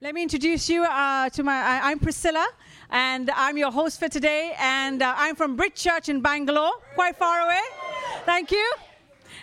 Let 0.00 0.14
me 0.14 0.22
introduce 0.22 0.70
you 0.70 0.84
uh, 0.84 1.28
to 1.30 1.42
my. 1.42 1.56
I, 1.56 1.90
I'm 1.90 1.98
Priscilla, 1.98 2.46
and 2.88 3.32
I'm 3.34 3.58
your 3.58 3.72
host 3.72 3.98
for 3.98 4.08
today. 4.08 4.54
And 4.56 5.02
uh, 5.02 5.12
I'm 5.16 5.34
from 5.34 5.56
Bridge 5.56 5.74
Church 5.74 6.08
in 6.08 6.20
Bangalore, 6.20 6.70
quite 6.94 7.16
far 7.16 7.40
away. 7.40 7.60
Thank 8.24 8.52
you. 8.52 8.72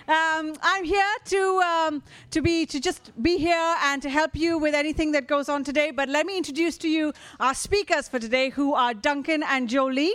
Um, 0.07 0.55
I'm 0.61 0.85
here 0.85 1.13
to 1.25 1.59
um, 1.59 2.03
to 2.31 2.41
be 2.41 2.65
to 2.67 2.79
just 2.79 3.11
be 3.21 3.37
here 3.37 3.75
and 3.83 4.01
to 4.01 4.09
help 4.09 4.33
you 4.33 4.57
with 4.57 4.73
anything 4.73 5.11
that 5.11 5.27
goes 5.27 5.49
on 5.49 5.65
today. 5.65 5.91
But 5.91 6.07
let 6.07 6.25
me 6.25 6.37
introduce 6.37 6.77
to 6.77 6.87
you 6.87 7.11
our 7.41 7.53
speakers 7.53 8.07
for 8.07 8.17
today, 8.17 8.49
who 8.49 8.73
are 8.75 8.93
Duncan 8.93 9.43
and 9.43 9.67
Jolie. 9.67 10.13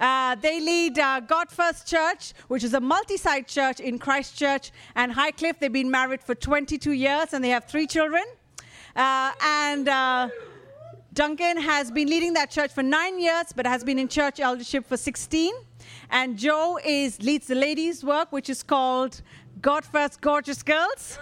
Uh, 0.00 0.34
they 0.34 0.58
lead 0.58 0.98
uh, 0.98 1.20
God 1.20 1.48
First 1.48 1.86
Church, 1.86 2.32
which 2.48 2.64
is 2.64 2.74
a 2.74 2.80
multi 2.80 3.16
site 3.16 3.46
church 3.46 3.78
in 3.78 4.00
Christchurch 4.00 4.72
and 4.96 5.12
Highcliffe. 5.12 5.60
They've 5.60 5.72
been 5.72 5.92
married 5.92 6.24
for 6.24 6.34
22 6.34 6.90
years 6.90 7.32
and 7.32 7.44
they 7.44 7.50
have 7.50 7.66
three 7.66 7.86
children. 7.86 8.24
Uh, 8.96 9.32
and 9.42 9.88
uh, 9.88 10.28
Duncan 11.12 11.58
has 11.58 11.90
been 11.90 12.08
leading 12.08 12.32
that 12.32 12.50
church 12.50 12.72
for 12.72 12.82
nine 12.82 13.20
years, 13.20 13.52
but 13.54 13.66
has 13.66 13.84
been 13.84 13.98
in 13.98 14.08
church 14.08 14.40
eldership 14.40 14.86
for 14.86 14.96
16. 14.96 15.52
And 16.10 16.38
Joe 16.38 16.78
is 16.82 17.20
leads 17.20 17.46
the 17.46 17.54
ladies' 17.54 18.02
work, 18.02 18.32
which 18.32 18.48
is 18.48 18.62
called 18.62 19.20
God 19.60 19.84
First 19.84 20.22
Gorgeous 20.22 20.62
Girls. 20.62 21.18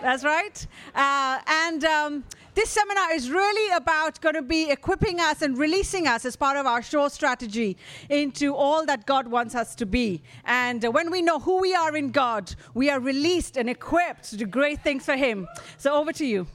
That's 0.00 0.24
right. 0.24 0.66
Uh, 0.94 1.40
and 1.46 1.84
um, 1.84 2.24
this 2.54 2.70
seminar 2.70 3.12
is 3.12 3.30
really 3.30 3.76
about 3.76 4.18
going 4.22 4.34
to 4.34 4.42
be 4.42 4.70
equipping 4.70 5.20
us 5.20 5.42
and 5.42 5.58
releasing 5.58 6.06
us 6.06 6.24
as 6.24 6.36
part 6.36 6.56
of 6.56 6.64
our 6.64 6.80
show 6.80 7.08
strategy 7.08 7.76
into 8.08 8.54
all 8.54 8.86
that 8.86 9.04
God 9.04 9.28
wants 9.28 9.54
us 9.54 9.74
to 9.74 9.84
be. 9.84 10.22
And 10.46 10.84
uh, 10.84 10.90
when 10.90 11.10
we 11.10 11.20
know 11.20 11.38
who 11.38 11.60
we 11.60 11.74
are 11.74 11.94
in 11.94 12.12
God, 12.12 12.54
we 12.72 12.88
are 12.88 12.98
released 12.98 13.58
and 13.58 13.68
equipped 13.68 14.30
to 14.30 14.38
do 14.38 14.46
great 14.46 14.82
things 14.82 15.04
for 15.04 15.16
Him. 15.16 15.46
So 15.76 15.92
over 15.92 16.14
to 16.14 16.24
you. 16.24 16.46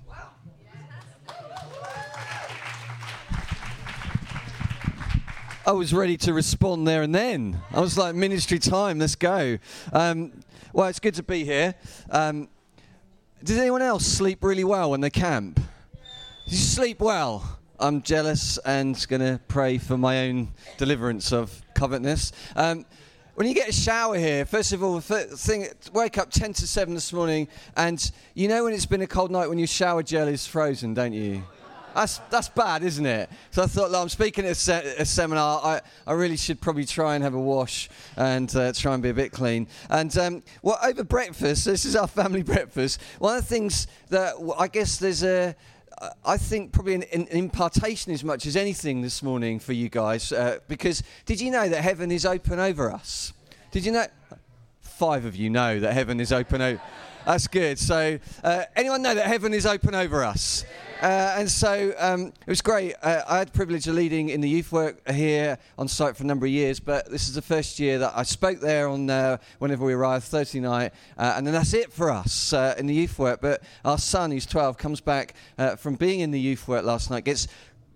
I 5.67 5.71
was 5.71 5.95
ready 5.95 6.15
to 6.17 6.33
respond 6.33 6.87
there 6.87 7.01
and 7.01 7.15
then. 7.15 7.59
I 7.73 7.79
was 7.79 7.97
like, 7.97 8.13
ministry 8.13 8.59
time, 8.59 8.99
let's 8.99 9.15
go. 9.15 9.57
Um, 9.91 10.31
well, 10.73 10.87
it's 10.89 10.99
good 10.99 11.15
to 11.15 11.23
be 11.23 11.43
here. 11.43 11.73
Um, 12.11 12.49
did 13.43 13.57
anyone 13.57 13.81
else 13.81 14.05
sleep 14.05 14.43
really 14.43 14.63
well 14.63 14.91
when 14.91 15.01
they 15.01 15.09
camp? 15.09 15.59
You 16.45 16.57
sleep 16.57 16.99
well? 16.99 17.57
I'm 17.79 18.03
jealous 18.03 18.59
and 18.59 18.95
going 19.09 19.21
to 19.21 19.39
pray 19.47 19.79
for 19.79 19.97
my 19.97 20.27
own 20.27 20.49
deliverance 20.77 21.33
of 21.33 21.59
covetousness. 21.73 22.31
Um, 22.55 22.85
when 23.33 23.47
you 23.47 23.55
get 23.55 23.67
a 23.67 23.73
shower 23.73 24.19
here, 24.19 24.45
first 24.45 24.71
of 24.71 24.83
all, 24.83 24.99
thing, 24.99 25.67
wake 25.93 26.19
up 26.19 26.29
10 26.29 26.53
to 26.53 26.67
7 26.67 26.93
this 26.93 27.11
morning, 27.11 27.47
and 27.75 28.11
you 28.35 28.47
know 28.47 28.65
when 28.65 28.73
it's 28.73 28.85
been 28.85 29.01
a 29.01 29.07
cold 29.07 29.31
night 29.31 29.49
when 29.49 29.57
your 29.57 29.67
shower 29.67 30.03
gel 30.03 30.27
is 30.27 30.45
frozen, 30.45 30.93
don't 30.93 31.13
you? 31.13 31.43
That's, 31.95 32.17
that's 32.29 32.49
bad, 32.49 32.83
isn't 32.83 33.05
it? 33.05 33.29
So 33.51 33.63
I 33.63 33.67
thought, 33.67 33.89
like, 33.89 34.01
I'm 34.01 34.09
speaking 34.09 34.43
at 34.43 34.51
a, 34.51 34.55
se- 34.55 34.95
a, 34.97 35.05
seminar. 35.05 35.61
I, 35.63 35.81
I 36.05 36.11
really 36.11 36.35
should 36.35 36.59
probably 36.59 36.83
try 36.83 37.15
and 37.15 37.23
have 37.23 37.33
a 37.33 37.39
wash 37.39 37.89
and 38.17 38.53
uh, 38.53 38.73
try 38.73 38.93
and 38.93 39.01
be 39.01 39.09
a 39.09 39.13
bit 39.13 39.31
clean. 39.31 39.67
And 39.89 40.15
um, 40.17 40.43
well, 40.61 40.77
over 40.83 41.05
breakfast, 41.05 41.63
this 41.63 41.85
is 41.85 41.95
our 41.95 42.07
family 42.07 42.43
breakfast. 42.53 43.01
One 43.19 43.37
of 43.37 43.43
the 43.43 43.47
things 43.47 43.87
that 44.09 44.35
I 44.59 44.67
guess 44.67 44.97
there's 44.97 45.23
a 45.23 45.55
I 46.25 46.35
think 46.35 46.73
probably 46.73 46.95
an, 46.95 47.03
an, 47.13 47.27
impartation 47.27 48.11
as 48.11 48.21
much 48.21 48.45
as 48.45 48.57
anything 48.57 49.01
this 49.01 49.23
morning 49.23 49.59
for 49.59 49.71
you 49.71 49.87
guys, 49.87 50.33
uh, 50.33 50.59
because 50.67 51.01
did 51.25 51.39
you 51.39 51.51
know 51.51 51.69
that 51.69 51.81
heaven 51.81 52.11
is 52.11 52.25
open 52.25 52.59
over 52.59 52.91
us? 52.91 53.31
Did 53.71 53.85
you 53.85 53.93
know? 53.93 54.05
Five 54.81 55.23
of 55.23 55.37
you 55.37 55.49
know 55.49 55.79
that 55.79 55.93
heaven 55.93 56.19
is 56.19 56.33
open 56.33 56.61
over. 56.61 56.81
That's 57.25 57.47
good. 57.47 57.79
So, 57.79 58.19
uh, 58.43 58.63
anyone 58.75 59.01
know 59.01 59.15
that 59.15 59.25
heaven 59.27 59.53
is 59.53 59.65
open 59.65 59.95
over 59.95 60.23
us? 60.23 60.65
Uh, 61.05 61.35
and 61.37 61.51
so 61.51 61.93
um, 61.99 62.29
it 62.29 62.47
was 62.47 62.63
great. 62.63 62.95
Uh, 63.03 63.21
I 63.27 63.37
had 63.37 63.49
the 63.49 63.51
privilege 63.51 63.87
of 63.87 63.93
leading 63.93 64.29
in 64.29 64.41
the 64.41 64.49
youth 64.49 64.71
work 64.71 65.07
here 65.07 65.59
on 65.77 65.87
site 65.87 66.17
for 66.17 66.23
a 66.23 66.25
number 66.25 66.47
of 66.47 66.51
years, 66.51 66.79
but 66.79 67.11
this 67.11 67.27
is 67.27 67.35
the 67.35 67.43
first 67.43 67.79
year 67.79 67.99
that 67.99 68.13
I 68.15 68.23
spoke 68.23 68.59
there 68.59 68.87
on 68.87 69.07
uh, 69.07 69.37
whenever 69.59 69.85
we 69.85 69.93
arrived, 69.93 70.25
Thursday 70.25 70.61
night, 70.61 70.93
uh, 71.15 71.35
and 71.37 71.45
then 71.45 71.53
that's 71.53 71.75
it 71.75 71.93
for 71.93 72.09
us 72.09 72.53
uh, 72.53 72.73
in 72.79 72.87
the 72.87 72.93
youth 72.95 73.19
work. 73.19 73.39
But 73.39 73.61
our 73.85 73.99
son, 73.99 74.31
who's 74.31 74.47
12, 74.47 74.79
comes 74.79 74.99
back 74.99 75.35
uh, 75.59 75.75
from 75.75 75.93
being 75.93 76.21
in 76.21 76.31
the 76.31 76.39
youth 76.39 76.67
work 76.67 76.83
last 76.83 77.11
night, 77.11 77.23
gets 77.23 77.47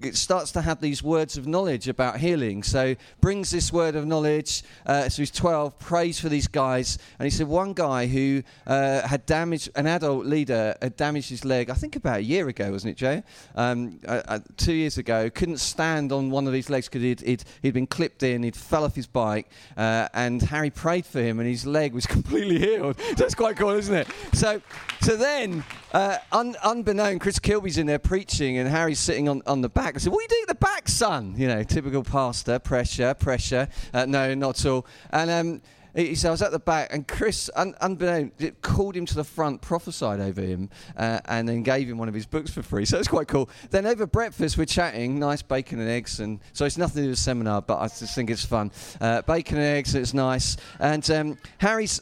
it 0.02 0.16
starts 0.16 0.52
to 0.54 0.62
have 0.62 0.82
these 0.82 1.04
words 1.04 1.38
of 1.38 1.48
knowledge 1.48 1.88
about 1.88 2.18
healing. 2.20 2.64
So 2.64 2.96
brings 3.22 3.52
this 3.52 3.72
word 3.72 3.96
of 3.96 4.06
knowledge. 4.06 4.64
Uh, 4.86 5.10
so 5.10 5.22
he's 5.22 5.32
12, 5.32 5.78
prays 5.80 6.20
for 6.20 6.30
these 6.30 6.48
guys, 6.48 6.98
and 7.18 7.26
he 7.26 7.30
said 7.30 7.48
one 7.48 7.74
guy 7.74 8.08
who 8.08 8.44
uh, 8.68 9.08
had 9.08 9.26
damaged 9.26 9.70
an 9.76 9.88
adult 9.88 10.26
leader 10.26 10.76
had 10.82 10.96
damaged 10.96 11.30
his 11.30 11.46
leg. 11.46 11.70
I 11.70 11.74
think 11.74 11.96
about 11.96 12.20
a 12.20 12.24
year 12.24 12.48
ago, 12.48 12.72
wasn't 12.72 12.92
it, 12.92 12.98
Joe? 12.98 13.24
Um, 13.56 14.00
uh, 14.08 14.22
uh 14.28 14.40
two 14.58 14.74
years 14.74 14.98
ago, 14.98 15.30
couldn't 15.30 15.58
stand 15.58 16.12
on 16.12 16.30
one 16.30 16.48
of 16.48 16.54
his 16.54 16.70
legs 16.70 16.88
because 16.88 17.02
he'd, 17.02 17.22
he'd, 17.22 17.44
he'd, 17.62 17.74
been 17.74 17.88
clipped 17.88 18.24
in. 18.24 18.44
He'd 18.44 18.56
fell 18.56 18.84
off 18.84 18.96
his 18.96 19.08
bike, 19.08 19.50
uh, 19.78 20.08
and 20.14 20.42
Harry 20.42 20.70
prayed 20.70 21.06
for 21.06 21.22
him, 21.22 21.40
and 21.40 21.48
his 21.48 21.66
leg 21.66 21.94
was 21.94 22.06
completely 22.18 22.60
healed. 22.60 22.98
That's 23.18 23.36
quite 23.36 23.58
cool, 23.58 23.72
isn't 23.72 23.96
it? 23.96 24.08
So, 24.34 24.62
so 25.02 25.16
then, 25.16 25.64
uh, 25.94 26.18
un- 26.32 26.56
unbeknown, 26.64 27.20
Chris 27.20 27.40
Kilby's 27.40 27.78
in 27.78 27.88
there 27.88 28.00
preaching, 28.00 28.58
and 28.58 28.70
Harry's 28.70 29.00
sitting 29.00 29.28
on, 29.28 29.42
on 29.48 29.62
the 29.62 29.70
back. 29.70 29.96
I 29.96 30.00
said, 30.00 30.12
What 30.12 30.20
are 30.20 30.24
you 30.24 30.28
doing 30.28 30.44
at 30.44 30.50
the 30.50 30.56
back, 30.56 30.88
son? 30.88 31.34
You 31.38 31.48
know, 31.48 31.64
typical 31.64 32.04
pastor, 32.04 32.60
pressure, 32.60 33.14
pressure. 33.14 33.68
Uh, 33.94 34.06
no, 34.06 34.34
not 34.36 34.60
at 34.60 34.70
all. 34.70 34.86
And 35.12 35.32
um, 35.32 35.62
he 35.96 36.14
said, 36.14 36.28
I 36.28 36.32
was 36.32 36.42
at 36.44 36.52
the 36.52 36.60
back, 36.60 36.94
and 36.94 37.08
Chris, 37.08 37.50
un- 37.56 37.76
unbeknown, 37.82 38.32
called 38.62 38.96
him 38.96 39.06
to 39.08 39.16
the 39.16 39.24
front, 39.24 39.62
prophesied 39.62 40.20
over 40.20 40.42
him, 40.42 40.70
uh, 40.96 41.20
and 41.26 41.50
then 41.50 41.64
gave 41.64 41.90
him 41.90 41.98
one 41.98 42.08
of 42.08 42.14
his 42.14 42.28
books 42.28 42.52
for 42.52 42.62
free. 42.62 42.86
So 42.86 43.00
it's 43.00 43.08
quite 43.08 43.28
cool. 43.28 43.50
Then 43.72 43.88
over 43.88 44.06
breakfast, 44.06 44.58
we're 44.58 44.66
chatting, 44.66 45.20
nice 45.20 45.42
bacon 45.42 45.80
and 45.80 45.90
eggs. 45.90 46.20
and 46.20 46.40
So 46.54 46.66
it's 46.66 46.78
nothing 46.78 46.98
to 46.98 47.02
do 47.04 47.10
with 47.10 47.20
seminar, 47.20 47.64
but 47.64 47.80
I 47.80 47.88
just 47.88 48.14
think 48.14 48.30
it's 48.30 48.46
fun. 48.46 48.72
Uh, 49.02 49.24
bacon 49.24 49.58
and 49.58 49.66
eggs, 49.66 49.96
it's 49.96 50.14
nice. 50.14 50.58
And 50.80 51.10
um, 51.10 51.38
Harry's. 51.58 52.02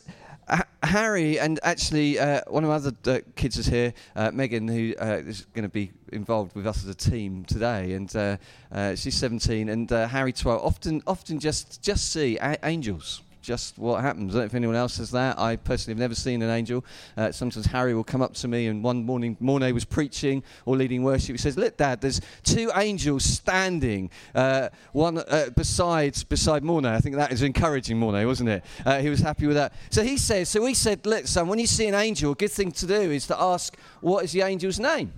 Harry 0.83 1.39
and 1.39 1.59
actually 1.63 2.17
uh, 2.19 2.41
one 2.47 2.63
of 2.63 2.69
my 2.69 2.75
other 2.75 2.93
uh, 3.07 3.19
kids 3.35 3.57
is 3.57 3.65
here, 3.65 3.93
uh, 4.15 4.31
Megan, 4.31 4.67
who 4.67 4.93
uh, 4.99 5.21
is 5.25 5.45
going 5.53 5.63
to 5.63 5.69
be 5.69 5.91
involved 6.13 6.55
with 6.55 6.65
us 6.65 6.83
as 6.83 6.89
a 6.89 6.95
team 6.95 7.43
today, 7.45 7.93
and 7.93 8.15
uh, 8.15 8.37
uh, 8.71 8.95
she's 8.95 9.15
17, 9.15 9.67
and 9.67 9.89
Harry 9.89 10.31
12. 10.31 10.63
Often, 10.63 11.03
often 11.05 11.39
just 11.39 11.81
just 11.81 12.13
see 12.13 12.37
a- 12.37 12.57
angels 12.63 13.21
just 13.47 13.79
what 13.79 14.01
happens. 14.01 14.35
I 14.35 14.39
don't 14.39 14.41
know 14.41 14.45
if 14.45 14.53
anyone 14.55 14.75
else 14.75 14.97
has 14.97 15.09
that. 15.11 15.39
I 15.39 15.55
personally 15.55 15.93
have 15.93 15.99
never 15.99 16.13
seen 16.13 16.41
an 16.41 16.49
angel. 16.49 16.83
Uh, 17.15 17.31
sometimes 17.31 17.65
Harry 17.67 17.93
will 17.93 18.03
come 18.03 18.21
up 18.21 18.33
to 18.35 18.47
me, 18.49 18.67
and 18.67 18.83
one 18.83 19.05
morning, 19.05 19.37
Mornay 19.39 19.71
was 19.71 19.85
preaching 19.85 20.43
or 20.65 20.75
leading 20.75 21.01
worship. 21.01 21.31
He 21.31 21.37
says, 21.37 21.57
"Look, 21.57 21.77
Dad, 21.77 22.01
there's 22.01 22.19
two 22.43 22.69
angels 22.75 23.23
standing, 23.23 24.11
uh, 24.35 24.67
one 24.91 25.19
uh, 25.19 25.49
besides 25.55 26.25
beside 26.25 26.61
Mornay." 26.61 26.89
I 26.89 26.99
think 26.99 27.15
that 27.15 27.31
is 27.31 27.41
encouraging 27.41 27.97
Mornay, 27.97 28.25
wasn't 28.25 28.49
it? 28.49 28.65
Uh, 28.85 28.99
he 28.99 29.09
was 29.09 29.21
happy 29.21 29.47
with 29.47 29.55
that. 29.55 29.71
So 29.91 30.03
he 30.03 30.17
says, 30.17 30.49
so 30.49 30.65
he 30.65 30.73
said, 30.73 31.05
"Look, 31.05 31.25
son, 31.25 31.47
when 31.47 31.57
you 31.57 31.67
see 31.67 31.87
an 31.87 31.95
angel, 31.95 32.33
a 32.33 32.35
good 32.35 32.51
thing 32.51 32.73
to 32.73 32.85
do 32.85 32.99
is 32.99 33.27
to 33.27 33.41
ask, 33.41 33.77
what 34.01 34.25
is 34.25 34.33
the 34.33 34.41
angel's 34.41 34.77
name?" 34.77 35.13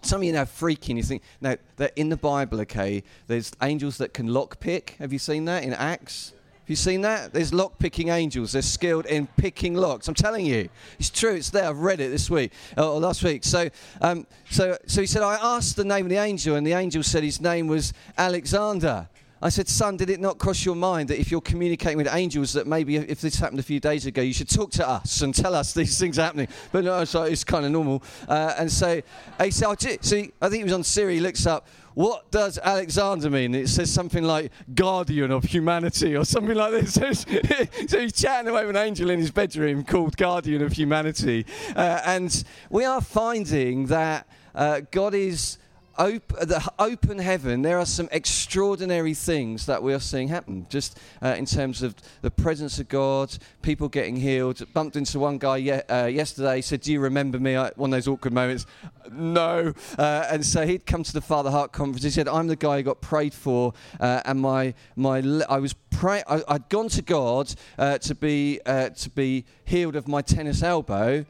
Some 0.00 0.22
of 0.22 0.24
you 0.24 0.32
know 0.32 0.44
freaking. 0.44 0.96
You 0.96 1.02
think 1.02 1.22
now 1.42 1.56
that 1.76 1.92
in 1.96 2.08
the 2.08 2.16
Bible, 2.16 2.62
okay, 2.62 3.02
there's 3.26 3.52
angels 3.60 3.98
that 3.98 4.14
can 4.14 4.28
lockpick. 4.28 4.96
Have 4.96 5.12
you 5.12 5.18
seen 5.18 5.44
that 5.44 5.64
in 5.64 5.74
Acts? 5.74 6.32
Have 6.62 6.70
you 6.70 6.76
seen 6.76 7.00
that? 7.00 7.32
There's 7.32 7.52
lock 7.52 7.76
picking 7.80 8.08
angels. 8.08 8.52
They're 8.52 8.62
skilled 8.62 9.06
in 9.06 9.26
picking 9.26 9.74
locks. 9.74 10.06
I'm 10.06 10.14
telling 10.14 10.46
you, 10.46 10.68
it's 10.96 11.10
true. 11.10 11.34
It's 11.34 11.50
there. 11.50 11.68
I've 11.68 11.80
read 11.80 11.98
it 11.98 12.10
this 12.10 12.30
week 12.30 12.52
uh, 12.78 12.88
or 12.88 13.00
last 13.00 13.24
week. 13.24 13.42
So, 13.42 13.68
um, 14.00 14.28
so, 14.48 14.78
so 14.86 15.00
he 15.00 15.08
said, 15.08 15.22
I 15.22 15.34
asked 15.42 15.74
the 15.74 15.84
name 15.84 16.06
of 16.06 16.10
the 16.10 16.18
angel, 16.18 16.54
and 16.54 16.64
the 16.64 16.74
angel 16.74 17.02
said 17.02 17.24
his 17.24 17.40
name 17.40 17.66
was 17.66 17.92
Alexander. 18.16 19.08
I 19.42 19.48
said, 19.48 19.68
son, 19.68 19.96
did 19.96 20.08
it 20.08 20.20
not 20.20 20.38
cross 20.38 20.64
your 20.64 20.76
mind 20.76 21.08
that 21.08 21.18
if 21.18 21.32
you're 21.32 21.40
communicating 21.40 21.96
with 21.98 22.06
angels, 22.14 22.52
that 22.52 22.68
maybe 22.68 22.96
if 22.96 23.20
this 23.20 23.40
happened 23.40 23.58
a 23.58 23.64
few 23.64 23.80
days 23.80 24.06
ago, 24.06 24.22
you 24.22 24.32
should 24.32 24.48
talk 24.48 24.70
to 24.72 24.88
us 24.88 25.20
and 25.20 25.34
tell 25.34 25.56
us 25.56 25.74
these 25.74 25.98
things 25.98 26.16
are 26.18 26.22
happening? 26.22 26.46
But 26.70 26.84
no, 26.84 26.98
like, 26.98 27.32
it's 27.32 27.42
kind 27.42 27.66
of 27.66 27.72
normal. 27.72 28.04
Uh, 28.28 28.54
and 28.56 28.70
so 28.70 29.02
he 29.42 29.50
said, 29.50 29.66
oh, 29.66 29.74
so 30.00 30.18
I 30.40 30.48
think 30.48 30.54
he 30.54 30.64
was 30.64 30.72
on 30.72 30.84
Siri. 30.84 31.14
He 31.14 31.20
looks 31.20 31.44
up, 31.44 31.66
what 31.94 32.30
does 32.30 32.56
Alexander 32.58 33.28
mean? 33.28 33.54
It 33.54 33.68
says 33.68 33.92
something 33.92 34.22
like 34.22 34.52
guardian 34.74 35.32
of 35.32 35.42
humanity 35.42 36.16
or 36.16 36.24
something 36.24 36.56
like 36.56 36.70
this. 36.70 36.94
so 37.88 38.00
he's 38.00 38.12
chatting 38.12 38.48
away 38.48 38.64
with 38.64 38.76
an 38.76 38.82
angel 38.82 39.10
in 39.10 39.18
his 39.18 39.32
bedroom 39.32 39.82
called 39.84 40.16
guardian 40.16 40.62
of 40.62 40.72
humanity. 40.72 41.44
Uh, 41.74 42.00
and 42.06 42.44
we 42.70 42.84
are 42.84 43.00
finding 43.00 43.86
that 43.86 44.26
uh, 44.54 44.82
God 44.90 45.14
is 45.14 45.58
op- 45.98 46.28
the 46.40 46.72
open 46.78 47.18
heaven, 47.18 47.62
there 47.62 47.78
are 47.78 47.86
some 47.86 48.08
extraordinary 48.12 49.14
things 49.14 49.66
that 49.66 49.82
we 49.82 49.92
are 49.94 50.00
seeing 50.00 50.28
happen, 50.28 50.66
just 50.68 50.98
uh, 51.22 51.34
in 51.38 51.46
terms 51.46 51.82
of 51.82 51.94
the 52.22 52.30
presence 52.30 52.78
of 52.78 52.88
God, 52.88 53.36
people 53.62 53.88
getting 53.88 54.16
healed. 54.16 54.62
Bumped 54.72 54.96
into 54.96 55.18
one 55.18 55.38
guy 55.38 55.56
ye- 55.58 55.70
uh, 55.70 56.06
yesterday, 56.06 56.60
said, 56.60 56.80
Do 56.80 56.92
you 56.92 57.00
remember 57.00 57.38
me? 57.38 57.56
I, 57.56 57.70
one 57.76 57.92
of 57.92 57.96
those 57.96 58.08
awkward 58.08 58.32
moments. 58.32 58.66
No. 59.10 59.72
Uh, 59.98 60.26
and 60.30 60.44
so 60.44 60.66
he'd 60.66 60.86
come 60.86 61.02
to 61.02 61.12
the 61.12 61.20
Father 61.20 61.50
Heart 61.50 61.72
conference. 61.72 62.04
He 62.04 62.10
said, 62.10 62.28
I'm 62.28 62.46
the 62.46 62.56
guy 62.56 62.78
who 62.78 62.82
got 62.84 63.00
prayed 63.00 63.34
for, 63.34 63.72
uh, 64.00 64.22
and 64.24 64.40
my, 64.40 64.74
my 64.96 65.20
le- 65.20 65.46
I 65.48 65.58
was 65.58 65.74
pray- 65.90 66.22
I, 66.28 66.42
had 66.52 66.68
gone 66.68 66.88
to 66.90 67.02
God 67.02 67.54
uh, 67.78 67.98
to, 67.98 68.14
be, 68.14 68.60
uh, 68.66 68.90
to 68.90 69.10
be 69.10 69.44
healed 69.64 69.96
of 69.96 70.08
my 70.08 70.22
tennis 70.22 70.62
elbow 70.62 71.24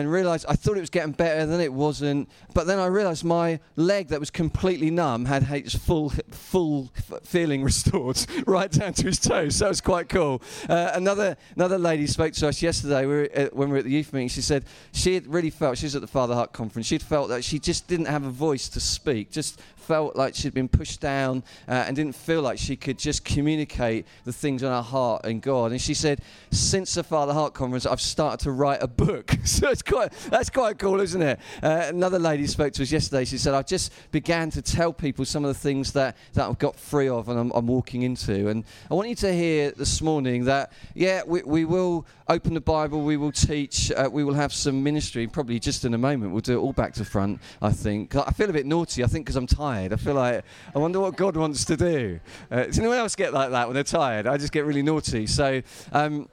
and 0.00 0.10
realised 0.10 0.44
I 0.48 0.54
thought 0.54 0.76
it 0.76 0.80
was 0.80 0.90
getting 0.90 1.12
better, 1.12 1.46
then 1.46 1.60
it 1.60 1.72
wasn't. 1.72 2.28
But 2.52 2.66
then 2.66 2.80
I 2.80 2.86
realised 2.86 3.24
my 3.24 3.60
leg 3.76 4.08
that 4.08 4.18
was 4.18 4.30
completely 4.30 4.90
numb 4.90 5.26
had 5.26 5.44
its 5.50 5.76
full, 5.76 6.10
full 6.30 6.90
feeling 7.22 7.62
restored 7.62 8.18
right 8.46 8.70
down 8.70 8.92
to 8.94 9.06
his 9.06 9.20
toes. 9.20 9.56
So 9.56 9.66
it 9.66 9.68
was 9.68 9.80
quite 9.80 10.08
cool. 10.08 10.42
Uh, 10.68 10.90
another, 10.94 11.36
another 11.54 11.78
lady 11.78 12.08
spoke 12.08 12.32
to 12.34 12.48
us 12.48 12.60
yesterday 12.60 13.06
we 13.06 13.30
at, 13.30 13.54
when 13.54 13.68
we 13.68 13.74
were 13.74 13.78
at 13.78 13.84
the 13.84 13.90
youth 13.90 14.12
meeting. 14.12 14.28
She 14.28 14.42
said 14.42 14.64
she 14.92 15.14
had 15.14 15.26
really 15.28 15.50
felt, 15.50 15.78
she 15.78 15.86
was 15.86 15.94
at 15.94 16.00
the 16.00 16.08
Father 16.08 16.34
Heart 16.34 16.52
conference, 16.52 16.88
she'd 16.88 17.02
felt 17.02 17.28
that 17.28 17.44
she 17.44 17.60
just 17.60 17.86
didn't 17.86 18.06
have 18.06 18.24
a 18.24 18.30
voice 18.30 18.68
to 18.70 18.80
speak, 18.80 19.30
just 19.30 19.60
felt 19.84 20.16
like 20.16 20.34
she'd 20.34 20.54
been 20.54 20.68
pushed 20.68 21.00
down 21.00 21.44
uh, 21.68 21.84
and 21.86 21.94
didn't 21.94 22.14
feel 22.14 22.42
like 22.42 22.58
she 22.58 22.76
could 22.76 22.98
just 22.98 23.24
communicate 23.24 24.06
the 24.24 24.32
things 24.32 24.62
on 24.62 24.72
her 24.72 24.82
heart 24.82 25.24
and 25.24 25.42
God. 25.42 25.72
And 25.72 25.80
she 25.80 25.94
said, 25.94 26.20
since 26.50 26.94
the 26.94 27.02
Father 27.02 27.32
Heart 27.32 27.54
conference, 27.54 27.86
I've 27.86 28.00
started 28.00 28.42
to 28.44 28.52
write 28.52 28.82
a 28.82 28.88
book. 28.88 29.34
so 29.44 29.68
it's 29.68 29.82
quite, 29.82 30.12
that's 30.30 30.50
quite 30.50 30.78
cool, 30.78 31.00
isn't 31.00 31.20
it? 31.20 31.38
Uh, 31.62 31.86
another 31.88 32.18
lady 32.18 32.46
spoke 32.46 32.72
to 32.74 32.82
us 32.82 32.90
yesterday. 32.90 33.24
She 33.24 33.38
said, 33.38 33.54
I 33.54 33.62
just 33.62 33.92
began 34.10 34.50
to 34.50 34.62
tell 34.62 34.92
people 34.92 35.24
some 35.24 35.44
of 35.44 35.48
the 35.48 35.58
things 35.58 35.92
that, 35.92 36.16
that 36.32 36.48
I've 36.48 36.58
got 36.58 36.76
free 36.76 37.08
of 37.08 37.28
and 37.28 37.38
I'm, 37.38 37.50
I'm 37.52 37.66
walking 37.66 38.02
into. 38.02 38.48
And 38.48 38.64
I 38.90 38.94
want 38.94 39.08
you 39.08 39.16
to 39.16 39.32
hear 39.32 39.70
this 39.72 40.00
morning 40.00 40.44
that, 40.44 40.72
yeah, 40.94 41.22
we, 41.26 41.42
we 41.42 41.64
will 41.64 42.06
open 42.28 42.54
the 42.54 42.60
Bible, 42.60 43.02
we 43.02 43.16
will 43.16 43.32
teach, 43.32 43.92
uh, 43.92 44.08
we 44.10 44.24
will 44.24 44.34
have 44.34 44.52
some 44.52 44.82
ministry. 44.82 45.26
Probably 45.26 45.58
just 45.58 45.84
in 45.84 45.92
a 45.92 45.98
moment, 45.98 46.32
we'll 46.32 46.40
do 46.40 46.58
it 46.58 46.62
all 46.62 46.72
back 46.72 46.94
to 46.94 47.04
front, 47.04 47.40
I 47.60 47.70
think. 47.70 48.16
I 48.16 48.30
feel 48.30 48.48
a 48.48 48.52
bit 48.52 48.66
naughty, 48.66 49.04
I 49.04 49.06
think, 49.06 49.26
because 49.26 49.36
I'm 49.36 49.46
tired. 49.46 49.73
I 49.74 49.96
feel 49.96 50.14
like, 50.14 50.44
I 50.74 50.78
wonder 50.78 51.00
what 51.00 51.16
God 51.16 51.36
wants 51.36 51.64
to 51.66 51.76
do. 51.76 52.20
Uh, 52.50 52.64
does 52.64 52.78
anyone 52.78 52.98
else 52.98 53.14
get 53.14 53.32
like 53.32 53.50
that 53.50 53.66
when 53.66 53.74
they're 53.74 53.84
tired? 53.84 54.26
I 54.26 54.36
just 54.36 54.52
get 54.52 54.64
really 54.64 54.82
naughty. 54.82 55.26
So, 55.26 55.62
um, 55.92 56.28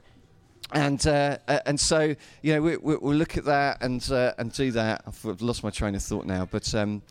and 0.73 1.05
uh, 1.05 1.38
uh 1.49 1.59
and 1.65 1.77
so 1.77 2.15
you 2.41 2.53
know 2.53 2.61
we, 2.61 2.77
we, 2.77 2.95
will 2.95 3.13
look 3.13 3.35
at 3.35 3.43
that 3.43 3.83
and 3.83 4.09
uh, 4.11 4.33
and 4.38 4.53
do 4.53 4.71
that. 4.71 5.03
I've 5.05 5.41
lost 5.41 5.63
my 5.63 5.69
train 5.69 5.95
of 5.95 6.03
thought 6.03 6.25
now, 6.25 6.47
but 6.49 6.73
um, 6.75 7.01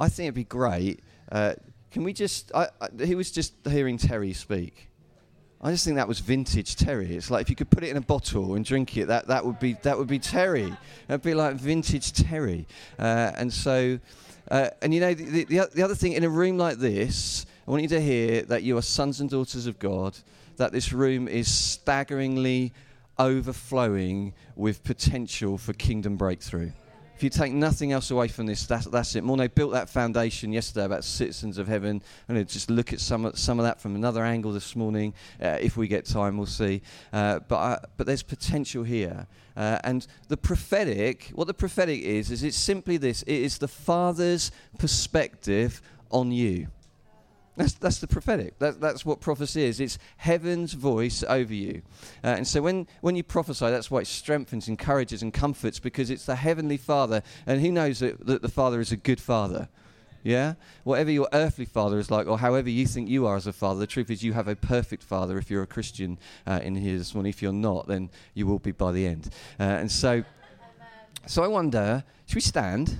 I 0.00 0.08
think 0.08 0.26
it'd 0.26 0.34
be 0.34 0.44
great. 0.44 1.00
Uh, 1.30 1.54
can 1.90 2.02
we 2.02 2.12
just? 2.12 2.50
I, 2.54 2.68
I, 2.80 2.88
he 3.04 3.14
was 3.14 3.30
just 3.30 3.54
hearing 3.68 3.98
Terry 3.98 4.32
speak. 4.32 4.90
I 5.64 5.70
just 5.70 5.86
think 5.86 5.96
that 5.96 6.06
was 6.06 6.20
vintage 6.20 6.76
Terry. 6.76 7.16
It's 7.16 7.30
like 7.30 7.40
if 7.40 7.48
you 7.48 7.56
could 7.56 7.70
put 7.70 7.82
it 7.84 7.88
in 7.88 7.96
a 7.96 8.02
bottle 8.02 8.54
and 8.54 8.66
drink 8.66 8.98
it, 8.98 9.06
that, 9.06 9.28
that 9.28 9.46
would 9.46 9.58
be 9.58 9.72
that 9.82 9.96
would 9.96 10.08
be 10.08 10.18
Terry. 10.18 10.70
That'd 11.08 11.22
be 11.22 11.32
like 11.32 11.54
vintage 11.54 12.12
Terry. 12.12 12.66
Uh, 12.98 13.32
and 13.36 13.50
so, 13.50 13.98
uh, 14.54 14.70
and 14.82 14.94
you 14.94 15.00
know, 15.00 15.12
the, 15.12 15.42
the, 15.42 15.68
the 15.74 15.82
other 15.82 15.96
thing 15.96 16.12
in 16.12 16.22
a 16.22 16.28
room 16.28 16.56
like 16.56 16.76
this, 16.78 17.44
I 17.66 17.72
want 17.72 17.82
you 17.82 17.88
to 17.88 18.00
hear 18.00 18.42
that 18.42 18.62
you 18.62 18.78
are 18.78 18.82
sons 18.82 19.20
and 19.20 19.28
daughters 19.28 19.66
of 19.66 19.80
God. 19.80 20.16
That 20.58 20.70
this 20.70 20.92
room 20.92 21.26
is 21.26 21.52
staggeringly 21.52 22.72
overflowing 23.18 24.32
with 24.54 24.84
potential 24.84 25.58
for 25.58 25.72
kingdom 25.72 26.14
breakthrough. 26.14 26.70
You 27.24 27.30
take 27.30 27.54
nothing 27.54 27.90
else 27.90 28.10
away 28.10 28.28
from 28.28 28.44
this, 28.44 28.66
that's, 28.66 28.84
that's 28.84 29.16
it. 29.16 29.24
Morne 29.24 29.48
built 29.54 29.72
that 29.72 29.88
foundation 29.88 30.52
yesterday 30.52 30.84
about 30.84 31.04
citizens 31.04 31.56
of 31.56 31.66
heaven. 31.66 32.02
I'm 32.28 32.34
going 32.34 32.44
to 32.44 32.52
just 32.52 32.70
look 32.70 32.92
at 32.92 33.00
some 33.00 33.32
some 33.34 33.58
of 33.58 33.64
that 33.64 33.80
from 33.80 33.94
another 33.94 34.22
angle 34.22 34.52
this 34.52 34.76
morning. 34.76 35.14
Uh, 35.42 35.56
if 35.58 35.78
we 35.78 35.88
get 35.88 36.04
time, 36.04 36.36
we'll 36.36 36.44
see. 36.44 36.82
Uh, 37.14 37.38
but, 37.38 37.56
uh, 37.56 37.78
but 37.96 38.06
there's 38.06 38.22
potential 38.22 38.84
here. 38.84 39.26
Uh, 39.56 39.78
and 39.84 40.06
the 40.28 40.36
prophetic, 40.36 41.30
what 41.34 41.46
the 41.46 41.54
prophetic 41.54 42.02
is, 42.02 42.30
is 42.30 42.42
it's 42.42 42.58
simply 42.58 42.98
this 42.98 43.22
it 43.22 43.36
is 43.36 43.56
the 43.56 43.68
Father's 43.68 44.50
perspective 44.76 45.80
on 46.10 46.30
you. 46.30 46.66
That's, 47.56 47.74
that's 47.74 47.98
the 47.98 48.08
prophetic. 48.08 48.58
That, 48.58 48.80
that's 48.80 49.06
what 49.06 49.20
prophecy 49.20 49.64
is. 49.64 49.78
It's 49.78 49.98
heaven's 50.16 50.72
voice 50.72 51.22
over 51.28 51.54
you. 51.54 51.82
Uh, 52.22 52.28
and 52.28 52.48
so 52.48 52.62
when, 52.62 52.88
when 53.00 53.14
you 53.14 53.22
prophesy, 53.22 53.66
that's 53.66 53.90
why 53.90 54.00
it 54.00 54.06
strengthens, 54.08 54.68
encourages, 54.68 55.22
and 55.22 55.32
comforts 55.32 55.78
because 55.78 56.10
it's 56.10 56.26
the 56.26 56.36
heavenly 56.36 56.76
Father. 56.76 57.22
And 57.46 57.60
he 57.60 57.70
knows 57.70 58.00
that, 58.00 58.26
that 58.26 58.42
the 58.42 58.48
Father 58.48 58.80
is 58.80 58.90
a 58.90 58.96
good 58.96 59.20
Father. 59.20 59.68
Yeah? 60.24 60.54
Whatever 60.82 61.10
your 61.10 61.28
earthly 61.32 61.66
father 61.66 61.98
is 61.98 62.10
like, 62.10 62.26
or 62.26 62.38
however 62.38 62.70
you 62.70 62.86
think 62.86 63.10
you 63.10 63.26
are 63.26 63.36
as 63.36 63.46
a 63.46 63.52
father, 63.52 63.78
the 63.78 63.86
truth 63.86 64.10
is 64.10 64.24
you 64.24 64.32
have 64.32 64.48
a 64.48 64.56
perfect 64.56 65.02
father 65.02 65.36
if 65.36 65.50
you're 65.50 65.62
a 65.62 65.66
Christian 65.66 66.18
uh, 66.46 66.60
in 66.62 66.74
here 66.74 66.96
this 66.96 67.14
morning. 67.14 67.28
If 67.28 67.42
you're 67.42 67.52
not, 67.52 67.86
then 67.86 68.10
you 68.32 68.46
will 68.46 68.58
be 68.58 68.72
by 68.72 68.90
the 68.90 69.06
end. 69.06 69.28
Uh, 69.60 69.64
and 69.64 69.92
so, 69.92 70.24
so 71.26 71.44
I 71.44 71.46
wonder, 71.46 72.02
should 72.24 72.36
we 72.36 72.40
stand? 72.40 72.96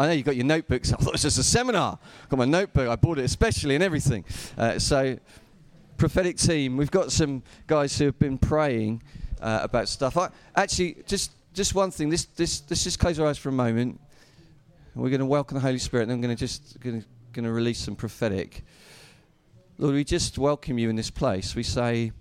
I 0.00 0.06
know 0.06 0.12
you've 0.12 0.24
got 0.24 0.36
your 0.36 0.46
notebooks. 0.46 0.92
I 0.94 0.96
thought 0.96 1.08
it 1.08 1.12
was 1.12 1.22
just 1.22 1.38
a 1.38 1.42
seminar. 1.42 1.98
i 2.02 2.28
Got 2.30 2.38
my 2.38 2.46
notebook. 2.46 2.88
I 2.88 2.96
bought 2.96 3.18
it 3.18 3.24
especially 3.24 3.74
and 3.74 3.84
everything. 3.84 4.24
Uh, 4.56 4.78
so, 4.78 5.18
prophetic 5.98 6.38
team, 6.38 6.78
we've 6.78 6.90
got 6.90 7.12
some 7.12 7.42
guys 7.66 7.98
who 7.98 8.06
have 8.06 8.18
been 8.18 8.38
praying 8.38 9.02
uh, 9.42 9.60
about 9.62 9.88
stuff. 9.88 10.16
I, 10.16 10.30
actually, 10.56 10.96
just 11.06 11.32
just 11.52 11.74
one 11.74 11.90
thing. 11.90 12.08
This 12.08 12.24
this 12.24 12.62
let's 12.70 12.82
just 12.82 12.98
close 12.98 13.20
our 13.20 13.26
eyes 13.26 13.36
for 13.36 13.50
a 13.50 13.52
moment. 13.52 14.00
We're 14.94 15.10
going 15.10 15.20
to 15.20 15.26
welcome 15.26 15.56
the 15.56 15.60
Holy 15.60 15.78
Spirit, 15.78 16.04
and 16.04 16.12
I'm 16.12 16.22
going 16.22 16.34
to 16.34 16.40
just 16.40 16.80
going 16.80 17.04
to 17.34 17.52
release 17.52 17.78
some 17.78 17.94
prophetic. 17.94 18.64
Lord, 19.76 19.94
we 19.94 20.02
just 20.02 20.38
welcome 20.38 20.78
you 20.78 20.88
in 20.88 20.96
this 20.96 21.10
place. 21.10 21.54
We 21.54 21.62
say, 21.62 22.12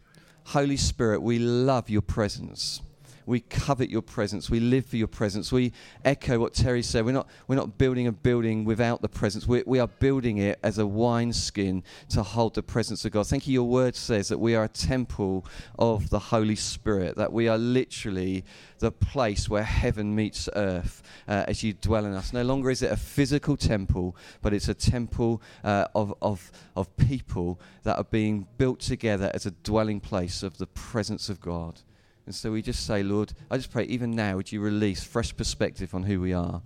Holy 0.47 0.77
Spirit, 0.77 1.21
we 1.21 1.39
love 1.39 1.89
your 1.89 2.01
presence. 2.01 2.81
We 3.29 3.41
covet 3.41 3.91
your 3.91 4.01
presence. 4.01 4.49
We 4.49 4.59
live 4.59 4.87
for 4.87 4.97
your 4.97 5.07
presence. 5.07 5.51
We 5.51 5.71
echo 6.03 6.39
what 6.39 6.55
Terry 6.55 6.81
said. 6.81 7.05
We're 7.05 7.11
not, 7.11 7.29
we're 7.47 7.57
not 7.57 7.77
building 7.77 8.07
a 8.07 8.11
building 8.11 8.65
without 8.65 9.03
the 9.03 9.07
presence. 9.07 9.47
We, 9.47 9.61
we 9.67 9.79
are 9.79 9.87
building 9.87 10.39
it 10.39 10.57
as 10.63 10.79
a 10.79 10.87
wineskin 10.87 11.83
to 12.09 12.23
hold 12.23 12.55
the 12.55 12.63
presence 12.63 13.05
of 13.05 13.11
God. 13.11 13.27
Thank 13.27 13.47
you. 13.47 13.53
Your 13.53 13.67
word 13.67 13.95
says 13.95 14.29
that 14.29 14.39
we 14.39 14.55
are 14.55 14.63
a 14.63 14.67
temple 14.67 15.45
of 15.77 16.09
the 16.09 16.17
Holy 16.17 16.55
Spirit, 16.55 17.17
that 17.17 17.31
we 17.31 17.47
are 17.47 17.57
literally 17.59 18.45
the 18.79 18.91
place 18.91 19.47
where 19.47 19.63
heaven 19.63 20.15
meets 20.15 20.49
earth 20.55 21.03
uh, 21.27 21.45
as 21.47 21.61
you 21.63 21.73
dwell 21.73 22.05
in 22.05 22.13
us. 22.13 22.33
No 22.33 22.41
longer 22.41 22.71
is 22.71 22.81
it 22.81 22.91
a 22.91 22.97
physical 22.97 23.55
temple, 23.55 24.15
but 24.41 24.55
it's 24.55 24.69
a 24.69 24.73
temple 24.73 25.39
uh, 25.63 25.85
of, 25.93 26.15
of, 26.23 26.51
of 26.75 26.97
people 26.97 27.61
that 27.83 27.97
are 27.97 28.05
being 28.05 28.47
built 28.57 28.79
together 28.79 29.29
as 29.35 29.45
a 29.45 29.51
dwelling 29.51 29.99
place 29.99 30.41
of 30.41 30.57
the 30.57 30.67
presence 30.67 31.29
of 31.29 31.39
God. 31.39 31.81
And 32.29 32.35
so 32.35 32.51
we 32.51 32.61
just 32.61 32.85
say, 32.85 33.01
Lord, 33.01 33.33
I 33.49 33.57
just 33.57 33.71
pray, 33.71 33.85
even 33.85 34.11
now, 34.11 34.35
would 34.35 34.51
you 34.51 34.61
release 34.61 35.03
fresh 35.03 35.35
perspective 35.35 35.95
on 35.95 36.03
who 36.03 36.21
we 36.21 36.31
are? 36.31 36.61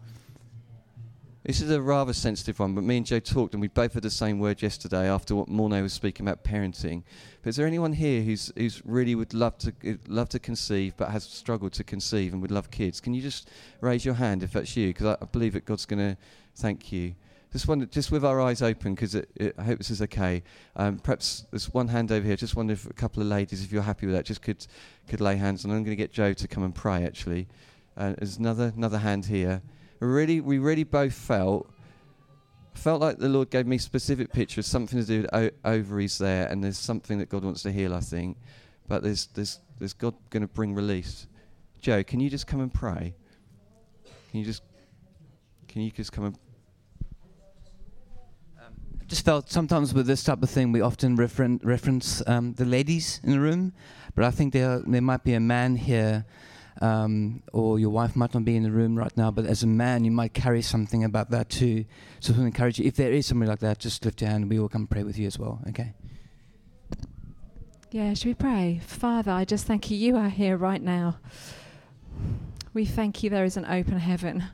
This 1.45 1.62
is 1.62 1.71
a 1.71 1.81
rather 1.81 2.12
sensitive 2.12 2.60
one, 2.60 2.75
but 2.75 2.83
me 2.83 2.98
and 2.98 3.06
Joe 3.06 3.21
talked, 3.21 3.54
and 3.54 3.62
we 3.62 3.69
both 3.69 3.94
had 3.94 4.04
the 4.04 4.10
same 4.10 4.39
word 4.39 4.62
yesterday 4.62 5.07
after 5.07 5.36
what 5.36 5.48
Morne 5.48 5.81
was 5.81 5.94
speaking 5.94 6.27
about 6.27 6.44
parenting. 6.44 7.04
But 7.42 7.51
is 7.51 7.56
there 7.56 7.65
anyone 7.65 7.94
here 7.94 8.24
who's 8.24 8.51
who's 8.57 8.81
really 8.83 9.15
would 9.15 9.33
love 9.33 9.57
to 9.60 9.74
uh, 9.88 9.94
love 10.10 10.27
to 10.30 10.39
conceive, 10.39 10.95
but 10.98 11.12
has 11.12 11.24
struggled 11.24 11.71
to 11.74 11.86
conceive 11.86 12.33
and 12.33 12.42
would 12.42 12.51
love 12.51 12.69
kids? 12.69 13.00
Can 13.00 13.13
you 13.13 13.21
just 13.21 13.50
raise 13.80 14.04
your 14.04 14.15
hand 14.15 14.44
if 14.44 14.51
that's 14.51 14.75
you? 14.75 14.89
Because 14.89 15.06
I, 15.06 15.18
I 15.21 15.25
believe 15.27 15.54
that 15.54 15.63
God's 15.63 15.86
going 15.86 16.15
to 16.15 16.18
thank 16.56 16.92
you. 16.92 17.15
Just 17.53 17.67
wonder, 17.67 17.85
just 17.85 18.11
with 18.11 18.25
our 18.25 18.41
eyes 18.41 18.63
open, 18.63 18.95
because 18.95 19.15
I 19.15 19.62
hope 19.62 19.77
this 19.77 19.91
is 19.91 20.01
okay. 20.01 20.41
Um, 20.75 20.98
perhaps 20.98 21.45
there's 21.51 21.72
one 21.72 21.88
hand 21.88 22.12
over 22.12 22.25
here. 22.25 22.36
Just 22.36 22.55
wonder 22.55 22.74
if 22.74 22.89
a 22.89 22.93
couple 22.93 23.22
of 23.22 23.29
ladies, 23.29 23.63
if 23.63 23.72
you're 23.72 23.83
happy 23.83 24.07
with 24.07 24.15
that, 24.15 24.25
just 24.25 24.41
could 24.41 24.65
could 25.07 25.22
lay 25.22 25.36
hands. 25.36 25.63
And 25.63 25.72
I'm 25.72 25.83
going 25.83 25.95
to 25.95 25.95
get 25.95 26.12
Joe 26.12 26.33
to 26.33 26.48
come 26.48 26.63
and 26.63 26.74
pray. 26.74 27.05
Actually, 27.05 27.48
uh, 27.95 28.15
there's 28.17 28.38
another 28.38 28.74
another 28.75 28.98
hand 28.98 29.27
here. 29.27 29.62
Really, 30.00 30.41
we 30.41 30.57
really 30.57 30.83
both 30.83 31.13
felt 31.13 31.72
felt 32.74 33.00
like 33.00 33.19
the 33.19 33.29
Lord 33.29 33.51
gave 33.51 33.67
me 33.67 33.77
specific 33.77 34.33
pictures, 34.33 34.65
something 34.65 35.00
to 35.00 35.05
do 35.05 35.22
with 35.22 35.29
o- 35.36 35.51
ovaries 35.63 36.17
there, 36.17 36.48
and 36.48 36.63
there's 36.63 36.79
something 36.79 37.19
that 37.19 37.29
God 37.29 37.43
wants 37.43 37.62
to 37.63 37.72
heal. 37.72 37.93
I 37.93 38.00
think, 38.00 38.36
but 38.88 39.03
there's 39.03 39.27
there's 39.27 39.60
there's 39.77 39.93
God 39.93 40.15
going 40.31 40.41
to 40.41 40.48
bring 40.48 40.74
release. 40.74 41.27
Joe, 41.81 42.03
can 42.03 42.19
you 42.19 42.31
just 42.31 42.48
come 42.48 42.62
and 42.62 42.74
pray? 42.74 43.13
Can 44.31 44.39
you 44.39 44.45
just 44.45 44.63
can 45.67 45.83
you 45.83 45.91
just 45.91 46.12
come 46.12 46.25
and 46.25 46.38
just 49.07 49.25
felt 49.25 49.50
sometimes 49.50 49.93
with 49.93 50.07
this 50.07 50.24
type 50.24 50.43
of 50.43 50.50
thing, 50.50 50.72
we 50.72 50.81
often 50.81 51.17
referen- 51.17 51.60
reference 51.63 52.22
um, 52.27 52.53
the 52.53 52.65
ladies 52.65 53.19
in 53.24 53.31
the 53.31 53.39
room, 53.39 53.74
but 54.15 54.25
I 54.25 54.31
think 54.31 54.53
there 54.53 54.81
there 54.86 55.01
might 55.01 55.24
be 55.24 55.33
a 55.33 55.39
man 55.39 55.75
here, 55.75 56.25
um, 56.81 57.43
or 57.51 57.79
your 57.79 57.89
wife 57.89 58.15
might 58.15 58.33
not 58.33 58.45
be 58.45 58.55
in 58.55 58.63
the 58.63 58.72
room 58.72 58.98
right 58.98 59.15
now, 59.15 59.31
but 59.31 59.45
as 59.45 59.63
a 59.63 59.67
man, 59.67 60.03
you 60.05 60.12
might 60.12 60.33
carry 60.33 60.62
something 60.62 61.03
about 61.03 61.29
that 61.31 61.50
too. 61.50 61.86
So, 62.19 62.33
to 62.33 62.41
encourage 62.41 62.79
you, 62.79 62.86
if 62.86 62.95
there 62.95 63.12
is 63.12 63.25
somebody 63.25 63.50
like 63.50 63.60
that, 63.60 63.79
just 63.79 64.03
lift 64.05 64.22
your 64.22 64.29
hand, 64.29 64.43
and 64.43 64.50
we 64.50 64.60
will 64.60 64.69
come 64.69 64.88
pray 64.88 65.03
with 65.03 65.17
you 65.17 65.27
as 65.27 65.38
well. 65.38 65.62
Okay. 65.69 65.93
Yeah, 67.91 68.15
should 68.15 68.25
we 68.25 68.33
pray? 68.33 68.81
Father, 68.83 69.31
I 69.31 69.45
just 69.45 69.67
thank 69.67 69.91
you. 69.91 69.98
You 69.98 70.17
are 70.17 70.29
here 70.29 70.57
right 70.57 70.81
now. 70.81 71.19
We 72.74 72.86
thank 72.86 73.22
you 73.22 73.29
there 73.29 73.45
is 73.45 73.55
an 73.55 73.65
open 73.65 74.00
heaven. 74.00 74.45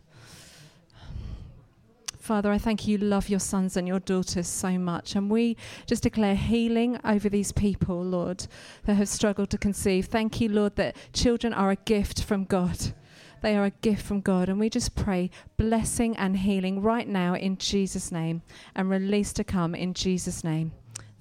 Father, 2.29 2.51
I 2.51 2.59
thank 2.59 2.87
you 2.87 2.99
love 2.99 3.27
your 3.27 3.39
sons 3.39 3.75
and 3.75 3.87
your 3.87 4.01
daughters 4.01 4.47
so 4.47 4.77
much. 4.77 5.15
And 5.15 5.31
we 5.31 5.57
just 5.87 6.03
declare 6.03 6.35
healing 6.35 6.99
over 7.03 7.27
these 7.27 7.51
people, 7.51 8.03
Lord, 8.03 8.45
that 8.83 8.93
have 8.93 9.09
struggled 9.09 9.49
to 9.49 9.57
conceive. 9.57 10.05
Thank 10.05 10.39
you, 10.39 10.47
Lord, 10.47 10.75
that 10.75 10.95
children 11.11 11.55
are 11.55 11.71
a 11.71 11.75
gift 11.75 12.23
from 12.23 12.43
God. 12.43 12.93
They 13.41 13.57
are 13.57 13.65
a 13.65 13.71
gift 13.71 14.05
from 14.05 14.21
God. 14.21 14.47
And 14.47 14.59
we 14.59 14.69
just 14.69 14.93
pray 14.93 15.31
blessing 15.57 16.15
and 16.17 16.37
healing 16.37 16.83
right 16.83 17.07
now 17.07 17.33
in 17.33 17.57
Jesus' 17.57 18.11
name 18.11 18.43
and 18.75 18.91
release 18.91 19.33
to 19.33 19.43
come 19.43 19.73
in 19.73 19.95
Jesus' 19.95 20.43
name. 20.43 20.71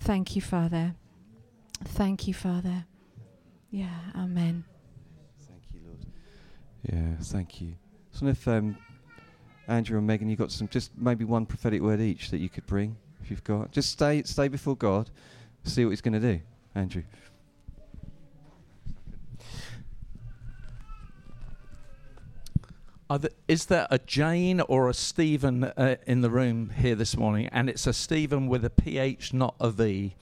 Thank 0.01 0.37
you, 0.37 0.43
Father. 0.43 0.95
Thank 1.85 2.29
you, 2.29 2.35
Father. 2.35 2.85
Yeah, 3.71 3.99
amen. 4.15 4.63
Thank 5.49 5.63
you, 5.73 5.81
Lord. 5.87 6.05
Yeah, 6.83 7.17
thank 7.23 7.63
you. 7.63 7.77
So 8.11 8.27
if 8.27 8.47
um, 8.47 8.77
Andrew 9.69 9.99
and 9.99 10.07
Megan, 10.07 10.29
you've 10.29 10.39
got 10.39 10.51
some, 10.51 10.67
just 10.69 10.91
maybe 10.97 11.25
one 11.25 11.45
prophetic 11.45 11.83
word 11.83 12.01
each 12.01 12.31
that 12.31 12.39
you 12.39 12.49
could 12.49 12.67
bring, 12.67 12.97
if 13.23 13.31
you've 13.31 13.45
got. 13.45 13.71
Just 13.71 13.91
stay, 13.91 14.23
stay 14.25 14.49
before 14.49 14.75
God, 14.75 15.11
see 15.63 15.85
what 15.85 15.91
He's 15.91 16.01
going 16.01 16.21
to 16.21 16.35
do. 16.35 16.41
Andrew. 16.75 17.03
Th- 23.11 23.33
is 23.47 23.67
there 23.67 23.87
a 23.91 23.99
Jane 23.99 24.61
or 24.61 24.89
a 24.89 24.95
Stephen 24.95 25.65
uh, 25.65 25.97
in 26.07 26.21
the 26.21 26.31
room 26.31 26.71
here 26.71 26.95
this 26.95 27.17
morning? 27.17 27.49
And 27.53 27.71
it's 27.71 27.87
a 27.87 27.93
Stephen 27.93 28.49
with 28.49 28.65
a 28.65 28.71
PH, 28.71 29.33
not 29.33 29.55
a 29.61 29.71
V. 29.71 30.15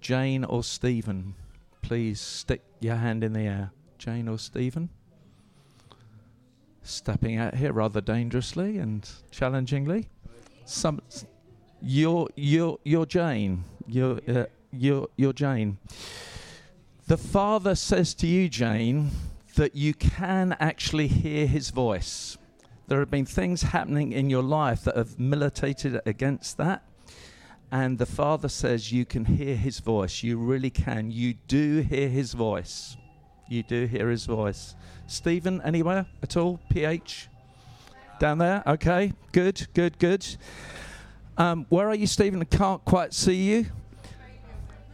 Jane 0.00 0.44
or 0.44 0.62
Stephen? 0.62 1.34
Please 1.80 2.20
stick 2.20 2.62
your 2.80 2.96
hand 2.96 3.24
in 3.24 3.32
the 3.32 3.40
air. 3.40 3.70
Jane 3.98 4.28
or 4.28 4.38
Stephen? 4.38 4.90
Stepping 6.86 7.36
out 7.36 7.54
here 7.56 7.72
rather 7.72 8.00
dangerously 8.00 8.78
and 8.78 9.08
challengingly. 9.30 10.08
Some, 10.64 11.00
you're 11.82 12.28
you're 12.36 12.78
you're 12.84 13.06
Jane. 13.06 13.64
You're 13.86 14.20
uh, 14.28 14.44
you're 14.72 15.08
you're 15.16 15.32
Jane. 15.32 15.78
The 17.08 17.16
Father 17.16 17.74
says 17.74 18.14
to 18.14 18.26
you, 18.26 18.48
Jane 18.48 19.10
that 19.56 19.74
you 19.74 19.94
can 19.94 20.56
actually 20.60 21.08
hear 21.08 21.46
his 21.46 21.70
voice. 21.70 22.36
There 22.88 23.00
have 23.00 23.10
been 23.10 23.26
things 23.26 23.62
happening 23.62 24.12
in 24.12 24.30
your 24.30 24.42
life 24.42 24.84
that 24.84 24.96
have 24.96 25.18
militated 25.18 26.00
against 26.06 26.56
that. 26.58 26.84
And 27.72 27.98
the 27.98 28.06
Father 28.06 28.48
says 28.48 28.92
you 28.92 29.04
can 29.04 29.24
hear 29.24 29.56
his 29.56 29.80
voice. 29.80 30.22
You 30.22 30.38
really 30.38 30.70
can. 30.70 31.10
You 31.10 31.34
do 31.48 31.80
hear 31.80 32.08
his 32.08 32.32
voice. 32.32 32.96
You 33.48 33.62
do 33.62 33.86
hear 33.86 34.08
his 34.10 34.26
voice. 34.26 34.74
Stephen, 35.06 35.60
anywhere 35.62 36.06
at 36.22 36.36
all? 36.36 36.58
PH? 36.68 37.28
Down 38.18 38.38
there? 38.38 38.62
Okay, 38.66 39.12
good, 39.32 39.66
good, 39.74 39.98
good. 39.98 40.26
Um, 41.38 41.66
where 41.68 41.88
are 41.88 41.94
you, 41.94 42.06
Stephen? 42.06 42.40
I 42.40 42.44
can't 42.44 42.84
quite 42.84 43.12
see 43.12 43.34
you. 43.36 43.66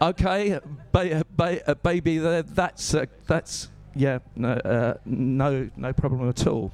Okay, 0.00 0.59
ba- 0.90 1.25
ba- 1.30 1.71
uh, 1.71 1.75
baby, 1.75 2.18
there. 2.18 2.42
That's 2.42 2.92
uh, 2.92 3.06
that's 3.28 3.68
yeah, 3.94 4.18
no, 4.35 4.49
uh, 4.50 4.94
no, 5.04 5.71
no 5.76 5.92
problem 5.92 6.28
at 6.28 6.47
all. 6.47 6.73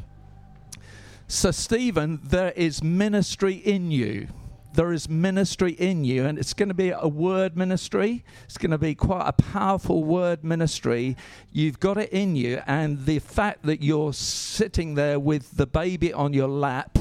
So, 1.26 1.50
Stephen, 1.50 2.20
there 2.24 2.52
is 2.52 2.82
ministry 2.82 3.54
in 3.54 3.90
you. 3.90 4.28
There 4.74 4.92
is 4.92 5.08
ministry 5.08 5.72
in 5.72 6.04
you, 6.04 6.26
and 6.26 6.38
it's 6.38 6.54
going 6.54 6.68
to 6.68 6.74
be 6.74 6.90
a 6.90 7.08
word 7.08 7.56
ministry. 7.56 8.24
It's 8.44 8.58
going 8.58 8.70
to 8.70 8.78
be 8.78 8.94
quite 8.94 9.26
a 9.26 9.32
powerful 9.32 10.04
word 10.04 10.44
ministry. 10.44 11.16
You've 11.52 11.80
got 11.80 11.96
it 11.98 12.10
in 12.10 12.36
you, 12.36 12.62
and 12.66 13.06
the 13.06 13.18
fact 13.18 13.64
that 13.64 13.82
you're 13.82 14.12
sitting 14.12 14.94
there 14.94 15.18
with 15.18 15.56
the 15.56 15.66
baby 15.66 16.12
on 16.12 16.32
your 16.32 16.48
lap, 16.48 16.98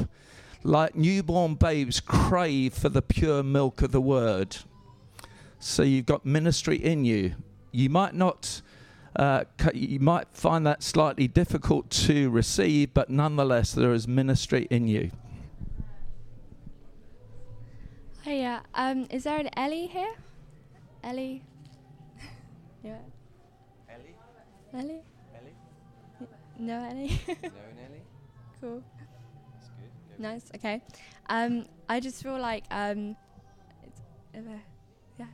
like 0.63 0.95
newborn 0.95 1.55
babes 1.55 1.99
crave 1.99 2.73
for 2.73 2.89
the 2.89 3.01
pure 3.01 3.43
milk 3.43 3.81
of 3.81 3.91
the 3.91 4.01
word. 4.01 4.57
So, 5.59 5.83
you've 5.83 6.05
got 6.05 6.25
ministry 6.25 6.77
in 6.77 7.03
you. 7.05 7.35
You 7.71 7.89
might 7.89 8.13
not 8.13 8.61
uh, 9.17 9.43
you 9.73 9.99
might 9.99 10.27
find 10.31 10.65
that 10.67 10.83
slightly 10.83 11.27
difficult 11.27 11.89
to 11.89 12.29
receive, 12.29 12.93
but 12.93 13.09
nonetheless, 13.09 13.71
there 13.71 13.91
is 13.93 14.07
ministry 14.07 14.67
in 14.69 14.87
you. 14.87 15.11
Hey, 18.27 18.41
yeah. 18.41 18.59
Um, 18.75 19.07
is 19.09 19.23
there 19.23 19.39
an 19.39 19.49
Ellie 19.55 19.87
here? 19.87 20.13
Ellie? 21.01 21.45
yeah. 22.83 22.97
Ellie? 23.87 24.15
Ellie? 24.73 25.01
Ellie? 25.33 26.27
No 26.59 26.83
Ellie? 26.83 27.21
No, 27.29 27.37
Ellie? 27.85 28.01
cool. 28.59 28.83
That's 28.99 29.69
good. 29.69 30.21
Nice. 30.21 30.51
Okay. 30.55 30.81
Um, 31.29 31.67
I 31.87 32.01
just 32.01 32.21
feel 32.21 32.37
like 32.37 32.65
um, 32.69 33.15
it's, 33.85 34.01
uh, 34.35 34.59
yeah. 35.17 35.27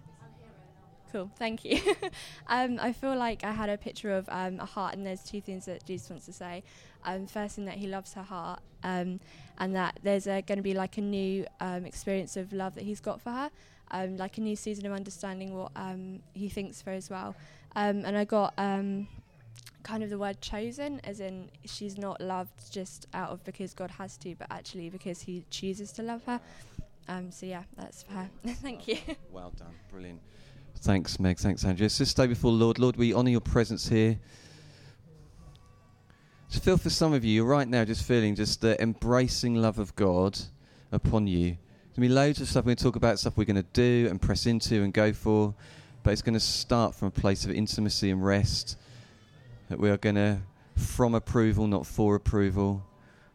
Cool. 1.12 1.32
Thank 1.40 1.66
you. 1.66 1.82
um, 2.48 2.78
I 2.80 2.94
feel 2.94 3.16
like 3.16 3.44
I 3.44 3.54
had 3.54 3.70
a 3.70 3.78
picture 3.80 4.12
of 4.12 4.30
um, 4.30 4.60
a 4.60 4.66
heart, 4.66 4.94
and 4.94 5.04
there's 5.04 5.24
two 5.24 5.42
things 5.42 5.66
that 5.66 5.84
Jesus 5.84 6.12
wants 6.12 6.28
to 6.28 6.34
say. 6.34 6.62
Um, 7.06 7.28
first 7.28 7.56
thing 7.56 7.66
that 7.66 7.76
He 7.76 7.88
loves 7.88 8.14
her 8.14 8.24
heart, 8.24 8.62
um, 8.84 9.20
and 9.58 9.76
that 9.76 10.00
there's 10.04 10.26
going 10.26 10.46
to 10.46 10.62
be 10.62 10.74
like 10.74 10.98
a 10.98 11.02
new 11.02 11.46
um, 11.60 11.86
experience 11.86 12.38
of 12.38 12.54
love 12.54 12.76
that 12.76 12.84
He's 12.84 13.00
got 13.00 13.22
for 13.22 13.32
her, 13.32 13.52
um, 13.92 14.18
like 14.18 14.38
a 14.38 14.42
new 14.42 14.56
season 14.56 14.86
of 14.86 14.94
understanding 14.94 15.56
what 15.56 15.72
um, 15.76 16.20
He 16.34 16.50
thinks 16.50 16.82
for 16.82 16.92
as 16.92 17.10
well. 17.10 17.36
Um, 17.76 18.04
and 18.06 18.18
I 18.18 18.24
got 18.26 18.54
um, 18.58 19.08
kind 19.84 20.04
of 20.04 20.10
the 20.10 20.18
word 20.18 20.42
chosen, 20.42 21.02
as 21.04 21.20
in 21.20 21.50
she's 21.66 21.98
not 21.98 22.22
loved 22.22 22.72
just 22.72 23.08
out 23.14 23.30
of 23.32 23.44
because 23.44 23.74
God 23.74 23.92
has 23.92 24.18
to, 24.18 24.36
but 24.36 24.48
actually 24.50 24.90
because 24.90 25.22
He 25.22 25.46
chooses 25.50 25.92
to 25.94 26.04
love 26.04 26.24
her. 26.26 26.40
Um, 27.08 27.32
so 27.32 27.46
yeah, 27.46 27.64
that's 27.78 28.04
for 28.04 28.14
her. 28.14 28.30
Thank 28.48 28.88
you. 28.88 28.98
Well 29.32 29.52
done. 29.58 29.74
Brilliant. 29.92 30.22
Thanks, 30.78 31.20
Meg. 31.20 31.38
Thanks, 31.38 31.64
Andrew. 31.64 31.88
Just 31.88 32.12
stay 32.12 32.28
before 32.28 32.52
Lord. 32.52 32.80
Lord, 32.80 32.98
we 32.98 33.14
honour 33.14 33.30
your 33.30 33.42
presence 33.42 33.88
here. 33.88 34.18
Just 36.54 36.66
feel 36.66 36.78
for 36.78 36.92
some 36.92 37.14
of 37.14 37.26
you, 37.26 37.34
you're 37.34 37.46
right 37.46 37.68
now 37.68 37.84
just 37.84 38.06
feeling 38.06 38.36
just 38.36 38.62
the 38.62 38.80
embracing 38.80 39.56
love 39.56 39.80
of 39.80 39.96
God 39.96 40.40
upon 40.92 41.26
you. 41.26 41.46
There's 41.46 41.56
going 41.56 41.96
to 41.96 42.02
be 42.02 42.10
loads 42.10 42.42
of 42.42 42.48
stuff 42.48 42.64
we're 42.64 42.70
going 42.70 42.78
to 42.78 42.84
talk 42.84 42.96
about, 42.96 43.18
stuff 43.18 43.38
we're 43.38 43.46
going 43.46 43.56
to 43.56 43.66
do 43.74 44.06
and 44.08 44.22
press 44.22 44.46
into 44.46 44.84
and 44.84 44.94
go 44.94 45.14
for, 45.14 45.56
but 46.04 46.12
it's 46.12 46.22
going 46.22 46.36
to 46.36 46.40
start 46.40 46.94
from 46.94 47.08
a 47.08 47.12
place 47.12 47.44
of 47.44 47.50
intimacy 47.50 48.12
and 48.12 48.24
rest. 48.24 48.78
That 49.70 49.80
we 49.80 49.90
are 49.90 49.98
going 49.98 50.14
to, 50.14 50.42
from 50.76 51.16
approval, 51.16 51.66
not 51.66 51.88
for 51.88 52.14
approval. 52.14 52.86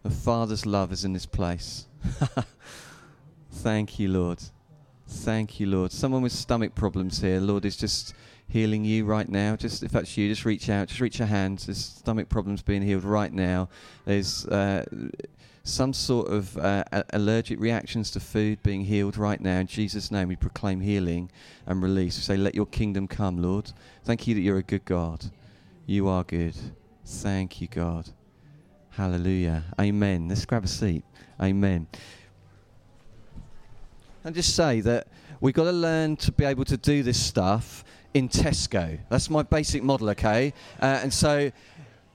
The 0.05 0.11
Father's 0.11 0.65
love 0.65 0.93
is 0.93 1.05
in 1.05 1.13
this 1.13 1.27
place. 1.27 1.87
Thank 3.51 3.99
you, 3.99 4.11
Lord. 4.11 4.41
Thank 5.09 5.59
you, 5.59 5.67
Lord. 5.67 5.91
Someone 5.91 6.23
with 6.23 6.31
stomach 6.31 6.77
problems 6.77 7.21
here, 7.21 7.41
Lord 7.41 7.65
is 7.65 7.77
just 7.77 8.15
healing 8.49 8.85
you 8.85 9.05
right 9.05 9.29
now. 9.29 9.57
Just 9.57 9.83
if 9.83 9.93
that's 9.93 10.17
you, 10.17 10.29
just 10.29 10.45
reach 10.45 10.69
out, 10.69 10.89
just 10.89 11.01
reach 11.01 11.19
your 11.19 11.29
hands. 11.29 11.67
There's 11.67 11.85
stomach 11.85 12.29
problems 12.29 12.63
being 12.63 12.83
healed 12.83 13.05
right 13.05 13.33
now. 13.33 13.69
There's 14.05 14.47
uh, 14.47 14.85
some 15.65 15.93
sort 15.93 16.29
of 16.29 16.57
uh, 16.59 16.85
allergic 17.13 17.61
reactions 17.61 18.11
to 18.13 18.21
food 18.21 18.63
being 18.63 18.83
healed 18.85 19.17
right 19.17 19.41
now. 19.41 19.59
In 19.59 19.67
Jesus' 19.67 20.11
name, 20.11 20.29
we 20.29 20.37
proclaim 20.37 20.81
healing 20.81 21.31
and 21.67 21.83
release. 21.83 22.17
We 22.17 22.23
say, 22.23 22.37
Let 22.37 22.55
your 22.55 22.67
kingdom 22.67 23.07
come, 23.07 23.43
Lord. 23.43 23.73
Thank 24.05 24.27
you 24.27 24.35
that 24.35 24.41
you're 24.41 24.59
a 24.59 24.63
good 24.63 24.85
God. 24.85 25.25
You 25.87 26.09
are 26.09 26.25
good. 26.25 26.55
Thank 27.05 27.61
you, 27.61 27.69
God. 27.69 28.09
Hallelujah. 28.91 29.65
Amen. 29.81 30.29
Let's 30.29 30.45
grab 30.45 30.65
a 30.65 30.69
seat. 30.69 31.05
Amen 31.41 31.87
and 34.29 34.35
just 34.35 34.55
say 34.55 34.81
that 34.81 35.07
we've 35.41 35.55
got 35.55 35.65
to 35.65 35.73
learn 35.73 36.17
to 36.17 36.31
be 36.31 36.45
able 36.45 36.65
to 36.65 36.77
do 36.77 37.03
this 37.03 37.19
stuff 37.19 37.83
in 38.15 38.29
Tesco. 38.29 38.99
That's 39.09 39.31
my 39.31 39.43
basic 39.43 39.83
model, 39.83 40.11
okay? 40.11 40.53
Uh, 40.81 41.01
and 41.03 41.13
so 41.13 41.51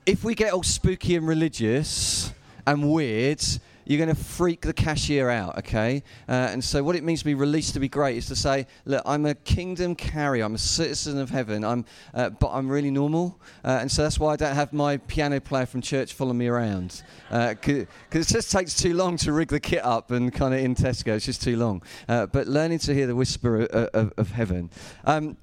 if 0.06 0.24
we 0.24 0.34
get 0.34 0.52
all 0.52 0.62
spooky 0.62 1.16
and 1.16 1.26
religious 1.26 2.32
and 2.66 2.92
weird, 2.92 3.42
you're 3.86 3.98
going 4.04 4.14
to 4.14 4.22
freak 4.22 4.62
the 4.62 4.72
cashier 4.72 5.28
out, 5.28 5.58
okay? 5.58 6.02
Uh, 6.28 6.32
and 6.32 6.62
so, 6.64 6.82
what 6.82 6.96
it 6.96 7.04
means 7.04 7.20
to 7.20 7.24
be 7.26 7.34
released 7.34 7.74
to 7.74 7.80
be 7.80 7.88
great 7.88 8.16
is 8.16 8.26
to 8.26 8.36
say, 8.36 8.66
look, 8.86 9.02
I'm 9.04 9.26
a 9.26 9.34
kingdom 9.34 9.94
carrier, 9.94 10.44
I'm 10.44 10.54
a 10.54 10.58
citizen 10.58 11.18
of 11.18 11.30
heaven, 11.30 11.64
I'm, 11.64 11.84
uh, 12.14 12.30
but 12.30 12.50
I'm 12.52 12.68
really 12.68 12.90
normal. 12.90 13.38
Uh, 13.64 13.78
and 13.80 13.90
so, 13.90 14.02
that's 14.02 14.18
why 14.18 14.32
I 14.32 14.36
don't 14.36 14.54
have 14.54 14.72
my 14.72 14.96
piano 14.96 15.40
player 15.40 15.66
from 15.66 15.82
church 15.82 16.14
following 16.14 16.38
me 16.38 16.46
around. 16.46 17.02
Because 17.28 17.86
uh, 17.86 18.18
it 18.18 18.26
just 18.26 18.50
takes 18.50 18.74
too 18.74 18.94
long 18.94 19.16
to 19.18 19.32
rig 19.32 19.48
the 19.48 19.60
kit 19.60 19.84
up 19.84 20.10
and 20.10 20.32
kind 20.32 20.54
of 20.54 20.60
in 20.60 20.74
Tesco, 20.74 21.08
it's 21.08 21.26
just 21.26 21.42
too 21.42 21.56
long. 21.56 21.82
Uh, 22.08 22.26
but 22.26 22.46
learning 22.46 22.78
to 22.80 22.94
hear 22.94 23.06
the 23.06 23.16
whisper 23.16 23.64
of, 23.64 23.88
of, 23.92 24.12
of 24.16 24.30
heaven. 24.30 24.70
Um, 25.04 25.36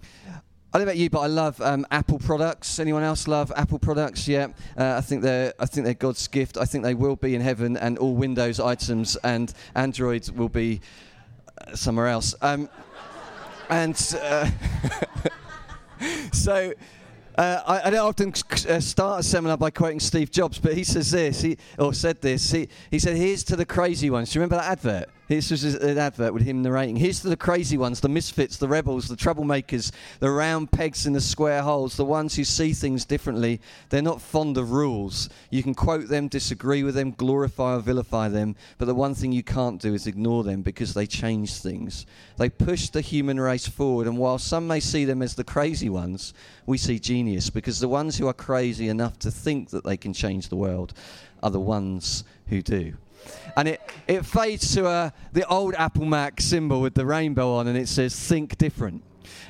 I 0.73 0.77
don't 0.77 0.85
know 0.85 0.91
about 0.91 0.99
you, 0.99 1.09
but 1.09 1.19
I 1.19 1.27
love 1.27 1.59
um, 1.59 1.85
Apple 1.91 2.17
products. 2.17 2.79
Anyone 2.79 3.03
else 3.03 3.27
love 3.27 3.51
Apple 3.57 3.77
products? 3.77 4.25
Yeah, 4.25 4.47
uh, 4.77 4.95
I 4.97 5.01
think 5.01 5.21
they're 5.21 5.53
I 5.59 5.65
think 5.65 5.83
they're 5.83 5.93
God's 5.93 6.25
gift. 6.29 6.57
I 6.57 6.63
think 6.63 6.85
they 6.85 6.93
will 6.93 7.17
be 7.17 7.35
in 7.35 7.41
heaven, 7.41 7.75
and 7.75 7.97
all 7.97 8.15
Windows 8.15 8.57
items 8.57 9.17
and 9.17 9.53
Androids 9.75 10.31
will 10.31 10.47
be 10.47 10.79
uh, 11.57 11.75
somewhere 11.75 12.07
else. 12.07 12.35
Um, 12.41 12.69
and 13.69 13.95
uh, 14.21 14.49
so. 16.31 16.73
Uh, 17.37 17.61
I, 17.65 17.87
I, 17.87 17.89
don't 17.89 18.05
often 18.05 18.33
uh, 18.69 18.81
start 18.81 19.21
a 19.21 19.23
seminar 19.23 19.55
by 19.55 19.69
quoting 19.69 20.01
Steve 20.01 20.31
Jobs, 20.31 20.59
but 20.59 20.73
he 20.73 20.83
says 20.83 21.11
this, 21.11 21.41
he, 21.41 21.57
or 21.79 21.93
said 21.93 22.21
this. 22.21 22.51
He, 22.51 22.67
he 22.91 22.99
said, 22.99 23.15
Here's 23.15 23.45
to 23.45 23.55
the 23.55 23.65
crazy 23.65 24.09
ones. 24.09 24.31
Do 24.31 24.37
you 24.37 24.41
remember 24.41 24.57
that 24.57 24.69
advert? 24.69 25.09
This 25.31 25.49
was 25.49 25.63
an 25.63 25.97
advert 25.97 26.33
with 26.33 26.43
him 26.43 26.61
narrating. 26.61 26.97
Here's 26.97 27.21
the 27.21 27.37
crazy 27.37 27.77
ones, 27.77 28.01
the 28.01 28.09
misfits, 28.09 28.57
the 28.57 28.67
rebels, 28.67 29.07
the 29.07 29.15
troublemakers, 29.15 29.93
the 30.19 30.29
round 30.29 30.73
pegs 30.73 31.05
in 31.05 31.13
the 31.13 31.21
square 31.21 31.61
holes, 31.61 31.95
the 31.95 32.03
ones 32.03 32.35
who 32.35 32.43
see 32.43 32.73
things 32.73 33.05
differently. 33.05 33.61
They're 33.87 34.01
not 34.01 34.21
fond 34.21 34.57
of 34.57 34.73
rules. 34.73 35.29
You 35.49 35.63
can 35.63 35.73
quote 35.73 36.09
them, 36.09 36.27
disagree 36.27 36.83
with 36.83 36.95
them, 36.95 37.11
glorify 37.11 37.75
or 37.75 37.79
vilify 37.79 38.27
them, 38.27 38.57
but 38.77 38.87
the 38.87 38.93
one 38.93 39.15
thing 39.15 39.31
you 39.31 39.41
can't 39.41 39.81
do 39.81 39.93
is 39.93 40.05
ignore 40.05 40.43
them 40.43 40.63
because 40.63 40.93
they 40.93 41.07
change 41.07 41.53
things. 41.53 42.05
They 42.35 42.49
push 42.49 42.89
the 42.89 42.99
human 42.99 43.39
race 43.39 43.69
forward, 43.69 44.07
and 44.07 44.17
while 44.17 44.37
some 44.37 44.67
may 44.67 44.81
see 44.81 45.05
them 45.05 45.21
as 45.21 45.35
the 45.35 45.45
crazy 45.45 45.87
ones, 45.87 46.33
we 46.65 46.77
see 46.77 46.99
genius 46.99 47.49
because 47.49 47.79
the 47.79 47.87
ones 47.87 48.17
who 48.17 48.27
are 48.27 48.33
crazy 48.33 48.89
enough 48.89 49.17
to 49.19 49.31
think 49.31 49.69
that 49.69 49.85
they 49.85 49.95
can 49.95 50.11
change 50.11 50.49
the 50.49 50.57
world 50.57 50.93
are 51.41 51.51
the 51.51 51.57
ones 51.57 52.25
who 52.47 52.61
do 52.61 52.97
and 53.55 53.67
it, 53.67 53.81
it 54.07 54.25
fades 54.25 54.73
to 54.75 54.87
uh, 54.87 55.09
the 55.33 55.47
old 55.47 55.73
Apple 55.75 56.05
Mac 56.05 56.41
symbol 56.41 56.81
with 56.81 56.93
the 56.93 57.05
rainbow 57.05 57.53
on, 57.55 57.67
and 57.67 57.77
it 57.77 57.87
says 57.87 58.15
"Think 58.15 58.57
Different." 58.57 59.03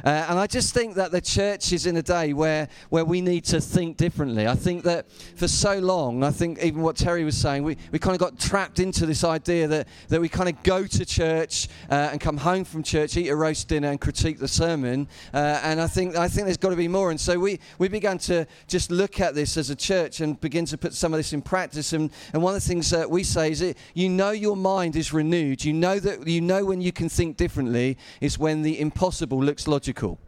Uh, 0.03 0.25
and 0.29 0.39
I 0.39 0.47
just 0.47 0.73
think 0.73 0.95
that 0.95 1.11
the 1.11 1.21
church 1.21 1.73
is 1.73 1.85
in 1.85 1.97
a 1.97 2.01
day 2.01 2.33
where, 2.33 2.67
where 2.89 3.05
we 3.05 3.21
need 3.21 3.45
to 3.45 3.61
think 3.61 3.97
differently. 3.97 4.47
I 4.47 4.55
think 4.55 4.83
that 4.83 5.11
for 5.11 5.47
so 5.47 5.79
long, 5.79 6.23
I 6.23 6.31
think 6.31 6.63
even 6.63 6.81
what 6.81 6.95
Terry 6.95 7.23
was 7.23 7.37
saying, 7.37 7.63
we, 7.63 7.77
we 7.91 7.99
kind 7.99 8.15
of 8.15 8.19
got 8.19 8.39
trapped 8.39 8.79
into 8.79 9.05
this 9.05 9.23
idea 9.23 9.67
that, 9.67 9.87
that 10.09 10.21
we 10.21 10.29
kind 10.29 10.49
of 10.49 10.61
go 10.63 10.85
to 10.85 11.05
church 11.05 11.67
uh, 11.89 12.09
and 12.11 12.19
come 12.19 12.37
home 12.37 12.63
from 12.63 12.83
church, 12.83 13.17
eat 13.17 13.29
a 13.29 13.35
roast 13.35 13.67
dinner, 13.67 13.89
and 13.89 14.01
critique 14.01 14.39
the 14.39 14.47
sermon. 14.47 15.07
Uh, 15.33 15.59
and 15.63 15.81
I 15.81 15.87
think, 15.87 16.15
I 16.15 16.27
think 16.27 16.45
there's 16.45 16.57
got 16.57 16.69
to 16.69 16.75
be 16.75 16.87
more. 16.87 17.11
And 17.11 17.19
so 17.19 17.39
we, 17.39 17.59
we 17.77 17.87
began 17.87 18.17
to 18.19 18.45
just 18.67 18.91
look 18.91 19.19
at 19.19 19.35
this 19.35 19.57
as 19.57 19.69
a 19.69 19.75
church 19.75 20.21
and 20.21 20.39
begin 20.41 20.65
to 20.65 20.77
put 20.77 20.93
some 20.93 21.13
of 21.13 21.17
this 21.17 21.33
in 21.33 21.41
practice. 21.41 21.93
And, 21.93 22.11
and 22.33 22.41
one 22.41 22.55
of 22.55 22.61
the 22.61 22.67
things 22.67 22.89
that 22.89 23.09
we 23.09 23.23
say 23.23 23.51
is 23.51 23.59
that 23.59 23.77
you 23.93 24.09
know 24.09 24.31
your 24.31 24.55
mind 24.55 24.95
is 24.95 25.13
renewed. 25.13 25.63
You 25.63 25.73
know 25.73 25.99
that 25.99 26.27
you 26.27 26.41
know 26.41 26.65
when 26.65 26.81
you 26.81 26.91
can 26.91 27.09
think 27.09 27.37
differently 27.37 27.97
is 28.19 28.37
when 28.37 28.61
the 28.61 28.79
impossible 28.79 29.41
looks 29.41 29.67
logical. 29.71 30.19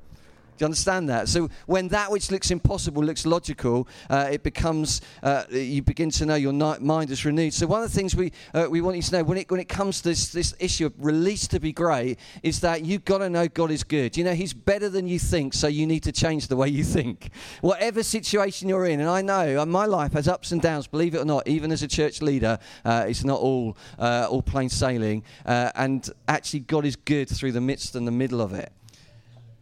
Do 0.58 0.64
you 0.64 0.66
understand 0.68 1.10
that? 1.10 1.30
So 1.30 1.50
when 1.66 1.88
that 1.88 2.12
which 2.12 2.30
looks 2.30 2.52
impossible 2.52 3.04
looks 3.04 3.26
logical, 3.26 3.88
uh, 4.08 4.30
it 4.32 4.44
becomes 4.44 5.02
uh, 5.24 5.46
you 5.50 5.82
begin 5.82 6.12
to 6.12 6.28
know 6.28 6.36
your 6.36 6.54
mind 6.54 7.10
is 7.10 7.26
renewed. 7.26 7.56
So 7.56 7.66
one 7.66 7.82
of 7.82 7.90
the 7.90 7.96
things 7.96 8.16
we 8.16 8.32
uh, 8.54 8.68
we 8.70 8.80
want 8.80 8.96
you 8.96 9.02
to 9.02 9.18
know 9.18 9.24
when 9.24 9.40
it 9.40 9.50
when 9.50 9.60
it 9.60 9.68
comes 9.68 10.02
to 10.02 10.10
this 10.10 10.32
this 10.32 10.54
issue 10.60 10.86
of 10.86 10.94
release 11.00 11.48
to 11.48 11.60
be 11.60 11.74
great 11.74 12.20
is 12.44 12.60
that 12.60 12.86
you've 12.86 13.04
got 13.04 13.18
to 13.20 13.32
know 13.32 13.48
God 13.48 13.72
is 13.72 13.84
good. 13.84 14.16
You 14.16 14.24
know 14.24 14.36
He's 14.36 14.54
better 14.54 14.90
than 14.90 15.08
you 15.08 15.18
think, 15.18 15.56
so 15.56 15.68
you 15.68 15.88
need 15.88 16.04
to 16.04 16.12
change 16.12 16.48
the 16.48 16.56
way 16.56 16.68
you 16.68 16.84
think. 16.84 17.32
Whatever 17.62 18.04
situation 18.04 18.70
you're 18.70 18.86
in, 18.86 19.00
and 19.00 19.10
I 19.10 19.24
know 19.24 19.60
uh, 19.60 19.66
my 19.66 19.86
life 19.86 20.14
has 20.14 20.28
ups 20.28 20.52
and 20.52 20.62
downs. 20.62 20.86
Believe 20.86 21.16
it 21.16 21.18
or 21.18 21.26
not, 21.26 21.48
even 21.48 21.72
as 21.72 21.82
a 21.82 21.88
church 21.88 22.22
leader, 22.22 22.60
uh, 22.86 23.06
it's 23.08 23.24
not 23.24 23.40
all 23.40 23.76
uh, 23.98 24.28
all 24.30 24.44
plain 24.44 24.70
sailing. 24.70 25.24
and 25.46 26.08
actually, 26.28 26.60
God 26.60 26.86
is 26.86 26.96
good 26.96 27.28
through 27.28 27.54
the 27.54 27.62
midst 27.62 27.96
and 27.96 28.06
the 28.06 28.12
middle 28.12 28.40
of 28.40 28.54
it. 28.54 28.72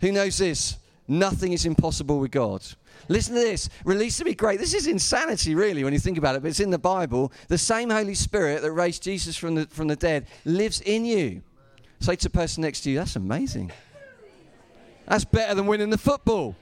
Who 0.01 0.12
knows 0.12 0.38
this? 0.38 0.77
Nothing 1.08 1.53
is 1.53 1.65
impossible 1.65 2.20
with 2.20 2.31
God. 2.31 2.63
Listen 3.08 3.36
to 3.36 3.41
this. 3.41 3.70
Release 3.84 4.17
to 4.17 4.24
be 4.24 4.36
great. 4.36 4.60
This 4.60 4.74
is 4.74 4.88
insanity, 4.88 5.55
really, 5.55 5.84
when 5.84 5.93
you 5.93 6.00
think 6.00 6.17
about 6.17 6.36
it, 6.36 6.41
but 6.41 6.50
it's 6.50 6.60
in 6.60 6.70
the 6.70 6.79
Bible. 6.79 7.31
The 7.48 7.58
same 7.58 7.89
Holy 7.89 8.15
Spirit 8.15 8.62
that 8.62 8.72
raised 8.72 9.03
Jesus 9.03 9.36
from 9.36 9.55
the, 9.55 9.65
from 9.67 9.88
the 9.88 9.96
dead 9.96 10.27
lives 10.46 10.81
in 10.81 11.05
you. 11.05 11.41
Say 12.00 12.15
to 12.15 12.24
the 12.24 12.29
person 12.29 12.62
next 12.62 12.81
to 12.81 12.91
you, 12.91 12.98
that's 12.98 13.15
amazing. 13.15 13.72
That's 15.08 15.25
better 15.25 15.53
than 15.55 15.67
winning 15.67 15.89
the 15.89 15.98
football. 15.98 16.55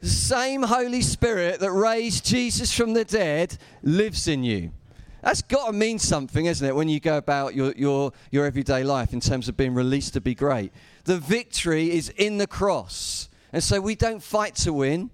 The 0.00 0.08
same 0.08 0.62
Holy 0.62 1.02
Spirit 1.02 1.60
that 1.60 1.72
raised 1.72 2.24
Jesus 2.24 2.72
from 2.72 2.94
the 2.94 3.04
dead 3.04 3.58
lives 3.82 4.28
in 4.28 4.44
you. 4.44 4.70
That's 5.22 5.42
got 5.42 5.66
to 5.66 5.72
mean 5.72 5.98
something, 5.98 6.46
isn't 6.46 6.66
it, 6.66 6.74
when 6.74 6.88
you 6.88 7.00
go 7.00 7.16
about 7.16 7.54
your, 7.54 7.72
your, 7.72 8.12
your 8.30 8.46
everyday 8.46 8.84
life 8.84 9.12
in 9.12 9.20
terms 9.20 9.48
of 9.48 9.56
being 9.56 9.74
released 9.74 10.12
to 10.14 10.20
be 10.20 10.34
great? 10.34 10.72
The 11.06 11.18
victory 11.18 11.92
is 11.92 12.10
in 12.10 12.38
the 12.38 12.46
cross. 12.46 13.28
And 13.52 13.62
so 13.62 13.80
we 13.80 13.94
don't 13.94 14.22
fight 14.22 14.56
to 14.56 14.72
win, 14.72 15.10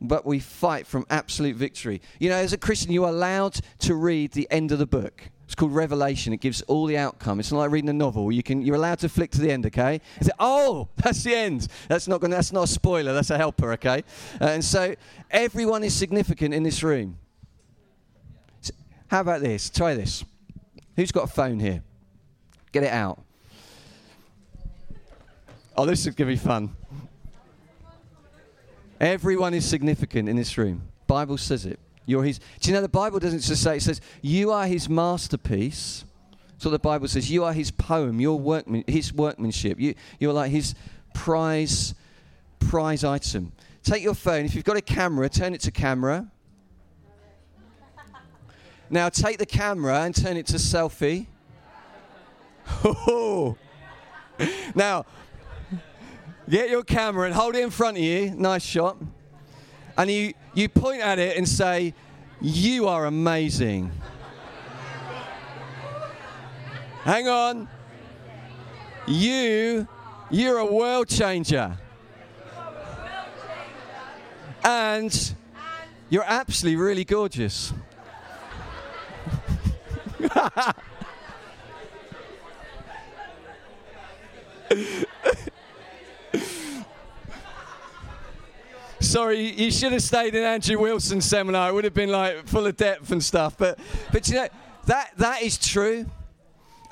but 0.00 0.24
we 0.24 0.38
fight 0.38 0.86
from 0.86 1.04
absolute 1.10 1.56
victory. 1.56 2.00
You 2.18 2.30
know, 2.30 2.36
as 2.36 2.52
a 2.52 2.58
Christian, 2.58 2.92
you're 2.92 3.08
allowed 3.08 3.60
to 3.80 3.94
read 3.94 4.32
the 4.32 4.48
end 4.50 4.72
of 4.72 4.78
the 4.78 4.86
book. 4.86 5.30
It's 5.44 5.56
called 5.56 5.74
Revelation. 5.74 6.32
It 6.32 6.40
gives 6.40 6.62
all 6.62 6.86
the 6.86 6.96
outcome. 6.96 7.40
It's 7.40 7.50
not 7.50 7.58
like 7.58 7.72
reading 7.72 7.90
a 7.90 7.92
novel. 7.92 8.30
You 8.30 8.42
can, 8.44 8.62
you're 8.62 8.76
allowed 8.76 9.00
to 9.00 9.08
flick 9.08 9.32
to 9.32 9.40
the 9.40 9.50
end, 9.50 9.66
okay? 9.66 10.00
Say, 10.20 10.30
oh, 10.38 10.88
that's 10.96 11.24
the 11.24 11.34
end. 11.34 11.66
That's 11.88 12.06
not, 12.06 12.20
gonna, 12.20 12.36
that's 12.36 12.52
not 12.52 12.64
a 12.64 12.68
spoiler. 12.68 13.12
That's 13.12 13.30
a 13.30 13.36
helper, 13.36 13.72
okay? 13.72 14.04
Uh, 14.40 14.44
and 14.44 14.64
so 14.64 14.94
everyone 15.28 15.82
is 15.82 15.92
significant 15.92 16.54
in 16.54 16.62
this 16.62 16.84
room. 16.84 17.18
So 18.60 18.72
how 19.08 19.22
about 19.22 19.40
this? 19.40 19.70
Try 19.70 19.96
this. 19.96 20.24
Who's 20.94 21.10
got 21.10 21.24
a 21.24 21.32
phone 21.32 21.58
here? 21.58 21.82
Get 22.70 22.84
it 22.84 22.92
out. 22.92 23.20
Oh, 25.76 25.86
this 25.86 26.00
is 26.00 26.14
going 26.14 26.28
to 26.28 26.34
be 26.34 26.36
fun. 26.36 26.74
Everyone 29.00 29.54
is 29.54 29.64
significant 29.64 30.28
in 30.28 30.36
this 30.36 30.58
room. 30.58 30.82
Bible 31.06 31.38
says 31.38 31.64
it. 31.64 31.78
You're 32.04 32.24
his. 32.24 32.38
Do 32.60 32.70
you 32.70 32.74
know 32.74 32.82
the 32.82 32.88
Bible 32.88 33.18
doesn't 33.18 33.40
just 33.40 33.62
say 33.62 33.76
it 33.76 33.82
says 33.82 34.00
you 34.20 34.50
are 34.50 34.66
his 34.66 34.88
masterpiece. 34.88 36.04
So 36.58 36.68
the 36.68 36.78
Bible 36.78 37.08
says 37.08 37.30
you 37.30 37.44
are 37.44 37.52
his 37.54 37.70
poem, 37.70 38.20
your 38.20 38.38
workman, 38.38 38.84
his 38.86 39.14
workmanship. 39.14 39.80
You, 39.80 39.94
you're 40.18 40.32
like 40.32 40.50
his 40.50 40.74
prize 41.14 41.94
prize 42.58 43.04
item. 43.04 43.52
Take 43.82 44.02
your 44.02 44.14
phone. 44.14 44.44
If 44.44 44.54
you've 44.54 44.64
got 44.64 44.76
a 44.76 44.82
camera, 44.82 45.28
turn 45.28 45.54
it 45.54 45.60
to 45.62 45.70
camera. 45.70 46.30
Now 48.90 49.08
take 49.08 49.38
the 49.38 49.46
camera 49.46 50.02
and 50.02 50.14
turn 50.14 50.36
it 50.36 50.46
to 50.48 50.56
selfie. 50.56 51.26
Oh. 52.84 53.56
now 54.74 55.06
Get 56.50 56.68
your 56.68 56.82
camera 56.82 57.26
and 57.26 57.34
hold 57.34 57.54
it 57.54 57.62
in 57.62 57.70
front 57.70 57.96
of 57.96 58.02
you. 58.02 58.32
Nice 58.32 58.64
shot. 58.64 58.96
And 59.96 60.10
you, 60.10 60.34
you 60.52 60.68
point 60.68 61.00
at 61.00 61.20
it 61.20 61.36
and 61.36 61.48
say, 61.48 61.94
You 62.40 62.88
are 62.88 63.06
amazing. 63.06 63.92
Hang 67.02 67.28
on. 67.28 67.68
You, 69.06 69.86
you're 70.28 70.58
a 70.58 70.66
world 70.66 71.08
changer. 71.08 71.78
And 74.64 75.34
you're 76.08 76.24
absolutely 76.26 76.82
really 76.82 77.04
gorgeous. 77.04 77.72
Sorry, 89.00 89.50
you 89.52 89.70
should 89.70 89.92
have 89.92 90.02
stayed 90.02 90.34
in 90.34 90.44
Andrew 90.44 90.78
Wilson's 90.78 91.24
seminar. 91.24 91.70
It 91.70 91.72
would 91.72 91.84
have 91.84 91.94
been 91.94 92.10
like 92.10 92.46
full 92.46 92.66
of 92.66 92.76
depth 92.76 93.10
and 93.10 93.24
stuff. 93.24 93.56
But, 93.56 93.78
but 94.12 94.28
you 94.28 94.34
know, 94.34 94.48
that, 94.86 95.12
that 95.16 95.42
is 95.42 95.56
true. 95.56 96.04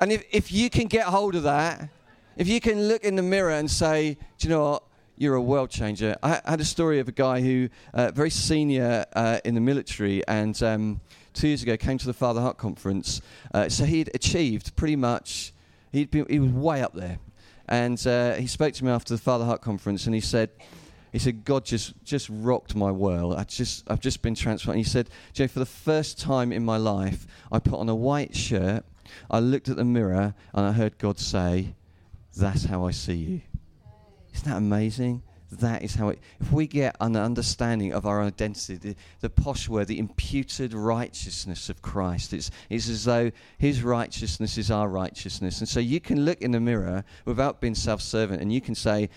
And 0.01 0.11
if, 0.11 0.23
if 0.31 0.51
you 0.51 0.71
can 0.71 0.87
get 0.87 1.05
hold 1.05 1.35
of 1.35 1.43
that, 1.43 1.87
if 2.35 2.47
you 2.47 2.59
can 2.59 2.87
look 2.87 3.03
in 3.03 3.15
the 3.15 3.21
mirror 3.21 3.51
and 3.51 3.69
say, 3.69 4.17
do 4.39 4.47
you 4.47 4.49
know 4.49 4.71
what? 4.71 4.83
You're 5.17 5.35
a 5.35 5.41
world 5.41 5.69
changer. 5.69 6.15
I 6.23 6.41
had 6.45 6.59
a 6.59 6.65
story 6.65 6.99
of 6.99 7.07
a 7.07 7.11
guy 7.11 7.41
who, 7.41 7.69
uh, 7.93 8.09
very 8.11 8.31
senior 8.31 9.05
uh, 9.13 9.39
in 9.45 9.53
the 9.53 9.61
military, 9.61 10.25
and 10.27 10.61
um, 10.63 11.01
two 11.33 11.49
years 11.49 11.61
ago 11.61 11.77
came 11.77 11.99
to 11.99 12.07
the 12.07 12.13
Father 12.13 12.41
Heart 12.41 12.57
conference. 12.57 13.21
Uh, 13.53 13.69
so 13.69 13.85
he'd 13.85 14.09
achieved 14.15 14.75
pretty 14.75 14.95
much, 14.95 15.53
he'd 15.91 16.09
been, 16.09 16.25
he 16.29 16.39
was 16.39 16.51
way 16.51 16.81
up 16.81 16.93
there. 16.93 17.19
And 17.67 18.05
uh, 18.07 18.33
he 18.35 18.47
spoke 18.47 18.73
to 18.75 18.85
me 18.85 18.89
after 18.89 19.13
the 19.13 19.21
Father 19.21 19.45
Heart 19.45 19.61
conference, 19.61 20.05
and 20.05 20.15
he 20.15 20.21
said, 20.21 20.49
he 21.11 21.19
said, 21.19 21.43
God 21.43 21.65
just, 21.65 21.93
just 22.03 22.29
rocked 22.29 22.75
my 22.75 22.91
world. 22.91 23.35
I 23.35 23.43
just, 23.43 23.89
I've 23.89 23.99
just 23.99 24.21
been 24.21 24.35
transformed. 24.35 24.77
He 24.77 24.83
said, 24.83 25.09
Jay, 25.33 25.47
for 25.47 25.59
the 25.59 25.65
first 25.65 26.19
time 26.19 26.51
in 26.51 26.63
my 26.63 26.77
life, 26.77 27.25
I 27.51 27.59
put 27.59 27.79
on 27.79 27.89
a 27.89 27.95
white 27.95 28.35
shirt, 28.35 28.85
I 29.29 29.39
looked 29.39 29.69
at 29.69 29.75
the 29.75 29.85
mirror, 29.85 30.35
and 30.53 30.65
I 30.65 30.71
heard 30.71 30.97
God 30.97 31.19
say, 31.19 31.73
That's 32.35 32.65
how 32.65 32.85
I 32.85 32.91
see 32.91 33.15
you. 33.15 33.41
Isn't 34.33 34.49
that 34.49 34.57
amazing? 34.57 35.23
That 35.51 35.81
is 35.81 35.95
how 35.95 36.09
it. 36.09 36.19
If 36.39 36.51
we 36.51 36.67
get 36.67 36.95
an 37.01 37.15
understanding 37.15 37.91
of 37.91 38.05
our 38.05 38.21
identity, 38.21 38.75
the, 38.75 38.95
the 39.21 39.29
posh 39.29 39.67
word, 39.67 39.87
the 39.87 39.97
imputed 39.97 40.73
righteousness 40.73 41.69
of 41.69 41.81
Christ, 41.81 42.33
it's, 42.33 42.51
it's 42.69 42.87
as 42.87 43.05
though 43.05 43.31
His 43.57 43.81
righteousness 43.81 44.57
is 44.59 44.69
our 44.69 44.87
righteousness. 44.87 45.59
And 45.59 45.67
so 45.67 45.79
you 45.79 45.99
can 45.99 46.23
look 46.23 46.41
in 46.41 46.51
the 46.51 46.59
mirror 46.59 47.03
without 47.25 47.61
being 47.61 47.75
self-servant, 47.75 48.41
and 48.41 48.53
you 48.53 48.61
can 48.61 48.75
say, 48.75 49.09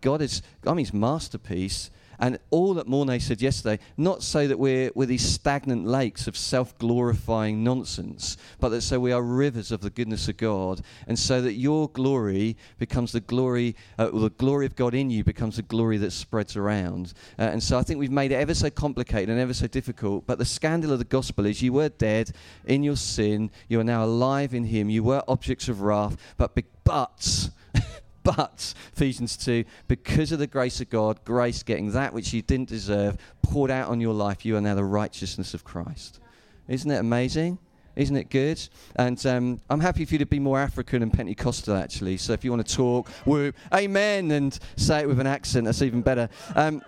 "God 0.00 0.22
is, 0.22 0.40
I'm 0.66 0.78
His 0.78 0.94
masterpiece." 0.94 1.90
And 2.18 2.38
all 2.50 2.74
that 2.74 2.86
Mornay 2.86 3.18
said 3.18 3.42
yesterday, 3.42 3.82
not 3.96 4.22
so 4.22 4.46
that 4.46 4.58
we're, 4.58 4.90
we're 4.94 5.06
these 5.06 5.28
stagnant 5.28 5.86
lakes 5.86 6.26
of 6.26 6.36
self 6.36 6.76
glorifying 6.78 7.64
nonsense, 7.64 8.36
but 8.60 8.70
that 8.70 8.82
so 8.82 9.00
we 9.00 9.12
are 9.12 9.22
rivers 9.22 9.72
of 9.72 9.80
the 9.80 9.90
goodness 9.90 10.28
of 10.28 10.36
God, 10.36 10.80
and 11.06 11.18
so 11.18 11.40
that 11.42 11.54
your 11.54 11.88
glory 11.88 12.56
becomes 12.78 13.12
the 13.12 13.20
glory, 13.20 13.76
uh, 13.98 14.10
the 14.10 14.30
glory 14.30 14.66
of 14.66 14.76
God 14.76 14.94
in 14.94 15.10
you 15.10 15.24
becomes 15.24 15.56
the 15.56 15.62
glory 15.62 15.98
that 15.98 16.12
spreads 16.12 16.56
around. 16.56 17.12
Uh, 17.38 17.42
and 17.42 17.62
so 17.62 17.78
I 17.78 17.82
think 17.82 17.98
we've 17.98 18.10
made 18.10 18.32
it 18.32 18.36
ever 18.36 18.54
so 18.54 18.70
complicated 18.70 19.30
and 19.30 19.40
ever 19.40 19.54
so 19.54 19.66
difficult, 19.66 20.26
but 20.26 20.38
the 20.38 20.44
scandal 20.44 20.92
of 20.92 20.98
the 20.98 21.04
gospel 21.04 21.46
is 21.46 21.62
you 21.62 21.72
were 21.72 21.88
dead 21.88 22.30
in 22.64 22.82
your 22.82 22.96
sin, 22.96 23.50
you 23.68 23.80
are 23.80 23.84
now 23.84 24.04
alive 24.04 24.54
in 24.54 24.64
Him, 24.64 24.88
you 24.90 25.02
were 25.02 25.22
objects 25.28 25.68
of 25.68 25.82
wrath, 25.82 26.16
but, 26.36 26.54
be- 26.54 26.64
but, 26.84 27.50
but, 28.24 28.74
Ephesians 28.92 29.36
2, 29.36 29.64
because 29.86 30.32
of 30.32 30.38
the 30.40 30.46
grace 30.46 30.80
of 30.80 30.90
God, 30.90 31.24
grace 31.24 31.62
getting 31.62 31.92
that 31.92 32.12
which 32.12 32.32
you 32.32 32.42
didn't 32.42 32.68
deserve 32.68 33.16
poured 33.42 33.70
out 33.70 33.88
on 33.88 34.00
your 34.00 34.14
life, 34.14 34.44
you 34.44 34.56
are 34.56 34.60
now 34.60 34.74
the 34.74 34.84
righteousness 34.84 35.54
of 35.54 35.62
Christ. 35.62 36.20
Isn't 36.66 36.90
it 36.90 36.96
amazing? 36.96 37.58
Isn't 37.96 38.16
it 38.16 38.28
good? 38.30 38.60
And 38.96 39.24
um, 39.26 39.60
I'm 39.70 39.80
happy 39.80 40.04
for 40.04 40.14
you 40.14 40.18
to 40.18 40.26
be 40.26 40.40
more 40.40 40.58
African 40.58 41.02
and 41.02 41.12
Pentecostal, 41.12 41.76
actually. 41.76 42.16
So 42.16 42.32
if 42.32 42.44
you 42.44 42.50
want 42.50 42.66
to 42.66 42.74
talk, 42.74 43.08
whoop, 43.24 43.54
amen, 43.72 44.30
and 44.32 44.58
say 44.76 45.00
it 45.00 45.06
with 45.06 45.20
an 45.20 45.26
accent, 45.26 45.66
that's 45.66 45.82
even 45.82 46.02
better. 46.02 46.28
Um, 46.56 46.82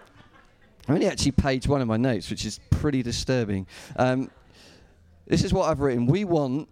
I'm 0.89 0.95
only 0.95 1.07
actually 1.07 1.33
page 1.33 1.69
one 1.69 1.81
of 1.81 1.89
my 1.89 1.97
notes, 1.97 2.31
which 2.31 2.45
is 2.45 2.59
pretty 2.71 3.03
disturbing. 3.03 3.67
Um, 3.97 4.31
this 5.27 5.45
is 5.45 5.53
what 5.53 5.69
I've 5.69 5.81
written. 5.81 6.07
We 6.07 6.25
want 6.25 6.69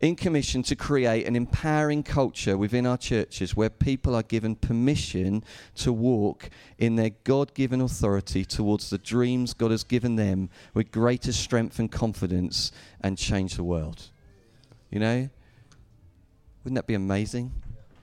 in 0.00 0.14
commission 0.14 0.62
to 0.62 0.76
create 0.76 1.26
an 1.26 1.34
empowering 1.34 2.02
culture 2.02 2.58
within 2.58 2.86
our 2.86 2.98
churches 2.98 3.56
where 3.56 3.70
people 3.70 4.14
are 4.14 4.22
given 4.22 4.54
permission 4.54 5.42
to 5.74 5.92
walk 5.92 6.50
in 6.78 6.96
their 6.96 7.10
God 7.24 7.54
given 7.54 7.80
authority 7.80 8.44
towards 8.44 8.90
the 8.90 8.98
dreams 8.98 9.54
God 9.54 9.70
has 9.70 9.84
given 9.84 10.16
them 10.16 10.50
with 10.74 10.92
greater 10.92 11.32
strength 11.32 11.78
and 11.78 11.90
confidence 11.90 12.72
and 13.00 13.16
change 13.16 13.56
the 13.56 13.64
world. 13.64 14.10
You 14.90 15.00
know? 15.00 15.30
Wouldn't 16.62 16.76
that 16.76 16.86
be 16.86 16.94
amazing? 16.94 17.52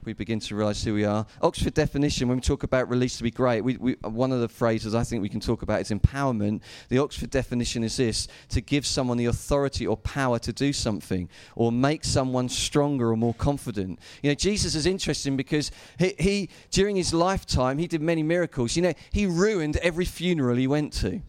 We 0.05 0.13
begin 0.13 0.39
to 0.39 0.55
realize 0.55 0.83
who 0.83 0.93
we 0.93 1.05
are. 1.05 1.25
Oxford 1.41 1.73
definition, 1.73 2.27
when 2.27 2.37
we 2.37 2.41
talk 2.41 2.63
about 2.63 2.89
release 2.89 3.17
to 3.17 3.23
be 3.23 3.31
great, 3.31 3.61
we, 3.61 3.77
we, 3.77 3.93
one 4.01 4.31
of 4.31 4.39
the 4.39 4.47
phrases 4.47 4.95
I 4.95 5.03
think 5.03 5.21
we 5.21 5.29
can 5.29 5.39
talk 5.39 5.61
about 5.61 5.81
is 5.81 5.89
empowerment. 5.89 6.61
The 6.89 6.99
Oxford 6.99 7.29
definition 7.29 7.83
is 7.83 7.97
this 7.97 8.27
to 8.49 8.61
give 8.61 8.85
someone 8.85 9.17
the 9.17 9.25
authority 9.25 9.87
or 9.87 9.97
power 9.97 10.39
to 10.39 10.53
do 10.53 10.73
something, 10.73 11.29
or 11.55 11.71
make 11.71 12.03
someone 12.03 12.49
stronger 12.49 13.11
or 13.11 13.17
more 13.17 13.33
confident. 13.33 13.99
You 14.21 14.31
know, 14.31 14.35
Jesus 14.35 14.75
is 14.75 14.85
interesting 14.85 15.37
because 15.37 15.71
he, 15.97 16.13
he 16.19 16.49
during 16.71 16.95
his 16.95 17.13
lifetime, 17.13 17.77
he 17.77 17.87
did 17.87 18.01
many 18.01 18.23
miracles. 18.23 18.75
You 18.75 18.83
know, 18.83 18.93
he 19.11 19.25
ruined 19.25 19.77
every 19.77 20.05
funeral 20.05 20.55
he 20.55 20.67
went 20.67 20.93
to. 20.93 21.21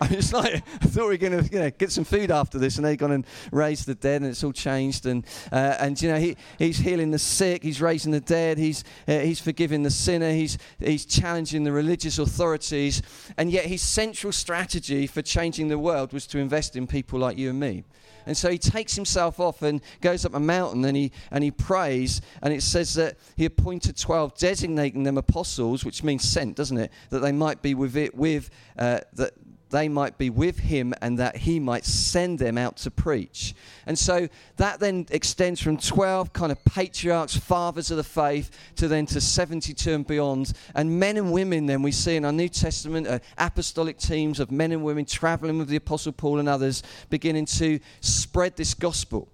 I 0.00 0.08
mean, 0.08 0.18
it's 0.18 0.32
like 0.32 0.54
I 0.54 0.86
thought 0.86 1.02
we 1.02 1.08
were 1.08 1.16
going 1.16 1.44
to 1.44 1.52
you 1.52 1.60
know, 1.60 1.70
get 1.70 1.92
some 1.92 2.04
food 2.04 2.30
after 2.30 2.58
this, 2.58 2.76
and 2.76 2.84
they've 2.84 2.98
gone 2.98 3.12
and 3.12 3.26
raised 3.52 3.86
the 3.86 3.94
dead, 3.94 4.22
and 4.22 4.30
it's 4.30 4.42
all 4.42 4.52
changed. 4.52 5.06
And 5.06 5.24
uh, 5.52 5.76
and 5.78 6.00
you 6.00 6.10
know 6.10 6.18
he, 6.18 6.36
he's 6.58 6.78
healing 6.78 7.10
the 7.10 7.18
sick, 7.18 7.62
he's 7.62 7.80
raising 7.80 8.12
the 8.12 8.20
dead, 8.20 8.58
he's 8.58 8.84
uh, 9.06 9.20
he's 9.20 9.40
forgiving 9.40 9.82
the 9.82 9.90
sinner, 9.90 10.30
he's 10.30 10.58
he's 10.78 11.04
challenging 11.04 11.64
the 11.64 11.72
religious 11.72 12.18
authorities, 12.18 13.02
and 13.36 13.50
yet 13.50 13.66
his 13.66 13.82
central 13.82 14.32
strategy 14.32 15.06
for 15.06 15.22
changing 15.22 15.68
the 15.68 15.78
world 15.78 16.12
was 16.12 16.26
to 16.28 16.38
invest 16.38 16.76
in 16.76 16.86
people 16.86 17.18
like 17.18 17.38
you 17.38 17.50
and 17.50 17.60
me. 17.60 17.84
And 18.26 18.36
so 18.36 18.50
he 18.50 18.58
takes 18.58 18.94
himself 18.94 19.38
off 19.38 19.62
and 19.62 19.80
goes 20.00 20.24
up 20.24 20.34
a 20.34 20.40
mountain 20.40 20.84
and 20.84 20.96
he, 20.96 21.12
and 21.30 21.44
he 21.44 21.50
prays. 21.50 22.20
And 22.42 22.54
it 22.54 22.62
says 22.62 22.94
that 22.94 23.16
he 23.36 23.44
appointed 23.44 23.96
12, 23.96 24.36
designating 24.36 25.02
them 25.02 25.18
apostles, 25.18 25.84
which 25.84 26.02
means 26.02 26.22
sent, 26.28 26.56
doesn't 26.56 26.78
it? 26.78 26.90
That 27.10 27.20
they 27.20 27.32
might 27.32 27.62
be 27.62 27.74
with 27.74 27.96
it, 27.96 28.14
with, 28.14 28.50
uh, 28.78 29.00
that 29.14 29.32
they 29.74 29.88
might 29.88 30.16
be 30.18 30.30
with 30.30 30.60
him 30.60 30.94
and 31.02 31.18
that 31.18 31.36
he 31.38 31.58
might 31.58 31.84
send 31.84 32.38
them 32.38 32.56
out 32.56 32.76
to 32.76 32.90
preach. 32.90 33.54
And 33.86 33.98
so 33.98 34.28
that 34.56 34.78
then 34.78 35.06
extends 35.10 35.60
from 35.60 35.78
12 35.78 36.32
kind 36.32 36.52
of 36.52 36.64
patriarchs, 36.64 37.36
fathers 37.36 37.90
of 37.90 37.96
the 37.96 38.04
faith, 38.04 38.50
to 38.76 38.86
then 38.86 39.06
to 39.06 39.20
72 39.20 39.92
and 39.92 40.06
beyond. 40.06 40.52
And 40.76 41.00
men 41.00 41.16
and 41.16 41.32
women, 41.32 41.66
then 41.66 41.82
we 41.82 41.90
see 41.90 42.14
in 42.14 42.24
our 42.24 42.32
New 42.32 42.48
Testament 42.48 43.08
uh, 43.08 43.18
apostolic 43.36 43.98
teams 43.98 44.38
of 44.38 44.52
men 44.52 44.70
and 44.70 44.84
women 44.84 45.04
traveling 45.04 45.58
with 45.58 45.68
the 45.68 45.76
Apostle 45.76 46.12
Paul 46.12 46.38
and 46.38 46.48
others, 46.48 46.84
beginning 47.10 47.46
to 47.46 47.80
spread 48.00 48.56
this 48.56 48.74
gospel. 48.74 49.28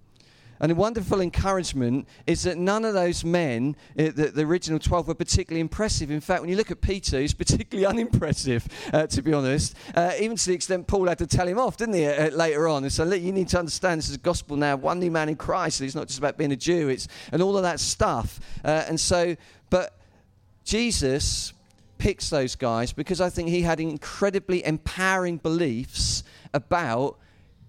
And 0.61 0.71
a 0.71 0.75
wonderful 0.75 1.23
encouragement 1.23 2.07
is 2.27 2.43
that 2.43 2.59
none 2.59 2.85
of 2.85 2.93
those 2.93 3.25
men, 3.25 3.77
uh, 3.99 4.11
the, 4.15 4.31
the, 4.35 4.43
original 4.43 4.79
12, 4.79 5.09
were 5.09 5.15
particularly 5.15 5.61
impressive. 5.61 6.11
In 6.11 6.21
fact, 6.21 6.43
when 6.43 6.51
you 6.51 6.57
look 6.57 6.71
at 6.71 6.83
Peter, 6.83 7.19
he's 7.19 7.33
particularly 7.33 7.87
unimpressive, 7.99 8.69
uh, 8.93 9.07
to 9.07 9.23
be 9.23 9.33
honest, 9.33 9.75
uh, 9.95 10.13
even 10.21 10.37
to 10.37 10.47
the 10.47 10.55
extent 10.55 10.87
Paul 10.87 11.09
had 11.09 11.19
to 11.19 11.27
tell 11.27 11.49
him 11.49 11.59
off, 11.59 11.79
didn't 11.79 11.95
he, 11.95 12.07
uh, 12.07 12.31
later 12.31 12.69
on? 12.69 12.83
And 12.85 12.93
so, 12.93 13.11
you 13.11 13.33
need 13.33 13.49
to 13.49 13.59
understand 13.59 14.01
this 14.01 14.11
is 14.11 14.19
gospel 14.19 14.57
now, 14.57 14.77
one 14.77 15.01
new 15.01 15.11
man 15.11 15.31
in 15.31 15.37
Christ. 15.37 15.81
It's 15.81 15.95
not 15.95 16.09
just 16.09 16.19
about 16.19 16.37
being 16.37 16.53
a 16.53 16.57
Jew, 16.57 16.89
it's, 16.89 17.09
and 17.33 17.43
all 17.43 17.57
of 17.57 17.63
that 17.63 17.81
stuff. 17.81 18.39
Uh, 18.63 18.85
and 18.87 19.01
so, 19.01 19.37
but 19.71 19.99
Jesus 20.65 21.55
picks 21.97 22.29
those 22.31 22.55
guys 22.55 22.93
because 22.93 23.21
I 23.21 23.31
think 23.31 23.49
he 23.49 23.63
had 23.63 23.81
incredibly 23.81 24.65
empowering 24.65 25.39
beliefs 25.39 26.23
about 26.53 27.19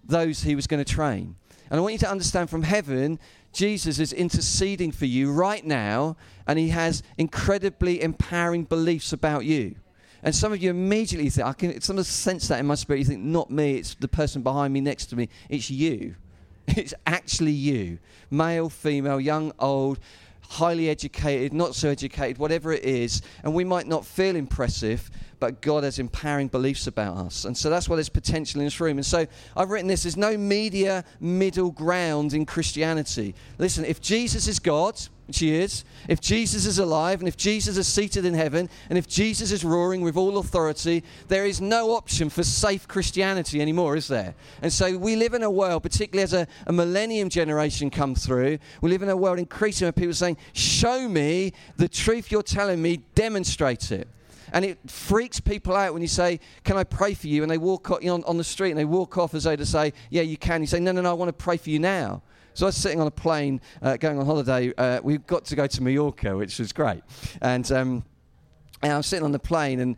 those 0.04 0.44
he 0.44 0.56
was 0.56 0.68
going 0.68 0.84
to 0.84 0.94
train. 0.94 1.36
And 1.72 1.80
I 1.80 1.82
want 1.82 1.94
you 1.94 2.00
to 2.00 2.12
understand 2.12 2.50
from 2.50 2.64
heaven, 2.64 3.18
Jesus 3.54 3.98
is 3.98 4.12
interceding 4.12 4.92
for 4.92 5.06
you 5.06 5.32
right 5.32 5.66
now, 5.66 6.18
and 6.46 6.60
he 6.60 6.68
has 6.68 7.02
incredibly 7.18 8.02
empowering 8.02 8.66
beliefs 8.66 9.14
about 9.14 9.46
you. 9.46 9.76
And 10.22 10.36
some 10.36 10.52
of 10.52 10.62
you 10.62 10.70
immediately 10.70 11.30
think, 11.30 11.48
I 11.48 11.54
can 11.54 11.80
some 11.80 11.98
of 11.98 12.06
sense 12.06 12.50
that 12.50 12.60
in 12.60 12.66
my 12.66 12.76
spirit. 12.76 13.00
You 13.00 13.06
think, 13.06 13.24
not 13.24 13.50
me, 13.50 13.76
it's 13.78 13.96
the 13.96 14.10
person 14.10 14.42
behind 14.42 14.74
me, 14.74 14.82
next 14.82 15.06
to 15.08 15.16
me. 15.16 15.30
It's 15.50 15.72
you. 15.72 16.16
It's 16.68 16.94
actually 17.08 17.52
you. 17.52 18.00
Male, 18.30 18.70
female, 18.70 19.20
young, 19.20 19.52
old, 19.58 20.00
highly 20.42 20.90
educated, 20.90 21.54
not 21.54 21.74
so 21.74 21.90
educated, 21.90 22.38
whatever 22.38 22.72
it 22.72 22.84
is. 22.84 23.22
And 23.44 23.54
we 23.54 23.64
might 23.64 23.88
not 23.88 24.06
feel 24.06 24.36
impressive, 24.36 25.10
but 25.42 25.60
God 25.60 25.84
has 25.84 25.98
empowering 25.98 26.48
beliefs 26.50 26.86
about 26.86 27.18
us. 27.18 27.46
And 27.46 27.58
so 27.58 27.72
that's 27.72 27.90
why 27.90 27.96
there's 27.96 28.10
potential 28.10 28.62
in 28.62 28.68
this 28.68 28.80
room. 28.80 29.00
And 29.00 29.06
so 29.06 29.26
I've 29.58 29.72
written 29.72 29.88
this 29.88 30.04
there's 30.04 30.16
no 30.16 30.38
media 30.38 31.04
middle 31.20 31.72
ground 31.72 32.34
in 32.34 32.46
Christianity. 32.46 33.34
Listen, 33.58 33.84
if 33.84 34.00
Jesus 34.00 34.48
is 34.48 34.60
God, 34.60 35.02
which 35.26 35.40
he 35.40 35.56
is, 35.56 35.84
if 36.08 36.22
Jesus 36.22 36.68
is 36.68 36.78
alive, 36.78 37.22
and 37.22 37.28
if 37.28 37.38
Jesus 37.38 37.76
is 37.76 37.88
seated 37.88 38.24
in 38.24 38.36
heaven, 38.36 38.70
and 38.90 39.00
if 39.00 39.08
Jesus 39.08 39.52
is 39.52 39.66
roaring 39.66 40.02
with 40.02 40.16
all 40.16 40.38
authority, 40.38 41.04
there 41.28 41.48
is 41.48 41.60
no 41.60 41.96
option 41.96 42.30
for 42.30 42.44
safe 42.44 42.88
Christianity 42.88 43.62
anymore, 43.62 43.96
is 43.96 44.08
there? 44.08 44.36
And 44.62 44.72
so 44.72 44.96
we 44.96 45.16
live 45.16 45.34
in 45.34 45.42
a 45.42 45.50
world, 45.50 45.82
particularly 45.82 46.22
as 46.22 46.34
a, 46.34 46.48
a 46.68 46.72
millennium 46.72 47.30
generation 47.30 47.90
come 47.90 48.14
through, 48.14 48.60
we 48.82 48.92
live 48.92 49.02
in 49.02 49.10
a 49.10 49.18
world 49.18 49.40
increasingly 49.40 49.88
where 49.88 49.94
people 49.94 50.12
are 50.12 50.14
saying, 50.14 50.38
Show 50.54 51.10
me 51.10 51.54
the 51.78 51.90
truth 51.90 52.32
you're 52.32 52.44
telling 52.44 52.80
me, 52.80 52.98
demonstrate 53.16 53.92
it. 53.92 54.08
And 54.52 54.66
it 54.66 54.78
freaks 54.90 55.40
people 55.40 55.76
out 55.76 55.94
when 55.94 56.02
you 56.02 56.08
say, 56.08 56.40
Can 56.64 56.78
I 56.78 56.84
pray 56.84 57.14
for 57.14 57.28
you? 57.28 57.44
And 57.44 57.52
they 57.52 57.58
walk 57.58 57.90
on, 57.92 58.24
on 58.24 58.38
the 58.38 58.44
street 58.44 58.72
and 58.72 58.80
they 58.80 58.86
walk 58.86 59.18
off 59.18 59.34
as 59.34 59.44
though 59.44 59.56
to 59.56 59.66
say, 59.66 59.94
Yeah, 60.10 60.24
you 60.24 60.38
can. 60.38 60.62
You 60.62 60.68
say, 60.68 60.80
No, 60.80 60.92
no, 60.92 61.02
no, 61.02 61.10
I 61.10 61.14
want 61.14 61.30
to 61.30 61.44
pray 61.44 61.58
for 61.58 61.70
you 61.70 61.80
now. 61.80 62.22
So 62.54 62.66
I 62.66 62.68
was 62.68 62.76
sitting 62.76 63.00
on 63.00 63.08
a 63.08 63.12
plane 63.12 63.62
uh, 63.82 63.98
going 63.98 64.20
on 64.20 64.26
holiday. 64.26 64.74
Uh, 64.78 65.00
we 65.02 65.18
got 65.20 65.46
to 65.46 65.56
go 65.56 65.68
to 65.68 65.84
Mallorca, 65.84 66.36
which 66.36 66.60
was 66.60 66.74
great. 66.74 67.02
And, 67.42 67.70
um, 67.72 68.04
and 68.82 68.92
I 68.92 68.98
was 68.98 69.08
sitting 69.08 69.24
on 69.24 69.32
the 69.32 69.40
plane, 69.40 69.80
and 69.80 69.96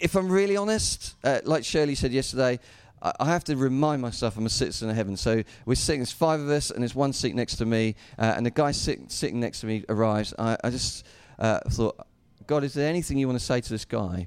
if 0.00 0.14
I'm 0.14 0.30
really 0.30 0.56
honest, 0.56 1.16
uh, 1.24 1.40
like 1.44 1.64
Shirley 1.64 1.94
said 1.94 2.12
yesterday, 2.12 2.60
I, 3.02 3.12
I 3.20 3.26
have 3.26 3.44
to 3.44 3.56
remind 3.56 4.00
myself 4.00 4.36
I'm 4.36 4.46
a 4.46 4.50
citizen 4.50 4.88
of 4.88 4.96
heaven. 4.96 5.16
So 5.16 5.42
we're 5.66 5.74
sitting, 5.74 6.00
there's 6.00 6.12
five 6.12 6.40
of 6.40 6.48
us, 6.48 6.70
and 6.70 6.82
there's 6.82 6.94
one 6.94 7.12
seat 7.12 7.34
next 7.34 7.56
to 7.56 7.66
me, 7.66 7.94
uh, 8.18 8.34
and 8.36 8.46
the 8.46 8.50
guy 8.50 8.70
sit, 8.70 9.10
sitting 9.10 9.40
next 9.40 9.60
to 9.60 9.66
me 9.66 9.84
arrives. 9.88 10.32
I, 10.38 10.56
I 10.64 10.70
just 10.70 11.04
uh, 11.38 11.60
thought, 11.70 12.06
God, 12.52 12.64
is 12.64 12.74
there 12.74 12.86
anything 12.86 13.16
you 13.16 13.26
want 13.26 13.38
to 13.38 13.44
say 13.44 13.62
to 13.62 13.68
this 13.70 13.86
guy? 13.86 14.26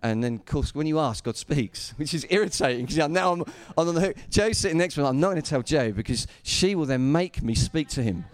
And 0.00 0.22
then, 0.22 0.36
of 0.36 0.46
course, 0.46 0.76
when 0.76 0.86
you 0.86 1.00
ask, 1.00 1.24
God 1.24 1.36
speaks, 1.36 1.90
which 1.96 2.14
is 2.14 2.24
irritating 2.30 2.86
because 2.86 3.08
now 3.08 3.32
I'm, 3.32 3.40
I'm 3.76 3.88
on 3.88 3.96
the 3.96 4.00
hook. 4.00 4.16
Joe's 4.30 4.58
sitting 4.58 4.78
next 4.78 4.94
to 4.94 5.00
me. 5.00 5.08
I'm 5.08 5.18
not 5.18 5.30
going 5.30 5.42
to 5.42 5.50
tell 5.50 5.62
Joe 5.62 5.90
because 5.90 6.28
she 6.44 6.76
will 6.76 6.86
then 6.86 7.10
make 7.10 7.42
me 7.42 7.56
speak 7.56 7.88
to 7.88 8.02
him. 8.04 8.24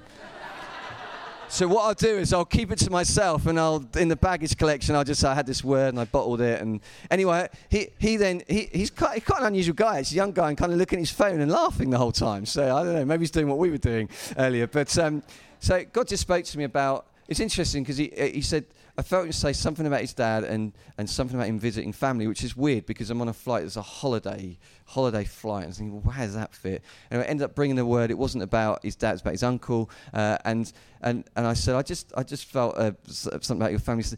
so 1.48 1.66
what 1.66 1.86
I'll 1.86 1.94
do 1.94 2.18
is 2.18 2.34
I'll 2.34 2.44
keep 2.44 2.70
it 2.70 2.76
to 2.80 2.90
myself, 2.90 3.46
and 3.46 3.58
I'll 3.58 3.82
in 3.96 4.08
the 4.08 4.16
baggage 4.16 4.58
collection 4.58 4.94
I'll 4.94 5.04
just 5.04 5.22
say 5.22 5.28
I 5.28 5.34
had 5.34 5.46
this 5.46 5.64
word 5.64 5.94
and 5.94 6.00
I 6.00 6.04
bottled 6.04 6.42
it. 6.42 6.60
And 6.60 6.82
anyway, 7.10 7.48
he, 7.70 7.88
he 7.98 8.18
then 8.18 8.42
he, 8.46 8.68
he's 8.74 8.90
quite, 8.90 9.24
quite 9.24 9.40
an 9.40 9.46
unusual 9.46 9.74
guy. 9.74 10.00
He's 10.00 10.12
a 10.12 10.16
young 10.16 10.32
guy 10.32 10.50
and 10.50 10.58
kind 10.58 10.70
of 10.70 10.78
looking 10.78 10.98
at 10.98 11.00
his 11.00 11.12
phone 11.12 11.40
and 11.40 11.50
laughing 11.50 11.88
the 11.88 11.96
whole 11.96 12.12
time. 12.12 12.44
So 12.44 12.76
I 12.76 12.84
don't 12.84 12.92
know, 12.92 13.06
maybe 13.06 13.22
he's 13.22 13.30
doing 13.30 13.48
what 13.48 13.56
we 13.56 13.70
were 13.70 13.78
doing 13.78 14.10
earlier. 14.36 14.66
But 14.66 14.98
um, 14.98 15.22
so 15.60 15.82
God 15.94 16.08
just 16.08 16.20
spoke 16.20 16.44
to 16.44 16.58
me 16.58 16.64
about. 16.64 17.06
It's 17.26 17.40
interesting 17.40 17.84
because 17.84 17.96
he 17.96 18.12
he 18.14 18.42
said 18.42 18.66
I 18.96 19.02
felt 19.02 19.26
him 19.26 19.32
say 19.32 19.52
something 19.52 19.86
about 19.86 20.02
his 20.02 20.14
dad 20.14 20.44
and, 20.44 20.72
and 20.98 21.10
something 21.10 21.36
about 21.36 21.48
him 21.48 21.58
visiting 21.58 21.92
family, 21.92 22.28
which 22.28 22.44
is 22.44 22.56
weird 22.56 22.86
because 22.86 23.10
I'm 23.10 23.20
on 23.20 23.28
a 23.28 23.32
flight. 23.32 23.64
It's 23.64 23.76
a 23.76 23.82
holiday 23.82 24.56
holiday 24.86 25.24
flight. 25.24 25.64
And 25.64 25.64
I 25.64 25.68
was 25.68 25.78
thinking, 25.78 26.02
well, 26.02 26.12
how 26.12 26.22
does 26.22 26.34
that 26.34 26.54
fit? 26.54 26.82
And 27.10 27.20
I 27.20 27.24
ended 27.24 27.44
up 27.44 27.54
bringing 27.56 27.74
the 27.76 27.84
word. 27.86 28.10
It 28.12 28.18
wasn't 28.18 28.44
about 28.44 28.84
his 28.84 28.94
dad; 28.94 29.14
it's 29.14 29.22
about 29.22 29.32
his 29.32 29.42
uncle. 29.42 29.90
Uh, 30.12 30.38
and 30.44 30.72
and 31.00 31.24
and 31.34 31.46
I 31.46 31.54
said, 31.54 31.74
I 31.74 31.82
just 31.82 32.12
I 32.16 32.22
just 32.22 32.44
felt 32.44 32.76
uh, 32.76 32.92
something 33.06 33.56
about 33.56 33.72
your 33.72 33.80
family. 33.80 34.04
"Wh- 34.04 34.14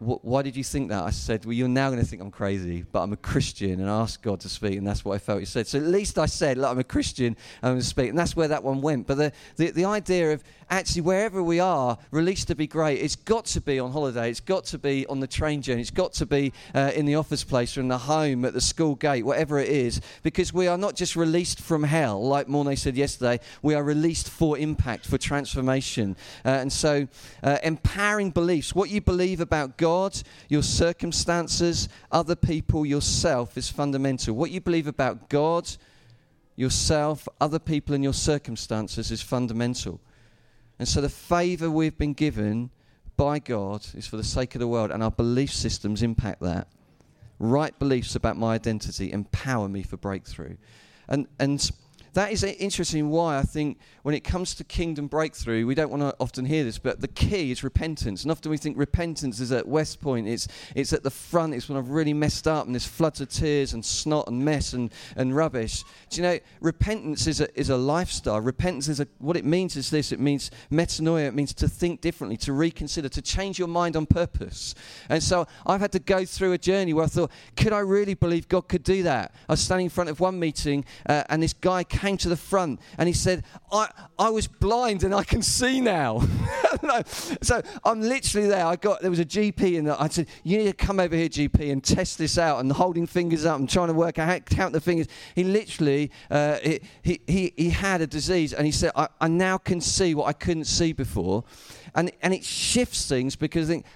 why 0.00 0.42
did 0.42 0.56
you 0.56 0.64
think 0.64 0.90
that? 0.90 1.04
I 1.04 1.10
said, 1.10 1.44
well, 1.44 1.52
you're 1.52 1.68
now 1.68 1.88
going 1.88 2.00
to 2.00 2.06
think 2.06 2.20
I'm 2.20 2.30
crazy, 2.30 2.84
but 2.90 3.02
I'm 3.02 3.12
a 3.12 3.16
Christian 3.16 3.80
and 3.80 3.88
I 3.88 4.00
asked 4.00 4.22
God 4.22 4.40
to 4.40 4.48
speak, 4.48 4.76
and 4.76 4.86
that's 4.86 5.04
what 5.04 5.14
I 5.14 5.18
felt 5.18 5.38
he 5.38 5.46
said. 5.46 5.66
So 5.66 5.78
at 5.78 5.84
least 5.84 6.18
I 6.18 6.26
said, 6.26 6.58
look, 6.58 6.70
I'm 6.70 6.78
a 6.80 6.84
Christian 6.84 7.26
and 7.26 7.36
I'm 7.62 7.72
going 7.72 7.80
to 7.80 7.86
speak, 7.86 8.10
and 8.10 8.18
that's 8.18 8.34
where 8.34 8.48
that 8.48 8.64
one 8.64 8.82
went. 8.82 9.06
But 9.06 9.18
the, 9.18 9.32
the, 9.56 9.70
the 9.70 9.84
idea 9.84 10.32
of 10.32 10.42
actually 10.68 11.02
wherever 11.02 11.42
we 11.42 11.60
are, 11.60 11.96
released 12.10 12.48
to 12.48 12.54
be 12.56 12.66
great, 12.66 13.00
it's 13.00 13.16
got 13.16 13.44
to 13.44 13.60
be 13.60 13.78
on 13.78 13.92
holiday, 13.92 14.28
it's 14.30 14.40
got 14.40 14.64
to 14.64 14.78
be 14.78 15.06
on 15.06 15.20
the 15.20 15.26
train 15.26 15.62
journey, 15.62 15.80
it's 15.80 15.90
got 15.90 16.12
to 16.14 16.26
be 16.26 16.52
uh, 16.74 16.90
in 16.94 17.06
the 17.06 17.14
office 17.14 17.44
place 17.44 17.76
or 17.78 17.80
in 17.80 17.88
the 17.88 17.98
home, 17.98 18.44
at 18.44 18.52
the 18.52 18.60
school 18.60 18.96
gate, 18.96 19.24
whatever 19.24 19.58
it 19.60 19.68
is, 19.68 20.00
because 20.22 20.52
we 20.52 20.66
are 20.66 20.78
not 20.78 20.96
just 20.96 21.14
released 21.14 21.60
from 21.60 21.84
hell, 21.84 22.26
like 22.26 22.48
Mornay 22.48 22.74
said 22.74 22.96
yesterday, 22.96 23.38
we 23.62 23.74
are 23.74 23.84
released 23.84 24.28
for 24.28 24.58
impact, 24.58 25.06
for 25.06 25.18
transformation. 25.18 26.16
Uh, 26.44 26.48
and 26.48 26.72
so, 26.72 27.06
uh, 27.44 27.58
empowering 27.62 28.30
beliefs, 28.30 28.74
what 28.74 28.90
you 28.90 29.00
believe 29.00 29.40
about 29.40 29.76
God, 29.76 29.83
your 30.48 30.62
circumstances, 30.62 31.88
other 32.10 32.34
people, 32.34 32.86
yourself 32.86 33.56
is 33.56 33.68
fundamental. 33.68 34.34
What 34.34 34.50
you 34.50 34.60
believe 34.60 34.86
about 34.86 35.28
God, 35.28 35.70
yourself, 36.56 37.28
other 37.40 37.58
people, 37.58 37.94
and 37.94 38.02
your 38.02 38.12
circumstances 38.12 39.10
is 39.10 39.22
fundamental. 39.22 40.00
And 40.78 40.88
so, 40.88 41.00
the 41.00 41.08
favor 41.08 41.70
we've 41.70 41.96
been 41.96 42.14
given 42.14 42.70
by 43.16 43.38
God 43.38 43.86
is 43.94 44.06
for 44.06 44.16
the 44.16 44.24
sake 44.24 44.54
of 44.54 44.58
the 44.60 44.68
world, 44.68 44.90
and 44.90 45.02
our 45.02 45.10
belief 45.10 45.52
systems 45.52 46.02
impact 46.02 46.40
that. 46.40 46.68
Right 47.38 47.76
beliefs 47.78 48.16
about 48.16 48.36
my 48.36 48.54
identity 48.54 49.12
empower 49.12 49.68
me 49.68 49.82
for 49.82 49.96
breakthrough. 49.96 50.56
And, 51.08 51.26
and 51.38 51.70
that 52.14 52.30
is 52.30 52.42
interesting 52.44 53.10
why 53.10 53.38
I 53.38 53.42
think 53.42 53.78
when 54.02 54.14
it 54.14 54.20
comes 54.20 54.54
to 54.56 54.64
kingdom 54.64 55.08
breakthrough, 55.08 55.66
we 55.66 55.74
don't 55.74 55.90
want 55.90 56.02
to 56.02 56.14
often 56.20 56.44
hear 56.44 56.62
this, 56.62 56.78
but 56.78 57.00
the 57.00 57.08
key 57.08 57.50
is 57.50 57.64
repentance. 57.64 58.22
And 58.22 58.30
often 58.30 58.50
we 58.50 58.56
think 58.56 58.78
repentance 58.78 59.40
is 59.40 59.50
at 59.50 59.66
West 59.66 60.00
Point, 60.00 60.28
it's, 60.28 60.46
it's 60.76 60.92
at 60.92 61.02
the 61.02 61.10
front, 61.10 61.54
it's 61.54 61.68
when 61.68 61.76
I've 61.76 61.90
really 61.90 62.14
messed 62.14 62.46
up 62.46 62.66
and 62.66 62.74
there's 62.74 62.86
floods 62.86 63.20
of 63.20 63.28
tears 63.28 63.72
and 63.72 63.84
snot 63.84 64.28
and 64.28 64.44
mess 64.44 64.74
and, 64.74 64.92
and 65.16 65.34
rubbish. 65.34 65.82
Do 66.10 66.20
you 66.20 66.22
know, 66.22 66.38
repentance 66.60 67.26
is 67.26 67.40
a, 67.40 67.58
is 67.58 67.70
a 67.70 67.76
lifestyle. 67.76 68.40
Repentance 68.40 68.88
is 68.88 69.00
a, 69.00 69.08
what 69.18 69.36
it 69.36 69.44
means 69.44 69.74
is 69.74 69.90
this 69.90 70.12
it 70.12 70.20
means 70.20 70.52
metanoia, 70.70 71.26
it 71.26 71.34
means 71.34 71.52
to 71.54 71.68
think 71.68 72.00
differently, 72.00 72.36
to 72.38 72.52
reconsider, 72.52 73.08
to 73.08 73.22
change 73.22 73.58
your 73.58 73.68
mind 73.68 73.96
on 73.96 74.06
purpose. 74.06 74.76
And 75.08 75.20
so 75.22 75.46
I've 75.66 75.80
had 75.80 75.92
to 75.92 75.98
go 75.98 76.24
through 76.24 76.52
a 76.52 76.58
journey 76.58 76.92
where 76.92 77.04
I 77.04 77.08
thought, 77.08 77.32
could 77.56 77.72
I 77.72 77.80
really 77.80 78.14
believe 78.14 78.46
God 78.48 78.68
could 78.68 78.84
do 78.84 79.02
that? 79.02 79.34
I 79.48 79.52
was 79.54 79.60
standing 79.60 79.86
in 79.86 79.90
front 79.90 80.10
of 80.10 80.20
one 80.20 80.38
meeting 80.38 80.84
uh, 81.08 81.24
and 81.28 81.42
this 81.42 81.54
guy 81.54 81.82
came 81.82 82.03
to 82.18 82.28
the 82.28 82.36
front 82.36 82.80
and 82.98 83.08
he 83.08 83.12
said, 83.12 83.44
I, 83.72 83.88
I 84.18 84.30
was 84.30 84.46
blind 84.46 85.02
and 85.04 85.14
I 85.14 85.24
can 85.24 85.42
see 85.42 85.80
now. 85.80 86.22
no. 86.82 87.02
So 87.42 87.62
I'm 87.84 88.00
literally 88.00 88.48
there. 88.48 88.66
I 88.66 88.76
got 88.76 89.00
there 89.00 89.10
was 89.10 89.18
a 89.18 89.24
GP 89.24 89.78
and 89.78 89.90
I 89.90 90.08
said, 90.08 90.28
You 90.42 90.58
need 90.58 90.66
to 90.66 90.72
come 90.72 91.00
over 91.00 91.16
here, 91.16 91.28
GP, 91.28 91.72
and 91.72 91.82
test 91.82 92.18
this 92.18 92.38
out 92.38 92.60
and 92.60 92.70
holding 92.70 93.06
fingers 93.06 93.44
up 93.44 93.58
and 93.58 93.68
trying 93.68 93.88
to 93.88 93.94
work 93.94 94.18
out 94.18 94.28
how 94.28 94.38
count 94.38 94.72
the 94.72 94.80
fingers. 94.80 95.06
He 95.34 95.44
literally 95.44 96.10
uh, 96.30 96.58
he, 96.62 96.80
he, 97.02 97.20
he, 97.26 97.52
he 97.56 97.70
had 97.70 98.00
a 98.00 98.06
disease 98.06 98.52
and 98.52 98.66
he 98.66 98.72
said, 98.72 98.92
I, 98.94 99.08
I 99.20 99.28
now 99.28 99.58
can 99.58 99.80
see 99.80 100.14
what 100.14 100.26
I 100.26 100.32
couldn't 100.32 100.64
see 100.64 100.92
before. 100.92 101.44
And, 101.96 102.10
and 102.22 102.34
it 102.34 102.44
shifts 102.44 103.08
things 103.08 103.36
because 103.36 103.68
think, 103.68 103.86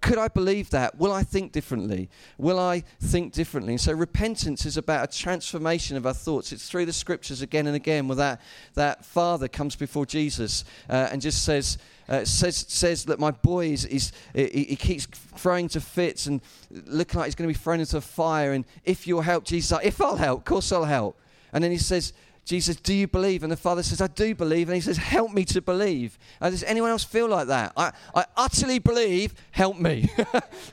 could 0.00 0.16
I 0.16 0.28
believe 0.28 0.70
that? 0.70 0.96
Will 0.96 1.12
I 1.12 1.24
think 1.24 1.50
differently? 1.50 2.08
Will 2.38 2.58
I 2.58 2.84
think 3.00 3.32
differently? 3.32 3.72
And 3.72 3.80
so 3.80 3.92
repentance 3.92 4.64
is 4.64 4.76
about 4.76 5.12
a 5.12 5.18
transformation 5.18 5.96
of 5.96 6.06
our 6.06 6.14
thoughts. 6.14 6.52
It's 6.52 6.70
through 6.70 6.86
the 6.86 6.92
scriptures 6.92 7.42
again 7.42 7.66
and 7.66 7.74
again 7.74 8.06
where 8.06 8.16
that, 8.16 8.40
that 8.74 9.04
father 9.04 9.48
comes 9.48 9.74
before 9.74 10.06
Jesus 10.06 10.64
uh, 10.88 11.08
and 11.10 11.20
just 11.20 11.44
says, 11.44 11.78
uh, 12.08 12.24
says 12.24 12.64
says 12.68 13.04
that 13.06 13.18
my 13.18 13.32
boy 13.32 13.66
is, 13.66 13.84
is 13.86 14.12
he, 14.34 14.64
he 14.68 14.76
keeps 14.76 15.06
throwing 15.06 15.68
to 15.68 15.80
fits 15.80 16.26
and 16.26 16.40
looking 16.70 17.18
like 17.18 17.26
he's 17.26 17.34
going 17.34 17.48
to 17.48 17.54
be 17.54 17.58
thrown 17.58 17.80
into 17.80 17.96
a 17.96 18.00
fire. 18.00 18.52
And 18.52 18.64
if 18.84 19.06
you'll 19.08 19.20
help, 19.20 19.44
Jesus, 19.44 19.72
like, 19.72 19.84
if 19.84 20.00
I'll 20.00 20.16
help, 20.16 20.40
of 20.40 20.44
course 20.44 20.70
I'll 20.70 20.84
help. 20.84 21.20
And 21.52 21.64
then 21.64 21.70
he 21.70 21.78
says, 21.78 22.12
Jesus, 22.48 22.76
do 22.76 22.94
you 22.94 23.06
believe? 23.06 23.42
And 23.42 23.52
the 23.52 23.58
father 23.58 23.82
says, 23.82 24.00
I 24.00 24.06
do 24.06 24.34
believe. 24.34 24.70
And 24.70 24.74
he 24.74 24.80
says, 24.80 24.96
Help 24.96 25.32
me 25.32 25.44
to 25.44 25.60
believe. 25.60 26.18
Uh, 26.40 26.48
does 26.48 26.64
anyone 26.64 26.88
else 26.88 27.04
feel 27.04 27.28
like 27.28 27.48
that? 27.48 27.74
I, 27.76 27.92
I 28.14 28.24
utterly 28.38 28.78
believe, 28.78 29.34
help 29.50 29.78
me. 29.78 30.08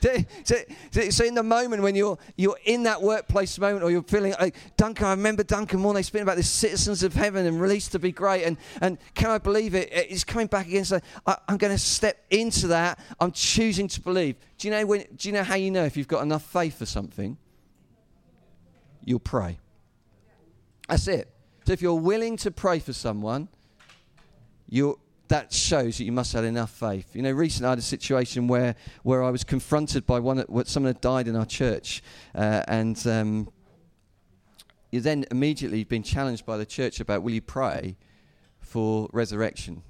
so, 0.42 0.56
so, 1.10 1.24
in 1.26 1.34
the 1.34 1.42
moment 1.42 1.82
when 1.82 1.94
you're, 1.94 2.16
you're 2.34 2.56
in 2.64 2.84
that 2.84 3.02
workplace 3.02 3.58
moment 3.58 3.84
or 3.84 3.90
you're 3.90 4.02
feeling 4.04 4.34
like, 4.40 4.56
Duncan, 4.78 5.04
I 5.04 5.10
remember 5.10 5.42
Duncan 5.42 5.80
Mornay 5.80 6.00
speaking 6.00 6.22
about 6.22 6.38
the 6.38 6.42
citizens 6.42 7.02
of 7.02 7.12
heaven 7.12 7.44
and 7.44 7.60
released 7.60 7.92
to 7.92 7.98
be 7.98 8.10
great. 8.10 8.44
And, 8.44 8.56
and 8.80 8.96
can 9.12 9.28
I 9.28 9.36
believe 9.36 9.74
it? 9.74 9.90
It's 9.92 10.24
coming 10.24 10.46
back 10.46 10.68
again. 10.68 10.86
So 10.86 10.98
I, 11.26 11.36
I'm 11.46 11.58
going 11.58 11.74
to 11.74 11.78
step 11.78 12.24
into 12.30 12.68
that. 12.68 12.98
I'm 13.20 13.32
choosing 13.32 13.86
to 13.88 14.00
believe. 14.00 14.36
Do 14.56 14.66
you, 14.66 14.72
know 14.72 14.86
when, 14.86 15.04
do 15.14 15.28
you 15.28 15.34
know 15.34 15.44
how 15.44 15.56
you 15.56 15.70
know 15.70 15.84
if 15.84 15.98
you've 15.98 16.08
got 16.08 16.22
enough 16.22 16.50
faith 16.50 16.78
for 16.78 16.86
something? 16.86 17.36
You'll 19.04 19.18
pray. 19.18 19.58
That's 20.88 21.06
it. 21.06 21.35
So 21.66 21.72
if 21.72 21.82
you're 21.82 21.94
willing 21.94 22.36
to 22.38 22.52
pray 22.52 22.78
for 22.78 22.92
someone, 22.92 23.48
you 24.68 25.00
that 25.26 25.52
shows 25.52 25.98
that 25.98 26.04
you 26.04 26.12
must 26.12 26.32
have 26.32 26.44
enough 26.44 26.70
faith. 26.70 27.16
You 27.16 27.22
know, 27.22 27.32
recently 27.32 27.66
I 27.66 27.70
had 27.70 27.80
a 27.80 27.82
situation 27.82 28.46
where, 28.46 28.76
where 29.02 29.24
I 29.24 29.30
was 29.30 29.42
confronted 29.42 30.06
by 30.06 30.20
one, 30.20 30.44
someone 30.66 30.94
had 30.94 31.00
died 31.00 31.26
in 31.26 31.34
our 31.34 31.44
church, 31.44 32.04
uh, 32.36 32.62
and 32.68 33.04
um, 33.08 33.48
you 34.92 35.00
then 35.00 35.24
immediately 35.32 35.82
been 35.82 36.04
challenged 36.04 36.46
by 36.46 36.56
the 36.56 36.64
church 36.64 37.00
about 37.00 37.24
will 37.24 37.32
you 37.32 37.42
pray 37.42 37.96
for 38.60 39.10
resurrection? 39.12 39.82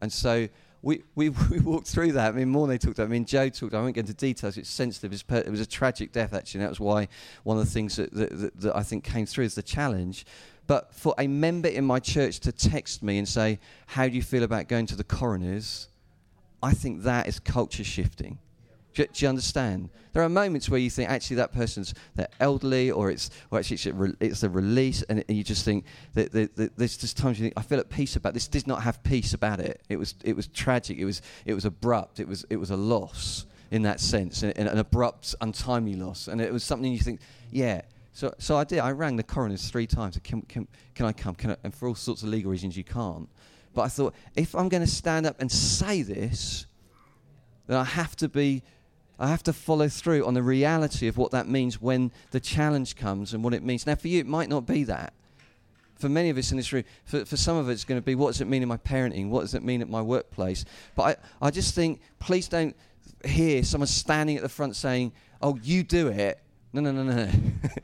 And 0.00 0.10
so 0.10 0.48
we, 0.86 1.02
we, 1.16 1.30
walked 1.30 1.88
through 1.88 2.12
that. 2.12 2.28
I 2.28 2.36
mean, 2.36 2.48
Mornay 2.48 2.78
talked 2.78 2.98
about 2.98 3.06
I 3.06 3.10
mean, 3.10 3.24
Joe 3.24 3.48
talked 3.48 3.72
about. 3.72 3.80
I 3.80 3.82
won't 3.82 3.94
get 3.96 4.02
into 4.02 4.14
details. 4.14 4.56
It's 4.56 4.70
sensitive. 4.70 5.12
It's 5.12 5.22
per, 5.22 5.38
it 5.38 5.50
was 5.50 5.60
a 5.60 5.66
tragic 5.66 6.12
death, 6.12 6.32
actually. 6.32 6.60
And 6.60 6.66
that 6.66 6.70
was 6.70 6.80
why 6.80 7.08
one 7.42 7.58
of 7.58 7.64
the 7.64 7.70
things 7.70 7.96
that, 7.96 8.12
that, 8.14 8.38
that, 8.38 8.60
that 8.60 8.76
I 8.76 8.82
think 8.82 9.02
came 9.02 9.26
through 9.26 9.44
is 9.44 9.56
the 9.56 9.62
challenge. 9.62 10.24
But 10.68 10.94
for 10.94 11.14
a 11.18 11.26
member 11.26 11.68
in 11.68 11.84
my 11.84 11.98
church 11.98 12.40
to 12.40 12.52
text 12.52 13.02
me 13.02 13.18
and 13.18 13.28
say, 13.28 13.58
How 13.86 14.08
do 14.08 14.14
you 14.14 14.22
feel 14.22 14.44
about 14.44 14.68
going 14.68 14.86
to 14.86 14.96
the 14.96 15.04
coroners? 15.04 15.88
I 16.62 16.72
think 16.72 17.02
that 17.02 17.26
is 17.26 17.40
culture 17.40 17.84
shifting. 17.84 18.38
Do 18.96 19.02
you, 19.02 19.08
do 19.12 19.24
you, 19.26 19.28
understand? 19.28 19.90
There 20.14 20.22
are 20.22 20.28
moments 20.30 20.70
where 20.70 20.80
you 20.80 20.88
think 20.88 21.10
actually 21.10 21.36
that 21.36 21.52
person's 21.52 21.92
they're 22.14 22.28
elderly, 22.40 22.90
or 22.90 23.10
it's 23.10 23.28
or 23.50 23.58
actually 23.58 23.74
it's 23.74 23.84
a, 23.84 23.92
re, 23.92 24.14
it's 24.20 24.42
a 24.42 24.48
release, 24.48 25.02
and, 25.02 25.22
and, 25.28 25.36
you 25.36 25.44
just 25.44 25.66
think 25.66 25.84
that, 26.14 26.32
that, 26.32 26.56
that 26.56 26.78
there's 26.78 26.96
just 26.96 27.18
times 27.18 27.38
you 27.38 27.44
think 27.44 27.58
I 27.58 27.62
feel 27.62 27.78
at 27.78 27.90
peace 27.90 28.16
about 28.16 28.32
this. 28.32 28.48
Did 28.48 28.66
not 28.66 28.82
have 28.82 29.02
peace 29.02 29.34
about 29.34 29.60
it. 29.60 29.82
It 29.90 29.98
was 29.98 30.14
it 30.24 30.34
was 30.34 30.46
tragic. 30.46 30.96
It 30.96 31.04
was 31.04 31.20
it 31.44 31.52
was 31.52 31.66
abrupt. 31.66 32.20
It 32.20 32.26
was 32.26 32.46
it 32.48 32.56
was 32.56 32.70
a 32.70 32.76
loss 32.76 33.44
in 33.70 33.82
that 33.82 34.00
sense, 34.00 34.42
and 34.42 34.56
an 34.56 34.78
abrupt, 34.78 35.34
untimely 35.42 35.94
loss. 35.94 36.26
And 36.26 36.40
it 36.40 36.50
was 36.50 36.64
something 36.64 36.90
you 36.90 36.98
think, 36.98 37.20
yeah. 37.50 37.82
So 38.14 38.34
so 38.38 38.56
I 38.56 38.64
did. 38.64 38.78
I 38.78 38.92
rang 38.92 39.16
the 39.16 39.24
coroners 39.24 39.68
three 39.68 39.86
times. 39.86 40.18
Can 40.24 40.40
can 40.40 40.66
can 40.94 41.04
I 41.04 41.12
come? 41.12 41.34
Can 41.34 41.50
I? 41.50 41.56
And 41.64 41.74
for 41.74 41.86
all 41.86 41.94
sorts 41.94 42.22
of 42.22 42.30
legal 42.30 42.50
reasons, 42.50 42.78
you 42.78 42.84
can't. 42.84 43.28
But 43.74 43.82
I 43.82 43.88
thought 43.88 44.14
if 44.36 44.54
I'm 44.54 44.70
going 44.70 44.82
to 44.82 44.90
stand 44.90 45.26
up 45.26 45.38
and 45.38 45.52
say 45.52 46.00
this, 46.00 46.64
then 47.66 47.76
I 47.76 47.84
have 47.84 48.16
to 48.16 48.28
be 48.30 48.62
I 49.18 49.28
have 49.28 49.42
to 49.44 49.52
follow 49.52 49.88
through 49.88 50.26
on 50.26 50.34
the 50.34 50.42
reality 50.42 51.08
of 51.08 51.16
what 51.16 51.30
that 51.30 51.48
means 51.48 51.80
when 51.80 52.12
the 52.32 52.40
challenge 52.40 52.96
comes 52.96 53.32
and 53.32 53.42
what 53.42 53.54
it 53.54 53.62
means. 53.62 53.86
Now, 53.86 53.94
for 53.94 54.08
you, 54.08 54.20
it 54.20 54.26
might 54.26 54.48
not 54.48 54.66
be 54.66 54.84
that. 54.84 55.14
For 55.94 56.10
many 56.10 56.28
of 56.28 56.36
us 56.36 56.50
in 56.50 56.58
this 56.58 56.72
room, 56.72 56.84
for, 57.04 57.24
for 57.24 57.38
some 57.38 57.56
of 57.56 57.68
us, 57.68 57.74
it's 57.74 57.84
going 57.84 58.00
to 58.00 58.04
be 58.04 58.14
what 58.14 58.28
does 58.28 58.42
it 58.42 58.46
mean 58.46 58.62
in 58.62 58.68
my 58.68 58.76
parenting? 58.76 59.30
What 59.30 59.40
does 59.40 59.54
it 59.54 59.62
mean 59.62 59.80
at 59.80 59.88
my 59.88 60.02
workplace? 60.02 60.66
But 60.94 61.18
I, 61.40 61.46
I 61.46 61.50
just 61.50 61.74
think, 61.74 62.00
please 62.18 62.48
don't 62.48 62.76
hear 63.24 63.62
someone 63.62 63.86
standing 63.86 64.36
at 64.36 64.42
the 64.42 64.48
front 64.50 64.76
saying, 64.76 65.12
oh, 65.40 65.58
you 65.62 65.82
do 65.82 66.08
it. 66.08 66.38
No, 66.74 66.82
no, 66.82 66.92
no, 66.92 67.02
no. 67.02 67.30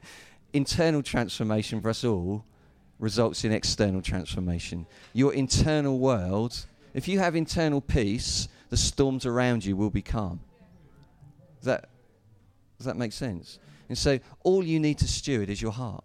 internal 0.52 1.02
transformation 1.02 1.80
for 1.80 1.88
us 1.88 2.04
all 2.04 2.44
results 2.98 3.44
in 3.44 3.52
external 3.52 4.00
transformation. 4.00 4.86
Your 5.12 5.34
internal 5.34 5.98
world, 5.98 6.66
if 6.94 7.08
you 7.08 7.18
have 7.18 7.34
internal 7.34 7.80
peace, 7.80 8.48
the 8.70 8.76
storms 8.76 9.26
around 9.26 9.64
you 9.64 9.76
will 9.76 9.90
be 9.90 10.02
calm. 10.02 10.40
Does 11.62 11.66
that, 11.66 11.88
does 12.76 12.86
that 12.86 12.96
make 12.96 13.12
sense? 13.12 13.60
And 13.88 13.96
so 13.96 14.18
all 14.42 14.64
you 14.64 14.80
need 14.80 14.98
to 14.98 15.06
steward 15.06 15.48
is 15.48 15.62
your 15.62 15.70
heart. 15.70 16.02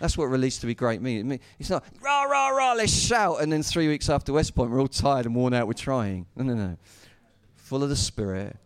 That's 0.00 0.16
what 0.16 0.26
release 0.26 0.58
to 0.58 0.66
be 0.66 0.74
great 0.74 1.02
means. 1.02 1.38
It's 1.58 1.68
not 1.68 1.84
rah 2.00 2.22
rah 2.22 2.48
rah, 2.48 2.72
let's 2.72 2.92
shout, 2.92 3.42
and 3.42 3.52
then 3.52 3.62
three 3.62 3.88
weeks 3.88 4.08
after 4.08 4.32
West 4.32 4.54
Point 4.54 4.70
we're 4.70 4.80
all 4.80 4.88
tired 4.88 5.26
and 5.26 5.34
worn 5.34 5.52
out. 5.52 5.66
We're 5.66 5.74
trying. 5.74 6.26
No, 6.34 6.44
no, 6.44 6.54
no. 6.54 6.76
Full 7.56 7.82
of 7.82 7.90
the 7.90 7.96
Spirit, 7.96 8.56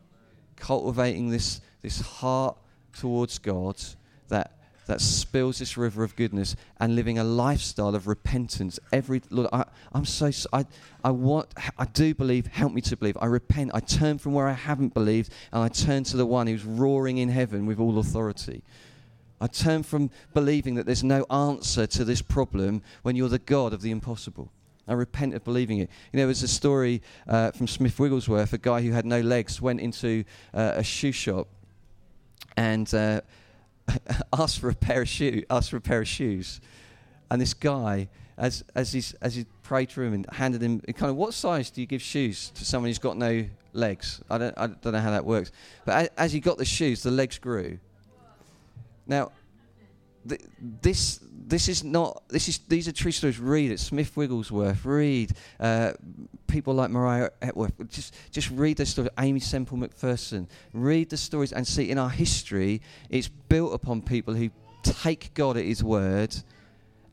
cultivating 0.56 1.30
this 1.30 1.60
this 1.82 2.00
heart 2.00 2.56
towards 2.96 3.38
God 3.38 3.76
that 4.28 4.57
that 4.88 5.02
spills 5.02 5.58
this 5.58 5.76
river 5.76 6.02
of 6.02 6.16
goodness 6.16 6.56
and 6.80 6.96
living 6.96 7.18
a 7.18 7.24
lifestyle 7.24 7.94
of 7.94 8.06
repentance 8.06 8.80
every 8.90 9.20
Lord 9.30 9.50
I, 9.52 9.64
I'm 9.92 10.06
so 10.06 10.30
I, 10.52 10.64
I 11.04 11.10
want 11.10 11.48
I 11.76 11.84
do 11.84 12.14
believe 12.14 12.46
help 12.46 12.72
me 12.72 12.80
to 12.82 12.96
believe. 12.96 13.16
I 13.20 13.26
repent. 13.26 13.70
I 13.74 13.80
turn 13.80 14.18
from 14.18 14.32
where 14.32 14.48
I 14.48 14.54
haven't 14.54 14.94
believed 14.94 15.32
and 15.52 15.62
I 15.62 15.68
turn 15.68 16.04
to 16.04 16.16
the 16.16 16.26
one 16.26 16.46
who's 16.46 16.64
roaring 16.64 17.18
in 17.18 17.28
heaven 17.28 17.66
with 17.66 17.78
all 17.78 17.98
authority. 17.98 18.62
I 19.40 19.46
turn 19.46 19.82
from 19.82 20.10
believing 20.32 20.74
that 20.76 20.86
there's 20.86 21.04
no 21.04 21.24
answer 21.30 21.86
to 21.86 22.04
this 22.04 22.22
problem 22.22 22.82
when 23.02 23.14
you're 23.14 23.28
the 23.28 23.38
God 23.38 23.72
of 23.72 23.82
the 23.82 23.90
impossible. 23.90 24.50
I 24.88 24.94
repent 24.94 25.34
of 25.34 25.44
believing 25.44 25.78
it. 25.78 25.90
You 26.12 26.16
know, 26.16 26.20
there 26.22 26.28
was 26.28 26.42
a 26.42 26.48
story 26.48 27.02
uh, 27.28 27.50
from 27.50 27.68
Smith 27.68 28.00
Wigglesworth, 28.00 28.54
a 28.54 28.58
guy 28.58 28.80
who 28.80 28.92
had 28.92 29.04
no 29.04 29.20
legs, 29.20 29.60
went 29.60 29.80
into 29.80 30.24
uh, 30.54 30.72
a 30.76 30.82
shoe 30.82 31.12
shop 31.12 31.46
and 32.56 32.92
uh, 32.94 33.20
asked 34.32 34.60
for 34.60 34.68
a 34.68 34.74
pair 34.74 35.02
of 35.02 35.08
shoe, 35.08 35.42
asked 35.50 35.70
for 35.70 35.76
a 35.76 35.80
pair 35.80 36.00
of 36.00 36.08
shoes. 36.08 36.60
And 37.30 37.40
this 37.40 37.54
guy, 37.54 38.08
as 38.36 38.64
as 38.74 38.92
he's 38.92 39.14
as 39.14 39.34
he 39.34 39.46
prayed 39.62 39.90
to 39.90 40.02
him 40.02 40.14
and 40.14 40.26
handed 40.32 40.62
him, 40.62 40.80
kind 40.80 41.10
of, 41.10 41.16
what 41.16 41.34
size 41.34 41.70
do 41.70 41.80
you 41.80 41.86
give 41.86 42.02
shoes 42.02 42.50
to 42.50 42.64
someone 42.64 42.88
who's 42.88 42.98
got 42.98 43.16
no 43.16 43.46
legs? 43.72 44.20
I 44.30 44.38
don't 44.38 44.56
I 44.56 44.66
don't 44.68 44.92
know 44.92 45.00
how 45.00 45.10
that 45.10 45.24
works. 45.24 45.52
But 45.84 45.94
as, 45.94 46.08
as 46.16 46.32
he 46.32 46.40
got 46.40 46.58
the 46.58 46.64
shoes, 46.64 47.02
the 47.02 47.10
legs 47.10 47.38
grew. 47.38 47.78
Now, 49.06 49.32
th- 50.26 50.40
this 50.82 51.20
this 51.48 51.68
is 51.68 51.82
not 51.82 52.22
this 52.28 52.48
is 52.48 52.58
these 52.68 52.88
are 52.88 52.92
true 52.92 53.10
stories. 53.10 53.38
Read 53.38 53.70
it, 53.70 53.80
Smith 53.80 54.16
Wigglesworth. 54.16 54.84
Read 54.84 55.32
uh, 55.58 55.92
people 56.46 56.74
like 56.74 56.90
Mariah 56.90 57.30
Epworth. 57.40 57.72
Just 57.88 58.14
just 58.30 58.50
read 58.50 58.76
the 58.76 58.86
story. 58.86 59.08
Aimee 59.18 59.40
Semple 59.40 59.78
McPherson. 59.78 60.46
Read 60.72 61.10
the 61.10 61.16
stories 61.16 61.52
and 61.52 61.66
see 61.66 61.90
in 61.90 61.98
our 61.98 62.10
history, 62.10 62.82
it's 63.10 63.28
built 63.28 63.72
upon 63.72 64.02
people 64.02 64.34
who 64.34 64.50
take 64.82 65.32
God 65.34 65.56
at 65.56 65.64
His 65.64 65.82
word 65.82 66.34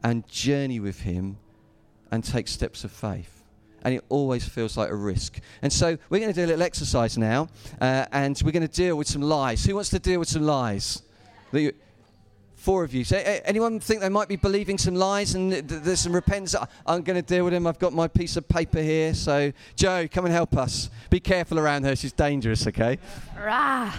and 0.03 0.27
journey 0.27 0.79
with 0.79 1.01
Him 1.01 1.37
and 2.11 2.23
take 2.23 2.47
steps 2.47 2.83
of 2.83 2.91
faith. 2.91 3.43
And 3.83 3.93
it 3.93 4.03
always 4.09 4.47
feels 4.47 4.77
like 4.77 4.89
a 4.89 4.95
risk. 4.95 5.39
And 5.61 5.71
so 5.71 5.97
we're 6.09 6.19
going 6.19 6.33
to 6.33 6.39
do 6.39 6.45
a 6.45 6.47
little 6.47 6.63
exercise 6.63 7.17
now, 7.19 7.49
uh, 7.79 8.05
and 8.11 8.39
we're 8.43 8.51
going 8.51 8.67
to 8.67 8.73
deal 8.73 8.95
with 8.95 9.07
some 9.07 9.21
lies. 9.21 9.63
Who 9.63 9.75
wants 9.75 9.91
to 9.91 9.99
deal 9.99 10.19
with 10.19 10.29
some 10.29 10.41
lies? 10.41 11.03
Four 12.65 12.84
of 12.84 12.95
you. 12.95 13.04
So, 13.04 13.17
anyone 13.17 13.80
think 13.80 14.01
they 14.01 14.10
might 14.10 14.28
be 14.28 14.38
believing 14.38 14.80
some 14.80 14.95
lies 14.95 15.36
and 15.36 15.51
there's 15.51 15.99
some 15.99 16.13
repentance? 16.13 16.56
I'm 16.88 17.04
going 17.04 17.15
to 17.15 17.21
deal 17.21 17.43
with 17.43 17.54
them. 17.54 17.67
I've 17.67 17.78
got 17.78 17.93
my 17.93 18.08
piece 18.08 18.38
of 18.38 18.47
paper 18.47 18.82
here. 18.82 19.13
So, 19.13 19.54
Joe, 19.75 20.08
come 20.12 20.25
and 20.25 20.34
help 20.34 20.58
us. 20.58 20.89
Be 21.12 21.19
careful 21.19 21.60
around 21.60 21.84
her. 21.84 21.95
She's 21.95 22.12
dangerous, 22.12 22.65
okay? 22.65 22.97
Rah. 23.38 23.93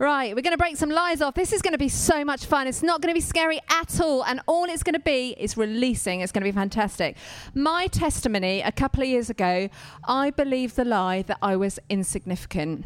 Right, 0.00 0.34
we're 0.34 0.42
going 0.42 0.54
to 0.54 0.58
break 0.58 0.76
some 0.76 0.90
lies 0.90 1.22
off. 1.22 1.36
This 1.36 1.52
is 1.52 1.62
going 1.62 1.70
to 1.70 1.78
be 1.78 1.88
so 1.88 2.24
much 2.24 2.46
fun. 2.46 2.66
It's 2.66 2.82
not 2.82 3.00
going 3.00 3.14
to 3.14 3.16
be 3.16 3.24
scary 3.24 3.60
at 3.70 4.00
all. 4.00 4.24
And 4.24 4.40
all 4.48 4.64
it's 4.64 4.82
going 4.82 4.94
to 4.94 4.98
be 4.98 5.36
is 5.38 5.56
releasing. 5.56 6.20
It's 6.20 6.32
going 6.32 6.42
to 6.44 6.50
be 6.50 6.56
fantastic. 6.56 7.16
My 7.54 7.86
testimony 7.86 8.60
a 8.60 8.72
couple 8.72 9.04
of 9.04 9.08
years 9.08 9.30
ago, 9.30 9.68
I 10.02 10.30
believed 10.30 10.74
the 10.74 10.84
lie 10.84 11.22
that 11.22 11.38
I 11.40 11.54
was 11.54 11.78
insignificant. 11.88 12.84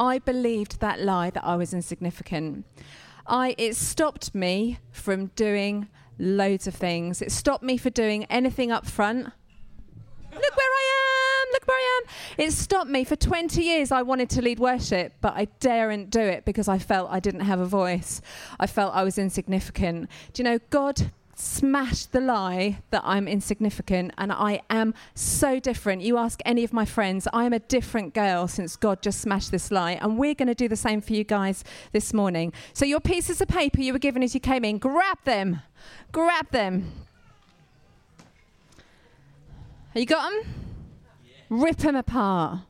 I 0.00 0.20
believed 0.20 0.80
that 0.80 1.02
lie 1.02 1.28
that 1.28 1.44
I 1.44 1.56
was 1.56 1.74
insignificant. 1.74 2.64
I, 3.26 3.54
it 3.56 3.76
stopped 3.76 4.34
me 4.34 4.78
from 4.92 5.26
doing 5.36 5.88
loads 6.18 6.66
of 6.66 6.74
things. 6.74 7.22
It 7.22 7.32
stopped 7.32 7.62
me 7.64 7.76
for 7.76 7.90
doing 7.90 8.24
anything 8.24 8.70
up 8.70 8.86
front. 8.86 9.24
Look 10.32 10.56
where 10.56 10.66
I 10.66 11.42
am, 11.42 11.52
look 11.52 11.66
where 11.66 11.76
I 11.76 12.00
am. 12.02 12.44
It 12.46 12.52
stopped 12.52 12.90
me 12.90 13.04
for 13.04 13.16
20 13.16 13.62
years. 13.62 13.92
I 13.92 14.02
wanted 14.02 14.30
to 14.30 14.42
lead 14.42 14.58
worship, 14.58 15.14
but 15.20 15.34
I 15.36 15.46
daren't 15.60 16.10
do 16.10 16.20
it 16.20 16.44
because 16.44 16.68
I 16.68 16.78
felt 16.78 17.10
I 17.10 17.20
didn't 17.20 17.40
have 17.40 17.60
a 17.60 17.66
voice. 17.66 18.20
I 18.58 18.66
felt 18.66 18.94
I 18.94 19.04
was 19.04 19.16
insignificant. 19.18 20.10
Do 20.32 20.42
you 20.42 20.44
know, 20.44 20.58
God 20.70 21.10
smashed 21.36 22.12
the 22.12 22.20
lie 22.20 22.78
that 22.90 23.02
I'm 23.04 23.26
insignificant 23.28 24.12
and 24.18 24.32
I 24.32 24.62
am 24.70 24.94
so 25.14 25.58
different. 25.60 26.02
You 26.02 26.18
ask 26.18 26.40
any 26.44 26.64
of 26.64 26.72
my 26.72 26.84
friends, 26.84 27.26
I 27.32 27.44
am 27.44 27.52
a 27.52 27.58
different 27.58 28.14
girl 28.14 28.48
since 28.48 28.76
God 28.76 29.02
just 29.02 29.20
smashed 29.20 29.50
this 29.50 29.70
lie. 29.70 29.92
And 29.92 30.18
we're 30.18 30.34
going 30.34 30.48
to 30.48 30.54
do 30.54 30.68
the 30.68 30.76
same 30.76 31.00
for 31.00 31.12
you 31.12 31.24
guys 31.24 31.64
this 31.92 32.12
morning. 32.12 32.52
So, 32.72 32.84
your 32.84 33.00
pieces 33.00 33.40
of 33.40 33.48
paper 33.48 33.80
you 33.80 33.92
were 33.92 33.98
given 33.98 34.22
as 34.22 34.34
you 34.34 34.40
came 34.40 34.64
in, 34.64 34.78
grab 34.78 35.18
them. 35.24 35.62
Grab 36.12 36.50
them. 36.50 36.92
Have 39.92 40.00
you 40.00 40.06
got 40.06 40.30
them? 40.30 40.42
Rip 41.50 41.76
them 41.76 41.96
apart. 41.96 42.60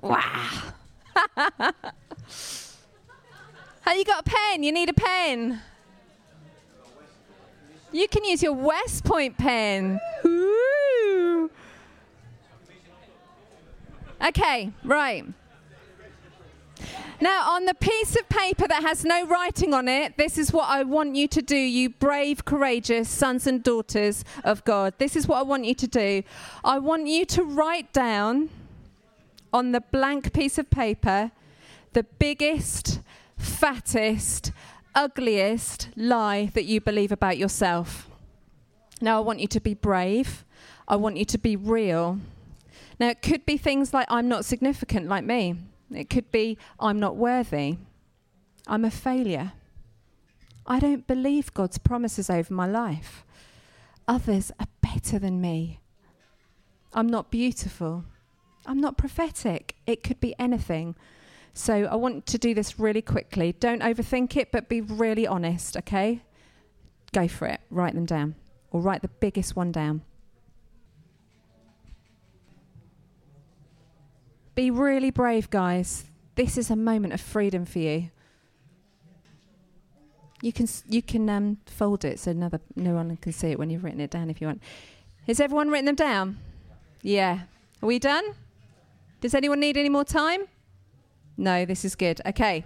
Wow. 0.00 0.50
Have 3.80 3.96
you 3.98 4.04
got 4.04 4.20
a 4.26 4.30
pen? 4.30 4.62
You 4.62 4.72
need 4.72 4.88
a 4.88 4.94
pen. 4.94 5.60
You 7.94 8.08
can 8.08 8.24
use 8.24 8.42
your 8.42 8.54
West 8.54 9.04
Point 9.04 9.38
pen. 9.38 10.00
Ooh. 10.24 11.48
Okay, 14.26 14.72
right. 14.82 15.24
Now, 17.20 17.52
on 17.52 17.66
the 17.66 17.74
piece 17.74 18.16
of 18.16 18.28
paper 18.28 18.66
that 18.66 18.82
has 18.82 19.04
no 19.04 19.24
writing 19.28 19.72
on 19.72 19.86
it, 19.86 20.16
this 20.16 20.38
is 20.38 20.52
what 20.52 20.68
I 20.68 20.82
want 20.82 21.14
you 21.14 21.28
to 21.28 21.40
do, 21.40 21.56
you 21.56 21.88
brave, 21.88 22.44
courageous 22.44 23.08
sons 23.08 23.46
and 23.46 23.62
daughters 23.62 24.24
of 24.42 24.64
God. 24.64 24.94
This 24.98 25.14
is 25.14 25.28
what 25.28 25.38
I 25.38 25.42
want 25.42 25.64
you 25.64 25.74
to 25.74 25.86
do. 25.86 26.24
I 26.64 26.80
want 26.80 27.06
you 27.06 27.24
to 27.26 27.44
write 27.44 27.92
down 27.92 28.50
on 29.52 29.70
the 29.70 29.80
blank 29.80 30.32
piece 30.32 30.58
of 30.58 30.68
paper 30.68 31.30
the 31.92 32.02
biggest, 32.02 32.98
fattest, 33.38 34.50
ugliest 34.94 35.88
lie 35.96 36.46
that 36.54 36.64
you 36.64 36.80
believe 36.80 37.12
about 37.12 37.38
yourself. 37.38 38.08
Now, 39.00 39.18
I 39.18 39.20
want 39.20 39.40
you 39.40 39.48
to 39.48 39.60
be 39.60 39.74
brave. 39.74 40.44
I 40.86 40.96
want 40.96 41.16
you 41.16 41.24
to 41.24 41.38
be 41.38 41.56
real. 41.56 42.18
Now, 42.98 43.08
it 43.08 43.22
could 43.22 43.44
be 43.44 43.56
things 43.56 43.92
like, 43.92 44.06
I'm 44.08 44.28
not 44.28 44.44
significant 44.44 45.08
like 45.08 45.24
me. 45.24 45.56
It 45.90 46.08
could 46.08 46.30
be, 46.30 46.58
I'm 46.78 47.00
not 47.00 47.16
worthy. 47.16 47.78
I'm 48.66 48.84
a 48.84 48.90
failure. 48.90 49.52
I 50.66 50.78
don't 50.78 51.06
believe 51.06 51.52
God's 51.52 51.78
promises 51.78 52.30
over 52.30 52.54
my 52.54 52.66
life. 52.66 53.24
Others 54.08 54.52
are 54.58 54.68
better 54.80 55.18
than 55.18 55.40
me. 55.40 55.80
I'm 56.92 57.08
not 57.08 57.30
beautiful. 57.30 58.04
I'm 58.64 58.80
not 58.80 58.96
prophetic. 58.96 59.76
It 59.86 60.02
could 60.02 60.20
be 60.20 60.34
anything. 60.38 60.94
So 61.54 61.84
I 61.84 61.94
want 61.94 62.26
to 62.26 62.38
do 62.38 62.52
this 62.52 62.80
really 62.80 63.00
quickly. 63.00 63.52
Don't 63.52 63.80
overthink 63.80 64.36
it, 64.36 64.50
but 64.50 64.68
be 64.68 64.80
really 64.80 65.24
honest, 65.26 65.76
okay? 65.76 66.20
Go 67.12 67.28
for 67.28 67.46
it. 67.46 67.60
Write 67.70 67.94
them 67.94 68.06
down, 68.06 68.34
or 68.72 68.80
write 68.80 69.02
the 69.02 69.08
biggest 69.08 69.54
one 69.54 69.70
down. 69.70 70.02
Be 74.56 74.70
really 74.70 75.10
brave, 75.10 75.48
guys. 75.48 76.04
This 76.34 76.58
is 76.58 76.70
a 76.70 76.76
moment 76.76 77.14
of 77.14 77.20
freedom 77.20 77.64
for 77.64 77.78
you. 77.78 78.10
You 80.42 80.52
can 80.52 80.68
you 80.88 81.02
can 81.02 81.30
um, 81.30 81.58
fold 81.66 82.04
it 82.04 82.18
so 82.18 82.32
another 82.32 82.60
no 82.76 82.94
one 82.94 83.16
can 83.16 83.32
see 83.32 83.48
it 83.48 83.58
when 83.58 83.70
you've 83.70 83.82
written 83.82 84.00
it 84.00 84.10
down 84.10 84.28
if 84.28 84.40
you 84.40 84.48
want. 84.48 84.60
Has 85.26 85.40
everyone 85.40 85.70
written 85.70 85.86
them 85.86 85.94
down? 85.94 86.38
Yeah. 87.00 87.42
Are 87.80 87.86
we 87.86 87.98
done? 87.98 88.24
Does 89.20 89.34
anyone 89.34 89.60
need 89.60 89.76
any 89.76 89.88
more 89.88 90.04
time? 90.04 90.42
No, 91.36 91.64
this 91.64 91.84
is 91.84 91.94
good. 91.94 92.20
Okay. 92.26 92.64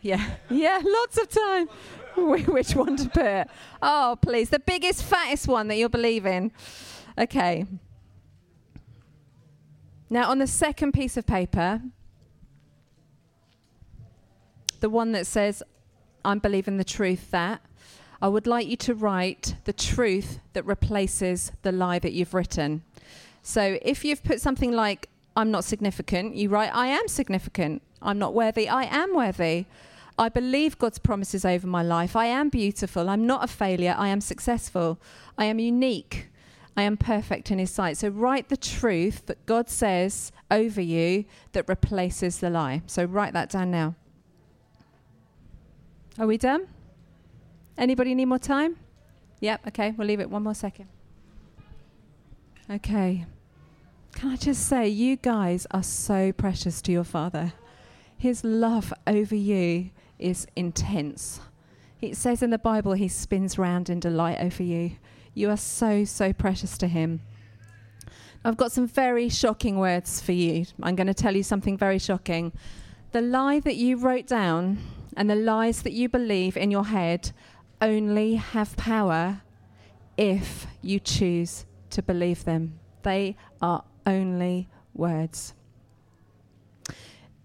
Yeah. 0.00 0.34
Yeah, 0.50 0.80
lots 0.84 1.18
of 1.18 1.28
time. 1.28 1.68
Which 2.16 2.74
one 2.74 2.96
to 2.96 3.08
put? 3.08 3.48
Oh, 3.80 4.18
please. 4.20 4.50
The 4.50 4.58
biggest, 4.58 5.02
fattest 5.04 5.48
one 5.48 5.68
that 5.68 5.76
you'll 5.76 5.88
believe 5.88 6.26
in. 6.26 6.52
Okay. 7.16 7.66
Now, 10.10 10.30
on 10.30 10.38
the 10.38 10.46
second 10.46 10.92
piece 10.92 11.16
of 11.16 11.26
paper, 11.26 11.80
the 14.80 14.90
one 14.90 15.12
that 15.12 15.26
says, 15.26 15.62
I'm 16.24 16.38
believing 16.38 16.76
the 16.76 16.84
truth 16.84 17.30
that, 17.30 17.62
I 18.20 18.28
would 18.28 18.46
like 18.46 18.66
you 18.66 18.76
to 18.76 18.94
write 18.94 19.56
the 19.64 19.72
truth 19.72 20.38
that 20.52 20.64
replaces 20.66 21.52
the 21.62 21.72
lie 21.72 21.98
that 21.98 22.12
you've 22.12 22.34
written. 22.34 22.82
So 23.42 23.78
if 23.82 24.04
you've 24.04 24.22
put 24.22 24.40
something 24.40 24.70
like, 24.72 25.08
I'm 25.34 25.50
not 25.50 25.64
significant, 25.64 26.34
you 26.34 26.48
write, 26.48 26.74
I 26.74 26.88
am 26.88 27.08
significant. 27.08 27.82
I'm 28.02 28.18
not 28.18 28.34
worthy, 28.34 28.68
I 28.68 28.84
am 28.84 29.14
worthy. 29.14 29.66
I 30.18 30.28
believe 30.28 30.78
God's 30.78 30.98
promises 30.98 31.44
over 31.44 31.66
my 31.66 31.82
life. 31.82 32.14
I 32.14 32.26
am 32.26 32.50
beautiful. 32.50 33.08
I'm 33.08 33.26
not 33.26 33.44
a 33.44 33.46
failure. 33.46 33.94
I 33.96 34.08
am 34.08 34.20
successful. 34.20 35.00
I 35.38 35.46
am 35.46 35.58
unique. 35.58 36.28
I 36.76 36.82
am 36.82 36.96
perfect 36.96 37.50
in 37.50 37.58
His 37.58 37.70
sight. 37.70 37.96
So 37.96 38.08
write 38.08 38.48
the 38.48 38.56
truth 38.56 39.26
that 39.26 39.44
God 39.46 39.68
says 39.68 40.30
over 40.50 40.80
you 40.80 41.24
that 41.52 41.68
replaces 41.68 42.38
the 42.38 42.50
lie. 42.50 42.82
So 42.86 43.04
write 43.04 43.32
that 43.32 43.50
down 43.50 43.70
now. 43.70 43.94
Are 46.18 46.26
we 46.26 46.36
done? 46.36 46.68
Anybody 47.78 48.14
need 48.14 48.26
more 48.26 48.38
time? 48.38 48.76
Yep, 49.40 49.68
okay, 49.68 49.94
we'll 49.96 50.06
leave 50.06 50.20
it 50.20 50.30
one 50.30 50.42
more 50.42 50.54
second. 50.54 50.88
Okay. 52.70 53.26
Can 54.14 54.30
I 54.30 54.36
just 54.36 54.66
say, 54.68 54.88
you 54.88 55.16
guys 55.16 55.66
are 55.70 55.82
so 55.82 56.32
precious 56.32 56.82
to 56.82 56.92
your 56.92 57.04
Father. 57.04 57.54
His 58.22 58.44
love 58.44 58.94
over 59.04 59.34
you 59.34 59.90
is 60.16 60.46
intense. 60.54 61.40
It 62.00 62.16
says 62.16 62.40
in 62.40 62.50
the 62.50 62.56
Bible, 62.56 62.92
He 62.92 63.08
spins 63.08 63.58
round 63.58 63.90
in 63.90 63.98
delight 63.98 64.38
over 64.38 64.62
you. 64.62 64.92
You 65.34 65.50
are 65.50 65.56
so, 65.56 66.04
so 66.04 66.32
precious 66.32 66.78
to 66.78 66.86
Him. 66.86 67.22
I've 68.44 68.56
got 68.56 68.70
some 68.70 68.86
very 68.86 69.28
shocking 69.28 69.76
words 69.76 70.20
for 70.20 70.30
you. 70.30 70.66
I'm 70.80 70.94
going 70.94 71.08
to 71.08 71.14
tell 71.14 71.34
you 71.34 71.42
something 71.42 71.76
very 71.76 71.98
shocking. 71.98 72.52
The 73.10 73.22
lie 73.22 73.58
that 73.58 73.74
you 73.74 73.96
wrote 73.96 74.28
down 74.28 74.78
and 75.16 75.28
the 75.28 75.34
lies 75.34 75.82
that 75.82 75.92
you 75.92 76.08
believe 76.08 76.56
in 76.56 76.70
your 76.70 76.86
head 76.86 77.32
only 77.80 78.36
have 78.36 78.76
power 78.76 79.42
if 80.16 80.68
you 80.80 81.00
choose 81.00 81.66
to 81.90 82.02
believe 82.02 82.44
them. 82.44 82.78
They 83.02 83.36
are 83.60 83.82
only 84.06 84.68
words. 84.94 85.54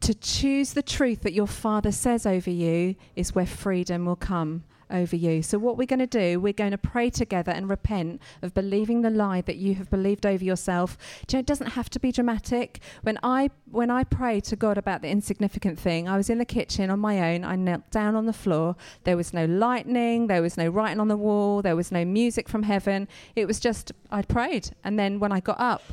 To 0.01 0.13
choose 0.13 0.73
the 0.73 0.83
truth 0.83 1.21
that 1.21 1.33
your 1.33 1.47
Father 1.47 1.91
says 1.91 2.25
over 2.25 2.49
you 2.49 2.95
is 3.15 3.33
where 3.33 3.45
freedom 3.45 4.05
will 4.05 4.15
come 4.15 4.63
over 4.89 5.15
you. 5.15 5.41
So, 5.41 5.57
what 5.57 5.77
we're 5.77 5.85
going 5.85 5.99
to 5.99 6.07
do, 6.07 6.39
we're 6.39 6.53
going 6.53 6.71
to 6.71 6.77
pray 6.77 7.09
together 7.09 7.51
and 7.51 7.69
repent 7.69 8.21
of 8.41 8.53
believing 8.53 9.01
the 9.01 9.09
lie 9.09 9.41
that 9.41 9.57
you 9.57 9.75
have 9.75 9.89
believed 9.89 10.25
over 10.25 10.43
yourself. 10.43 10.97
Do 11.27 11.35
you 11.35 11.37
know, 11.37 11.41
it 11.41 11.45
doesn't 11.45 11.71
have 11.71 11.89
to 11.91 11.99
be 11.99 12.11
dramatic. 12.11 12.79
When 13.01 13.19
I 13.23 13.49
when 13.69 13.89
I 13.89 14.03
prayed 14.03 14.43
to 14.45 14.55
God 14.55 14.77
about 14.77 15.01
the 15.01 15.09
insignificant 15.09 15.79
thing, 15.79 16.07
I 16.07 16.17
was 16.17 16.29
in 16.29 16.37
the 16.37 16.45
kitchen 16.45 16.89
on 16.89 16.99
my 16.99 17.33
own. 17.33 17.43
I 17.43 17.55
knelt 17.55 17.89
down 17.91 18.15
on 18.15 18.25
the 18.25 18.33
floor. 18.33 18.75
There 19.03 19.17
was 19.17 19.33
no 19.33 19.45
lightning. 19.45 20.27
There 20.27 20.41
was 20.41 20.57
no 20.57 20.69
writing 20.69 20.99
on 20.99 21.07
the 21.07 21.17
wall. 21.17 21.61
There 21.61 21.75
was 21.75 21.91
no 21.91 22.05
music 22.05 22.47
from 22.49 22.63
heaven. 22.63 23.07
It 23.35 23.45
was 23.45 23.59
just 23.59 23.91
I 24.11 24.21
prayed, 24.21 24.71
and 24.83 24.97
then 24.97 25.19
when 25.19 25.31
I 25.31 25.39
got 25.39 25.59
up. 25.59 25.83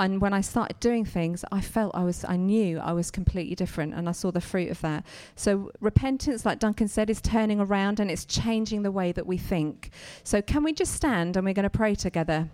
And 0.00 0.18
when 0.18 0.32
I 0.32 0.40
started 0.40 0.80
doing 0.80 1.04
things, 1.04 1.44
I 1.52 1.60
felt 1.60 1.94
I 1.94 2.04
was, 2.04 2.24
I 2.24 2.36
knew 2.36 2.78
I 2.78 2.92
was 2.92 3.10
completely 3.10 3.54
different, 3.54 3.92
and 3.92 4.08
I 4.08 4.12
saw 4.12 4.30
the 4.30 4.40
fruit 4.40 4.70
of 4.70 4.80
that. 4.80 5.04
So 5.36 5.70
repentance, 5.80 6.46
like 6.46 6.58
Duncan 6.58 6.88
said, 6.88 7.10
is 7.10 7.20
turning 7.20 7.60
around 7.60 8.00
and 8.00 8.10
it's 8.10 8.24
changing 8.24 8.82
the 8.82 8.90
way 8.90 9.12
that 9.12 9.26
we 9.26 9.36
think. 9.36 9.90
So 10.24 10.40
can 10.40 10.64
we 10.64 10.72
just 10.72 10.94
stand 10.94 11.36
and 11.36 11.44
we're 11.44 11.52
going 11.52 11.64
to 11.64 11.70
pray 11.70 11.94
together? 11.94 12.48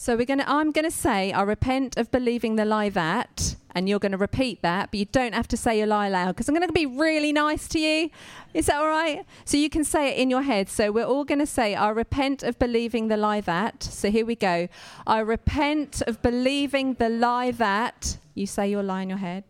So 0.00 0.14
we're 0.14 0.26
going 0.26 0.38
to 0.38 0.48
I'm 0.48 0.70
going 0.70 0.84
to 0.84 0.92
say 0.92 1.32
I 1.32 1.42
repent 1.42 1.96
of 1.96 2.12
believing 2.12 2.54
the 2.54 2.64
lie 2.64 2.88
that 2.90 3.56
and 3.74 3.88
you're 3.88 3.98
going 3.98 4.12
to 4.12 4.18
repeat 4.18 4.62
that, 4.62 4.92
but 4.92 5.00
you 5.00 5.06
don't 5.06 5.34
have 5.34 5.48
to 5.48 5.56
say 5.56 5.76
your 5.76 5.88
lie 5.88 6.08
loud 6.08 6.36
because 6.36 6.48
I'm 6.48 6.54
going 6.54 6.68
to 6.68 6.72
be 6.72 6.86
really 6.86 7.32
nice 7.32 7.66
to 7.66 7.80
you. 7.80 8.10
Is 8.54 8.66
that 8.66 8.76
all 8.76 8.86
right? 8.86 9.26
So 9.44 9.56
you 9.56 9.68
can 9.68 9.82
say 9.82 10.10
it 10.10 10.18
in 10.18 10.30
your 10.30 10.42
head. 10.42 10.68
So 10.68 10.92
we're 10.92 11.04
all 11.04 11.24
going 11.24 11.40
to 11.40 11.46
say 11.46 11.74
I 11.74 11.88
repent 11.88 12.44
of 12.44 12.60
believing 12.60 13.08
the 13.08 13.16
lie 13.16 13.40
that. 13.40 13.82
So 13.82 14.08
here 14.08 14.24
we 14.24 14.36
go. 14.36 14.68
I 15.04 15.18
repent 15.18 16.00
of 16.06 16.22
believing 16.22 16.94
the 16.94 17.08
lie 17.08 17.50
that 17.50 18.18
you 18.34 18.46
say 18.46 18.70
your 18.70 18.84
lie 18.84 19.02
in 19.02 19.08
your 19.08 19.18
head. 19.18 19.42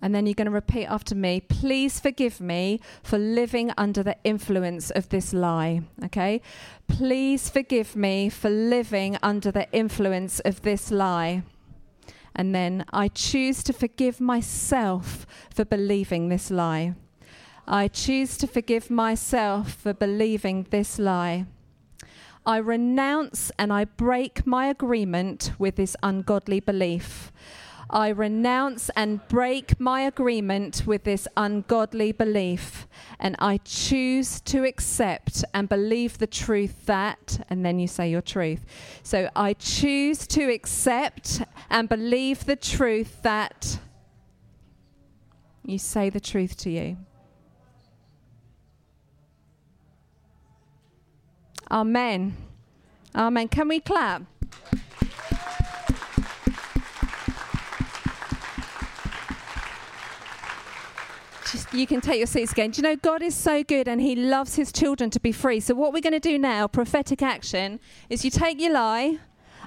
And 0.00 0.14
then 0.14 0.26
you're 0.26 0.34
going 0.34 0.46
to 0.46 0.52
repeat 0.52 0.86
after 0.86 1.14
me. 1.14 1.40
Please 1.40 1.98
forgive 1.98 2.40
me 2.40 2.80
for 3.02 3.18
living 3.18 3.72
under 3.76 4.02
the 4.02 4.16
influence 4.22 4.90
of 4.90 5.08
this 5.08 5.32
lie. 5.32 5.82
Okay? 6.04 6.40
Please 6.86 7.50
forgive 7.50 7.96
me 7.96 8.28
for 8.28 8.48
living 8.48 9.18
under 9.22 9.50
the 9.50 9.70
influence 9.72 10.38
of 10.40 10.62
this 10.62 10.90
lie. 10.90 11.42
And 12.34 12.54
then 12.54 12.84
I 12.92 13.08
choose 13.08 13.64
to 13.64 13.72
forgive 13.72 14.20
myself 14.20 15.26
for 15.52 15.64
believing 15.64 16.28
this 16.28 16.50
lie. 16.50 16.94
I 17.66 17.88
choose 17.88 18.36
to 18.38 18.46
forgive 18.46 18.90
myself 18.90 19.72
for 19.72 19.92
believing 19.92 20.66
this 20.70 20.98
lie. 20.98 21.46
I 22.46 22.56
renounce 22.58 23.50
and 23.58 23.70
I 23.72 23.84
break 23.84 24.46
my 24.46 24.68
agreement 24.68 25.52
with 25.58 25.76
this 25.76 25.96
ungodly 26.02 26.60
belief. 26.60 27.30
I 27.90 28.08
renounce 28.08 28.90
and 28.96 29.26
break 29.28 29.80
my 29.80 30.02
agreement 30.02 30.82
with 30.86 31.04
this 31.04 31.26
ungodly 31.36 32.12
belief, 32.12 32.86
and 33.18 33.34
I 33.38 33.58
choose 33.64 34.40
to 34.42 34.64
accept 34.64 35.44
and 35.54 35.68
believe 35.68 36.18
the 36.18 36.26
truth 36.26 36.84
that, 36.86 37.44
and 37.48 37.64
then 37.64 37.78
you 37.78 37.88
say 37.88 38.10
your 38.10 38.20
truth. 38.20 38.66
So 39.02 39.30
I 39.34 39.54
choose 39.54 40.26
to 40.28 40.50
accept 40.50 41.42
and 41.70 41.88
believe 41.88 42.44
the 42.44 42.56
truth 42.56 43.22
that 43.22 43.78
you 45.64 45.78
say 45.78 46.10
the 46.10 46.20
truth 46.20 46.56
to 46.58 46.70
you. 46.70 46.96
Amen. 51.70 52.36
Amen. 53.14 53.48
Can 53.48 53.68
we 53.68 53.80
clap? 53.80 54.22
Just, 61.50 61.72
you 61.72 61.86
can 61.86 62.00
take 62.00 62.18
your 62.18 62.26
seats 62.26 62.52
again. 62.52 62.70
Do 62.70 62.82
you 62.82 62.82
know 62.82 62.96
God 62.96 63.22
is 63.22 63.34
so 63.34 63.62
good 63.62 63.88
and 63.88 64.00
He 64.00 64.14
loves 64.14 64.56
His 64.56 64.70
children 64.70 65.08
to 65.10 65.20
be 65.20 65.32
free? 65.32 65.60
So, 65.60 65.74
what 65.74 65.92
we're 65.92 66.02
going 66.02 66.12
to 66.12 66.20
do 66.20 66.38
now, 66.38 66.68
prophetic 66.68 67.22
action, 67.22 67.80
is 68.10 68.24
you 68.24 68.30
take 68.30 68.60
your 68.60 68.72
lie. 68.72 69.18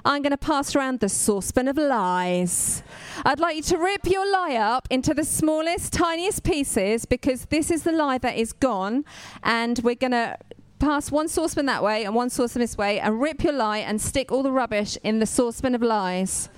I'm 0.04 0.22
going 0.22 0.32
to 0.32 0.36
pass 0.36 0.74
around 0.74 1.00
the 1.00 1.08
saucepan 1.08 1.68
of 1.68 1.76
lies. 1.76 2.82
I'd 3.24 3.38
like 3.38 3.56
you 3.56 3.62
to 3.62 3.78
rip 3.78 4.06
your 4.06 4.30
lie 4.30 4.56
up 4.56 4.88
into 4.90 5.14
the 5.14 5.24
smallest, 5.24 5.92
tiniest 5.92 6.42
pieces 6.42 7.04
because 7.04 7.46
this 7.46 7.70
is 7.70 7.84
the 7.84 7.92
lie 7.92 8.18
that 8.18 8.36
is 8.36 8.52
gone. 8.52 9.04
And 9.44 9.78
we're 9.80 9.94
going 9.94 10.12
to 10.12 10.38
pass 10.80 11.12
one 11.12 11.28
saucepan 11.28 11.66
that 11.66 11.84
way 11.84 12.04
and 12.04 12.14
one 12.14 12.30
saucepan 12.30 12.60
this 12.60 12.76
way 12.76 12.98
and 12.98 13.20
rip 13.20 13.44
your 13.44 13.52
lie 13.52 13.78
and 13.78 14.00
stick 14.00 14.32
all 14.32 14.42
the 14.42 14.50
rubbish 14.50 14.98
in 15.04 15.20
the 15.20 15.26
saucepan 15.26 15.74
of 15.74 15.82
lies. 15.82 16.48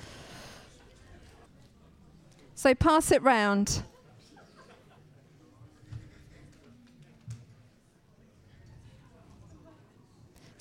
So 2.54 2.74
pass 2.74 3.10
it 3.12 3.22
round. 3.22 3.82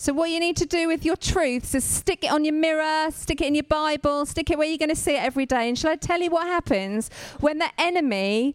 So, 0.04 0.12
what 0.12 0.30
you 0.32 0.41
need 0.41 0.58
to 0.58 0.66
do 0.66 0.89
with 0.89 1.06
your 1.06 1.16
truths 1.16 1.74
is 1.74 1.86
stick 1.86 2.26
it 2.26 2.28
on 2.30 2.43
your 2.43 2.54
mirror, 2.54 3.10
stick 3.10 3.39
it 3.39 3.47
in 3.47 3.56
your 3.56 3.64
Bible, 3.64 4.26
stick 4.26 4.49
it 4.49 4.58
where 4.58 4.68
you're 4.68 4.78
going 4.78 4.89
to 4.89 4.97
see 4.97 5.16
it 5.16 5.24
every 5.24 5.45
day. 5.45 5.70
And 5.70 5.80
shall 5.80 5.91
I 5.91 5.95
tell 5.95 6.20
you 6.20 6.30
what 6.30 6.45
happens 6.45 7.10
when 7.39 7.60
the 7.60 7.70
enemy 7.78 8.54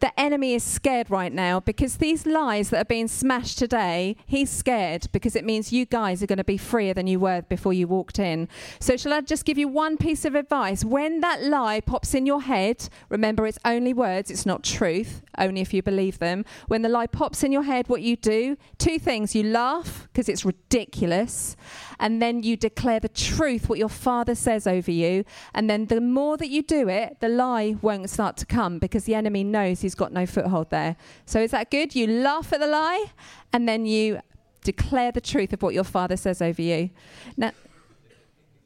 the 0.00 0.18
enemy 0.18 0.54
is 0.54 0.62
scared 0.62 1.10
right 1.10 1.32
now 1.32 1.60
because 1.60 1.96
these 1.96 2.26
lies 2.26 2.70
that 2.70 2.80
are 2.80 2.84
being 2.84 3.08
smashed 3.08 3.58
today, 3.58 4.16
he's 4.26 4.50
scared 4.50 5.08
because 5.12 5.34
it 5.34 5.44
means 5.44 5.72
you 5.72 5.86
guys 5.86 6.22
are 6.22 6.26
going 6.26 6.38
to 6.38 6.44
be 6.44 6.56
freer 6.56 6.94
than 6.94 7.06
you 7.06 7.18
were 7.18 7.42
before 7.42 7.72
you 7.72 7.88
walked 7.88 8.18
in. 8.18 8.48
So, 8.80 8.96
shall 8.96 9.12
I 9.12 9.20
just 9.20 9.44
give 9.44 9.58
you 9.58 9.68
one 9.68 9.96
piece 9.96 10.24
of 10.24 10.34
advice? 10.34 10.84
When 10.84 11.20
that 11.20 11.42
lie 11.42 11.80
pops 11.80 12.14
in 12.14 12.26
your 12.26 12.42
head, 12.42 12.88
remember 13.08 13.46
it's 13.46 13.58
only 13.64 13.92
words, 13.92 14.30
it's 14.30 14.46
not 14.46 14.62
truth, 14.62 15.22
only 15.36 15.60
if 15.60 15.74
you 15.74 15.82
believe 15.82 16.18
them. 16.18 16.44
When 16.66 16.82
the 16.82 16.88
lie 16.88 17.06
pops 17.06 17.42
in 17.42 17.52
your 17.52 17.62
head, 17.62 17.88
what 17.88 18.02
you 18.02 18.16
do, 18.16 18.56
two 18.78 18.98
things 18.98 19.34
you 19.34 19.42
laugh 19.42 20.08
because 20.12 20.28
it's 20.28 20.44
ridiculous, 20.44 21.56
and 22.00 22.22
then 22.22 22.42
you 22.42 22.56
declare 22.56 23.00
the 23.00 23.08
truth, 23.08 23.68
what 23.68 23.78
your 23.78 23.88
father 23.88 24.34
says 24.34 24.66
over 24.66 24.90
you. 24.90 25.24
And 25.54 25.68
then 25.68 25.86
the 25.86 26.00
more 26.00 26.36
that 26.36 26.48
you 26.48 26.62
do 26.62 26.88
it, 26.88 27.20
the 27.20 27.28
lie 27.28 27.76
won't 27.80 28.10
start 28.10 28.36
to 28.38 28.46
come 28.46 28.78
because 28.78 29.04
the 29.04 29.14
enemy 29.14 29.44
knows 29.44 29.80
he's 29.80 29.87
got 29.94 30.12
no 30.12 30.26
foothold 30.26 30.70
there. 30.70 30.96
So 31.26 31.40
is 31.40 31.50
that 31.52 31.70
good? 31.70 31.94
You 31.94 32.06
laugh 32.06 32.52
at 32.52 32.60
the 32.60 32.66
lie 32.66 33.06
and 33.52 33.68
then 33.68 33.86
you 33.86 34.20
declare 34.64 35.12
the 35.12 35.20
truth 35.20 35.52
of 35.52 35.62
what 35.62 35.74
your 35.74 35.84
father 35.84 36.16
says 36.16 36.42
over 36.42 36.62
you. 36.62 36.90
Now, 37.36 37.52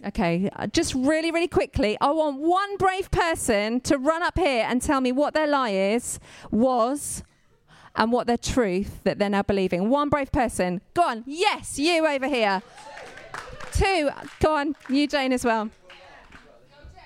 Okay, 0.04 0.50
uh, 0.56 0.66
just 0.66 0.94
really, 0.94 1.30
really 1.30 1.46
quickly, 1.46 1.96
I 2.00 2.10
want 2.10 2.40
one 2.40 2.76
brave 2.76 3.08
person 3.12 3.80
to 3.82 3.98
run 3.98 4.20
up 4.20 4.36
here 4.36 4.66
and 4.68 4.82
tell 4.82 5.00
me 5.00 5.12
what 5.12 5.32
their 5.32 5.46
lie 5.46 5.70
is, 5.70 6.18
was, 6.50 7.22
and 7.94 8.10
what 8.10 8.26
their 8.26 8.36
truth 8.36 9.04
that 9.04 9.20
they're 9.20 9.30
now 9.30 9.42
believing. 9.42 9.90
One 9.90 10.08
brave 10.08 10.32
person. 10.32 10.80
Go 10.94 11.02
on. 11.02 11.22
Yes, 11.24 11.78
you 11.78 12.04
over 12.04 12.26
here. 12.26 12.62
Two. 13.72 14.10
Go 14.40 14.56
on. 14.56 14.74
You, 14.88 15.06
Jane, 15.06 15.32
as 15.32 15.44
well. 15.44 15.70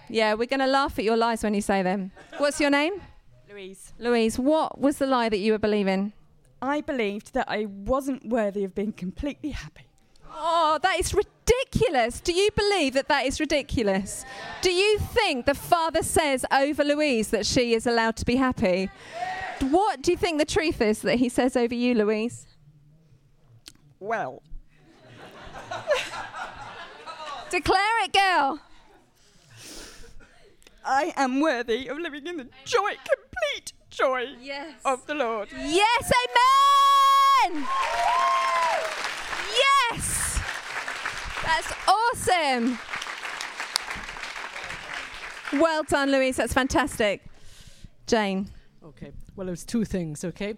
Yeah, 0.09 0.35
we're 0.35 0.47
going 0.47 0.61
to 0.61 0.67
laugh 0.67 0.99
at 0.99 1.05
your 1.05 1.17
lies 1.17 1.43
when 1.43 1.53
you 1.53 1.61
say 1.61 1.83
them. 1.83 2.13
What's 2.39 2.61
your 2.61 2.71
name? 2.71 3.03
Louise. 3.57 3.95
Louise, 3.99 4.39
what 4.39 4.79
was 4.79 4.99
the 4.99 5.07
lie 5.07 5.31
that 5.31 5.39
you 5.39 5.53
were 5.53 5.59
believing? 5.59 6.13
I 6.61 6.83
believed 6.83 7.33
that 7.33 7.49
I 7.49 7.65
wasn't 7.65 8.29
worthy 8.29 8.65
of 8.65 8.75
being 8.75 8.93
completely 8.93 9.49
happy. 9.49 9.87
Oh, 10.31 10.79
that 10.83 11.01
is 11.01 11.15
ridiculous. 11.15 12.21
Do 12.21 12.35
you 12.35 12.51
believe 12.55 12.93
that 12.93 13.09
that 13.09 13.25
is 13.25 13.41
ridiculous? 13.41 14.27
Do 14.61 14.71
you 14.71 14.99
think 14.99 15.47
the 15.47 15.55
father 15.55 16.03
says 16.03 16.45
over 16.53 16.85
Louise 16.85 17.29
that 17.31 17.47
she 17.47 17.73
is 17.73 17.87
allowed 17.87 18.17
to 18.17 18.27
be 18.27 18.37
happy? 18.37 18.91
What 19.63 20.03
do 20.03 20.11
you 20.11 20.19
think 20.19 20.39
the 20.39 20.45
truth 20.45 20.83
is 20.83 21.01
that 21.01 21.17
he 21.17 21.31
says 21.31 21.57
over 21.57 21.75
you, 21.75 21.95
Louise? 21.95 22.47
Well, 23.99 24.43
Declare 27.49 28.05
it, 28.05 28.13
girl. 28.13 28.61
I 30.89 31.13
am 31.17 31.41
worthy 31.41 31.89
of 31.89 31.99
living 31.99 32.27
in 32.27 32.37
the 32.37 32.49
joy, 32.65 32.91
complete 32.91 33.73
joy 33.91 34.27
Yes. 34.41 34.81
of 34.85 35.05
the 35.07 35.15
Lord. 35.15 35.49
Yes, 35.53 36.13
amen. 37.45 37.67
Yes. 39.91 40.41
That's 41.45 41.73
awesome. 41.89 42.79
Well 45.61 45.83
done, 45.85 46.11
Louise. 46.13 46.37
That's 46.37 46.53
fantastic. 46.53 47.25
Jane. 48.07 48.51
Okay. 48.85 49.13
Well, 49.35 49.47
there's 49.47 49.65
two 49.65 49.85
things. 49.85 50.25
Okay. 50.25 50.55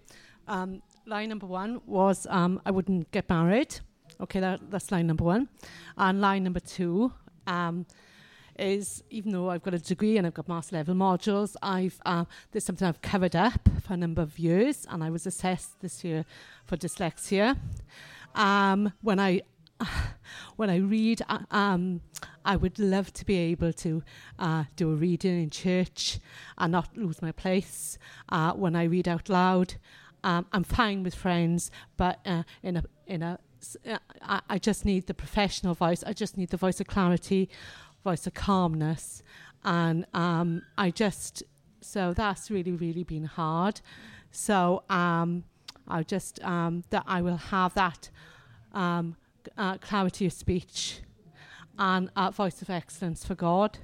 Um, 0.47 0.81
line 1.05 1.29
number 1.29 1.47
one 1.47 1.81
was 1.85 2.27
um, 2.29 2.61
I 2.65 2.71
wouldn't 2.71 3.09
get 3.11 3.29
married. 3.29 3.79
Okay, 4.21 4.39
that, 4.41 4.59
that's 4.69 4.91
line 4.91 5.07
number 5.07 5.23
one. 5.23 5.47
And 5.97 6.21
line 6.21 6.43
number 6.43 6.59
two 6.59 7.13
um, 7.47 7.85
is 8.59 9.03
even 9.09 9.31
though 9.31 9.49
I've 9.49 9.63
got 9.63 9.73
a 9.73 9.79
degree 9.79 10.17
and 10.17 10.27
I've 10.27 10.33
got 10.33 10.47
master 10.47 10.75
level 10.75 10.95
modules, 10.95 11.55
I've 11.61 11.99
uh, 12.05 12.25
there's 12.51 12.65
something 12.65 12.87
I've 12.87 13.01
covered 13.01 13.35
up 13.35 13.67
for 13.85 13.93
a 13.93 13.97
number 13.97 14.21
of 14.21 14.37
years, 14.37 14.85
and 14.89 15.03
I 15.03 15.09
was 15.09 15.25
assessed 15.25 15.79
this 15.81 16.03
year 16.03 16.25
for 16.65 16.77
dyslexia. 16.77 17.57
Um, 18.35 18.93
when 19.01 19.19
I 19.19 19.41
when 20.55 20.69
I 20.69 20.77
read, 20.77 21.21
uh, 21.29 21.39
um, 21.51 22.01
I 22.45 22.55
would 22.55 22.79
love 22.79 23.13
to 23.13 23.25
be 23.25 23.37
able 23.37 23.73
to 23.73 24.03
uh, 24.37 24.65
do 24.75 24.91
a 24.91 24.95
reading 24.95 25.41
in 25.41 25.49
church 25.49 26.19
and 26.57 26.71
not 26.71 26.95
lose 26.95 27.21
my 27.21 27.31
place. 27.31 27.97
Uh, 28.29 28.53
when 28.53 28.75
I 28.75 28.83
read 28.83 29.07
out 29.07 29.29
loud, 29.29 29.75
um, 30.23 30.45
I'm 30.51 30.63
fine 30.63 31.03
with 31.03 31.15
friends, 31.15 31.71
but 31.97 32.19
uh, 32.25 32.43
in 32.63 32.77
a 32.77 32.83
in 33.07 33.23
a 33.23 33.39
uh, 33.85 33.97
I, 34.21 34.41
I 34.49 34.57
just 34.57 34.85
need 34.85 35.07
the 35.07 35.13
professional 35.13 35.73
voice. 35.73 36.03
I 36.05 36.13
just 36.13 36.37
need 36.37 36.49
the 36.49 36.57
voice 36.57 36.79
of 36.79 36.87
clarity, 36.87 37.49
voice 38.03 38.27
of 38.27 38.33
calmness, 38.33 39.23
and 39.63 40.05
um, 40.13 40.63
I 40.77 40.91
just 40.91 41.43
so 41.81 42.13
that's 42.13 42.51
really 42.51 42.71
really 42.71 43.03
been 43.03 43.25
hard. 43.25 43.81
So 44.31 44.83
um, 44.89 45.43
I 45.87 46.03
just 46.03 46.43
um, 46.43 46.83
that 46.89 47.03
I 47.07 47.21
will 47.21 47.37
have 47.37 47.73
that 47.75 48.09
um, 48.73 49.15
uh, 49.57 49.77
clarity 49.77 50.25
of 50.25 50.33
speech 50.33 51.01
and 51.77 52.09
uh, 52.15 52.29
voice 52.31 52.61
of 52.61 52.69
excellence 52.69 53.25
for 53.25 53.35
God, 53.35 53.79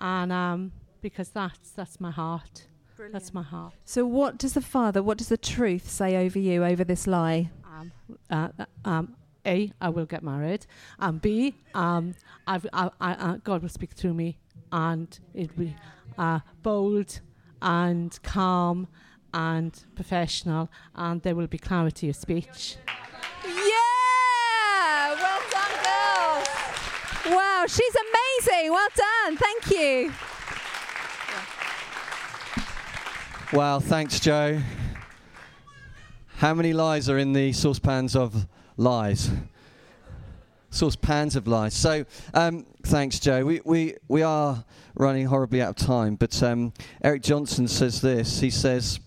and 0.00 0.30
um, 0.30 0.72
because 1.00 1.30
that's 1.30 1.70
that's 1.70 2.00
my 2.00 2.10
heart. 2.10 2.66
That's 3.12 3.32
my 3.32 3.42
heart. 3.42 3.74
So, 3.84 4.04
what 4.04 4.38
does 4.38 4.54
the 4.54 4.60
Father, 4.60 5.02
what 5.02 5.18
does 5.18 5.28
the 5.28 5.36
truth 5.36 5.88
say 5.88 6.16
over 6.16 6.38
you, 6.38 6.64
over 6.64 6.82
this 6.82 7.06
lie? 7.06 7.50
Um, 7.64 7.92
uh, 8.28 8.48
uh, 8.58 8.64
um, 8.84 9.16
A, 9.48 9.72
I 9.80 9.88
will 9.88 10.04
get 10.06 10.22
married, 10.22 10.66
and 10.98 11.20
B, 11.20 11.54
um, 11.74 12.14
I've, 12.46 12.66
I, 12.72 12.90
I, 13.00 13.12
uh, 13.12 13.36
God 13.42 13.62
will 13.62 13.68
speak 13.68 13.92
through 13.92 14.14
me, 14.14 14.38
and 14.70 15.18
it 15.34 15.50
will 15.56 15.64
be 15.66 15.76
uh, 16.18 16.40
bold 16.62 17.20
and 17.62 18.18
calm 18.22 18.88
and 19.32 19.72
professional, 19.94 20.68
and 20.94 21.22
there 21.22 21.34
will 21.34 21.46
be 21.46 21.58
clarity 21.58 22.08
of 22.08 22.16
speech. 22.16 22.76
Yeah! 23.44 25.14
Well 25.22 25.42
done, 25.50 25.74
girls. 25.88 26.48
Wow, 27.36 27.64
she's 27.66 27.96
amazing. 28.06 28.70
Well 28.70 28.88
done. 28.96 29.36
Thank 29.36 29.70
you. 29.70 30.12
Wow, 33.52 33.80
thanks, 33.80 34.20
Joe. 34.20 34.60
How 36.36 36.54
many 36.54 36.72
lies 36.72 37.08
are 37.08 37.18
in 37.18 37.32
the 37.32 37.52
saucepans 37.52 38.14
of 38.14 38.46
lies? 38.78 39.30
Saucepans 40.70 41.36
of 41.36 41.46
lies. 41.46 41.74
So, 41.74 42.06
um, 42.32 42.64
thanks, 42.84 43.18
Joe. 43.18 43.44
We, 43.44 43.60
we, 43.64 43.96
we 44.06 44.22
are 44.22 44.64
running 44.94 45.26
horribly 45.26 45.60
out 45.60 45.70
of 45.70 45.86
time, 45.86 46.14
but 46.14 46.42
um, 46.42 46.72
Eric 47.02 47.22
Johnson 47.22 47.68
says 47.68 48.00
this. 48.00 48.40
He 48.40 48.50
says, 48.50 49.00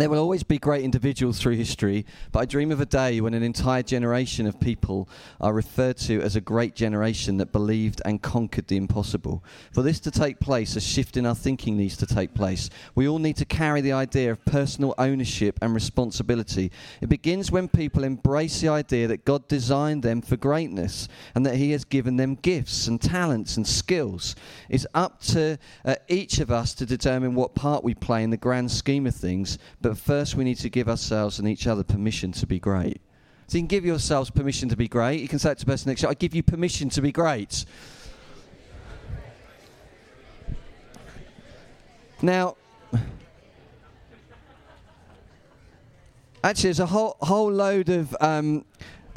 there 0.00 0.08
will 0.08 0.18
always 0.18 0.42
be 0.42 0.58
great 0.58 0.84
individuals 0.84 1.40
through 1.40 1.56
history, 1.56 2.06
but 2.30 2.40
I 2.40 2.44
dream 2.44 2.70
of 2.70 2.80
a 2.80 2.86
day 2.86 3.20
when 3.20 3.34
an 3.34 3.42
entire 3.42 3.82
generation 3.82 4.46
of 4.46 4.60
people 4.60 5.08
are 5.40 5.52
referred 5.52 5.96
to 5.98 6.20
as 6.20 6.36
a 6.36 6.40
great 6.40 6.74
generation 6.74 7.36
that 7.38 7.52
believed 7.52 8.00
and 8.04 8.22
conquered 8.22 8.68
the 8.68 8.76
impossible. 8.76 9.42
For 9.72 9.82
this 9.82 9.98
to 10.00 10.10
take 10.10 10.40
place, 10.40 10.76
a 10.76 10.80
shift 10.80 11.16
in 11.16 11.26
our 11.26 11.34
thinking 11.34 11.76
needs 11.76 11.96
to 11.96 12.06
take 12.06 12.34
place. 12.34 12.70
We 12.94 13.08
all 13.08 13.18
need 13.18 13.36
to 13.36 13.44
carry 13.44 13.80
the 13.80 13.92
idea 13.92 14.30
of 14.30 14.44
personal 14.44 14.94
ownership 14.98 15.58
and 15.62 15.74
responsibility. 15.74 16.70
It 17.00 17.08
begins 17.08 17.50
when 17.50 17.68
people 17.68 18.04
embrace 18.04 18.60
the 18.60 18.68
idea 18.68 19.08
that 19.08 19.24
God 19.24 19.48
designed 19.48 20.02
them 20.02 20.22
for 20.22 20.36
greatness 20.36 21.08
and 21.34 21.44
that 21.44 21.56
He 21.56 21.72
has 21.72 21.84
given 21.84 22.16
them 22.16 22.36
gifts 22.36 22.86
and 22.86 23.00
talents 23.00 23.56
and 23.56 23.66
skills. 23.66 24.36
It's 24.68 24.86
up 24.94 25.20
to 25.22 25.58
uh, 25.84 25.96
each 26.08 26.38
of 26.38 26.50
us 26.50 26.74
to 26.74 26.86
determine 26.86 27.34
what 27.34 27.54
part 27.54 27.82
we 27.82 27.94
play 27.94 28.22
in 28.22 28.30
the 28.30 28.36
grand 28.36 28.70
scheme 28.70 29.06
of 29.06 29.14
things, 29.14 29.58
but 29.80 29.87
first 29.94 30.34
we 30.34 30.44
need 30.44 30.58
to 30.58 30.68
give 30.68 30.88
ourselves 30.88 31.38
and 31.38 31.48
each 31.48 31.66
other 31.66 31.84
permission 31.84 32.32
to 32.32 32.46
be 32.46 32.58
great. 32.58 33.00
So 33.46 33.56
you 33.56 33.62
can 33.62 33.68
give 33.68 33.84
yourselves 33.84 34.30
permission 34.30 34.68
to 34.68 34.76
be 34.76 34.88
great. 34.88 35.20
You 35.20 35.28
can 35.28 35.38
say 35.38 35.52
it 35.52 35.58
to 35.58 35.64
the 35.64 35.70
person 35.70 35.88
next 35.88 36.02
to 36.02 36.06
you, 36.06 36.10
I 36.10 36.14
give 36.14 36.34
you 36.34 36.42
permission 36.42 36.90
to 36.90 37.00
be 37.00 37.12
great. 37.12 37.64
Now, 42.20 42.56
actually, 46.42 46.68
there's 46.68 46.80
a 46.80 46.86
whole 46.86 47.16
whole 47.20 47.50
load 47.50 47.88
of 47.88 48.16
um, 48.20 48.64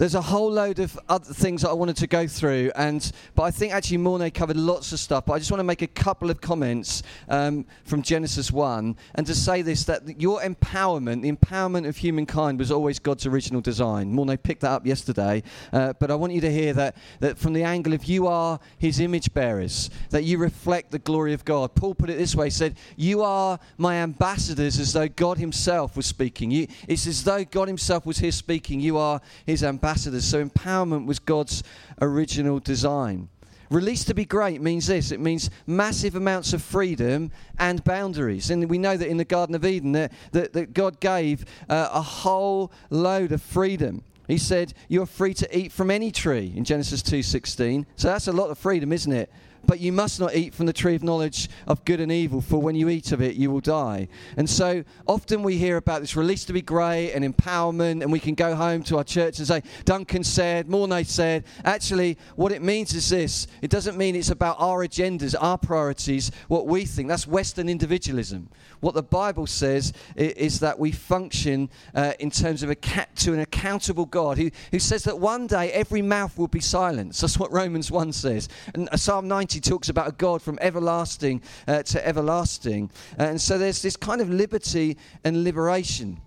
there's 0.01 0.15
a 0.15 0.21
whole 0.21 0.51
load 0.51 0.79
of 0.79 0.99
other 1.09 1.31
things 1.31 1.61
that 1.61 1.69
I 1.69 1.73
wanted 1.73 1.95
to 1.97 2.07
go 2.07 2.25
through, 2.25 2.71
and 2.75 3.11
but 3.35 3.43
I 3.43 3.51
think 3.51 3.71
actually 3.71 3.97
Mornay 3.97 4.31
covered 4.31 4.57
lots 4.57 4.91
of 4.93 4.99
stuff. 4.99 5.27
But 5.27 5.33
I 5.33 5.37
just 5.37 5.51
want 5.51 5.59
to 5.59 5.63
make 5.63 5.83
a 5.83 5.87
couple 5.87 6.31
of 6.31 6.41
comments 6.41 7.03
um, 7.29 7.67
from 7.83 8.01
Genesis 8.01 8.51
one, 8.51 8.97
and 9.13 9.27
to 9.27 9.35
say 9.35 9.61
this 9.61 9.83
that 9.83 10.19
your 10.19 10.41
empowerment, 10.41 11.21
the 11.21 11.31
empowerment 11.31 11.87
of 11.87 11.97
humankind, 11.97 12.57
was 12.57 12.71
always 12.71 12.97
God's 12.97 13.27
original 13.27 13.61
design. 13.61 14.11
Mornay 14.11 14.37
picked 14.37 14.61
that 14.61 14.71
up 14.71 14.87
yesterday, 14.87 15.43
uh, 15.71 15.93
but 15.99 16.09
I 16.09 16.15
want 16.15 16.33
you 16.33 16.41
to 16.41 16.51
hear 16.51 16.73
that 16.73 16.97
that 17.19 17.37
from 17.37 17.53
the 17.53 17.63
angle 17.63 17.93
of 17.93 18.05
you 18.05 18.25
are 18.25 18.59
His 18.79 18.99
image 18.99 19.31
bearers, 19.35 19.91
that 20.09 20.23
you 20.23 20.39
reflect 20.39 20.89
the 20.89 20.97
glory 20.97 21.33
of 21.33 21.45
God. 21.45 21.75
Paul 21.75 21.93
put 21.93 22.09
it 22.09 22.17
this 22.17 22.33
way: 22.33 22.47
he 22.47 22.49
said, 22.49 22.75
"You 22.95 23.21
are 23.21 23.59
my 23.77 23.97
ambassadors, 23.97 24.79
as 24.79 24.93
though 24.93 25.07
God 25.09 25.37
Himself 25.37 25.95
was 25.95 26.07
speaking. 26.07 26.49
You, 26.49 26.65
it's 26.87 27.05
as 27.05 27.23
though 27.23 27.43
God 27.43 27.67
Himself 27.67 28.03
was 28.07 28.17
here 28.17 28.31
speaking. 28.31 28.79
You 28.79 28.97
are 28.97 29.21
His 29.45 29.63
ambassadors." 29.63 29.90
So 30.25 30.45
empowerment 30.45 31.05
was 31.05 31.19
God's 31.19 31.63
original 32.01 32.59
design. 32.59 33.29
Release 33.69 34.03
to 34.05 34.13
be 34.13 34.25
great 34.25 34.61
means 34.61 34.87
this 34.87 35.11
it 35.11 35.21
means 35.21 35.49
massive 35.65 36.15
amounts 36.15 36.51
of 36.51 36.61
freedom 36.61 37.31
and 37.57 37.81
boundaries. 37.85 38.51
And 38.51 38.69
we 38.69 38.77
know 38.77 38.97
that 38.97 39.07
in 39.07 39.15
the 39.15 39.23
Garden 39.23 39.55
of 39.55 39.65
Eden, 39.65 39.93
that, 39.93 40.11
that, 40.33 40.51
that 40.53 40.73
God 40.73 40.99
gave 40.99 41.45
uh, 41.69 41.89
a 41.93 42.01
whole 42.01 42.71
load 42.89 43.31
of 43.31 43.41
freedom. 43.41 44.03
He 44.27 44.37
said, 44.37 44.73
You're 44.89 45.05
free 45.05 45.33
to 45.35 45.57
eat 45.57 45.71
from 45.71 45.89
any 45.89 46.11
tree 46.11 46.53
in 46.55 46.65
Genesis 46.65 47.01
2.16. 47.01 47.85
So 47.95 48.09
that's 48.09 48.27
a 48.27 48.33
lot 48.33 48.49
of 48.49 48.57
freedom, 48.57 48.91
isn't 48.91 49.11
it? 49.11 49.31
But 49.65 49.79
you 49.79 49.91
must 49.91 50.19
not 50.19 50.35
eat 50.35 50.53
from 50.53 50.65
the 50.65 50.73
tree 50.73 50.95
of 50.95 51.03
knowledge 51.03 51.49
of 51.67 51.83
good 51.85 51.99
and 51.99 52.11
evil, 52.11 52.41
for 52.41 52.61
when 52.61 52.75
you 52.75 52.89
eat 52.89 53.11
of 53.11 53.21
it, 53.21 53.35
you 53.35 53.51
will 53.51 53.59
die. 53.59 54.07
And 54.37 54.49
so 54.49 54.83
often 55.07 55.43
we 55.43 55.57
hear 55.57 55.77
about 55.77 56.01
this 56.01 56.15
release 56.15 56.45
to 56.45 56.53
be 56.53 56.61
great 56.61 57.11
and 57.11 57.23
empowerment, 57.23 58.01
and 58.01 58.11
we 58.11 58.19
can 58.19 58.35
go 58.35 58.55
home 58.55 58.83
to 58.83 58.97
our 58.97 59.03
church 59.03 59.39
and 59.39 59.47
say, 59.47 59.61
Duncan 59.85 60.23
said, 60.23 60.69
Mornay 60.69 61.03
said. 61.03 61.45
Actually, 61.65 62.17
what 62.35 62.51
it 62.51 62.61
means 62.61 62.93
is 62.93 63.09
this 63.09 63.47
it 63.61 63.69
doesn't 63.69 63.97
mean 63.97 64.15
it's 64.15 64.29
about 64.29 64.57
our 64.59 64.85
agendas, 64.85 65.35
our 65.39 65.57
priorities, 65.57 66.31
what 66.47 66.67
we 66.67 66.85
think. 66.85 67.07
That's 67.07 67.27
Western 67.27 67.69
individualism. 67.69 68.49
What 68.79 68.95
the 68.95 69.03
Bible 69.03 69.47
says 69.47 69.93
is, 70.15 70.61
that 70.61 70.79
we 70.79 70.91
function 70.91 71.69
uh, 71.95 72.13
in 72.19 72.29
terms 72.29 72.61
of 72.61 72.69
a 72.69 72.75
cat 72.75 73.15
to 73.17 73.33
an 73.33 73.39
accountable 73.39 74.05
God 74.05 74.37
who, 74.37 74.49
who 74.71 74.79
says 74.79 75.03
that 75.03 75.17
one 75.17 75.47
day 75.47 75.71
every 75.71 76.01
mouth 76.01 76.37
will 76.37 76.47
be 76.47 76.59
silenced. 76.59 77.21
That's 77.21 77.37
what 77.39 77.51
Romans 77.51 77.91
1 77.91 78.11
says. 78.11 78.47
And 78.73 78.87
uh, 78.89 78.97
Psalm 78.97 79.27
19 79.27 79.50
he 79.53 79.59
talks 79.59 79.89
about 79.89 80.07
a 80.07 80.11
God 80.11 80.41
from 80.41 80.57
everlasting 80.61 81.41
uh, 81.67 81.83
to 81.83 82.07
everlasting. 82.07 82.91
Uh, 83.19 83.23
and 83.23 83.41
so 83.41 83.57
there's 83.57 83.81
this 83.81 83.95
kind 83.95 84.21
of 84.21 84.29
liberty 84.29 84.97
and 85.23 85.43
liberation. 85.43 86.19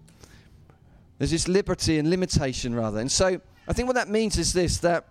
There's 1.19 1.31
this 1.31 1.49
liberty 1.49 1.99
and 1.99 2.11
limitation, 2.11 2.75
rather. 2.75 2.99
And 2.99 3.11
so 3.11 3.41
I 3.69 3.73
think 3.73 3.87
what 3.87 3.95
that 3.95 4.09
means 4.09 4.39
is 4.39 4.53
this 4.53 4.79
that, 4.79 5.07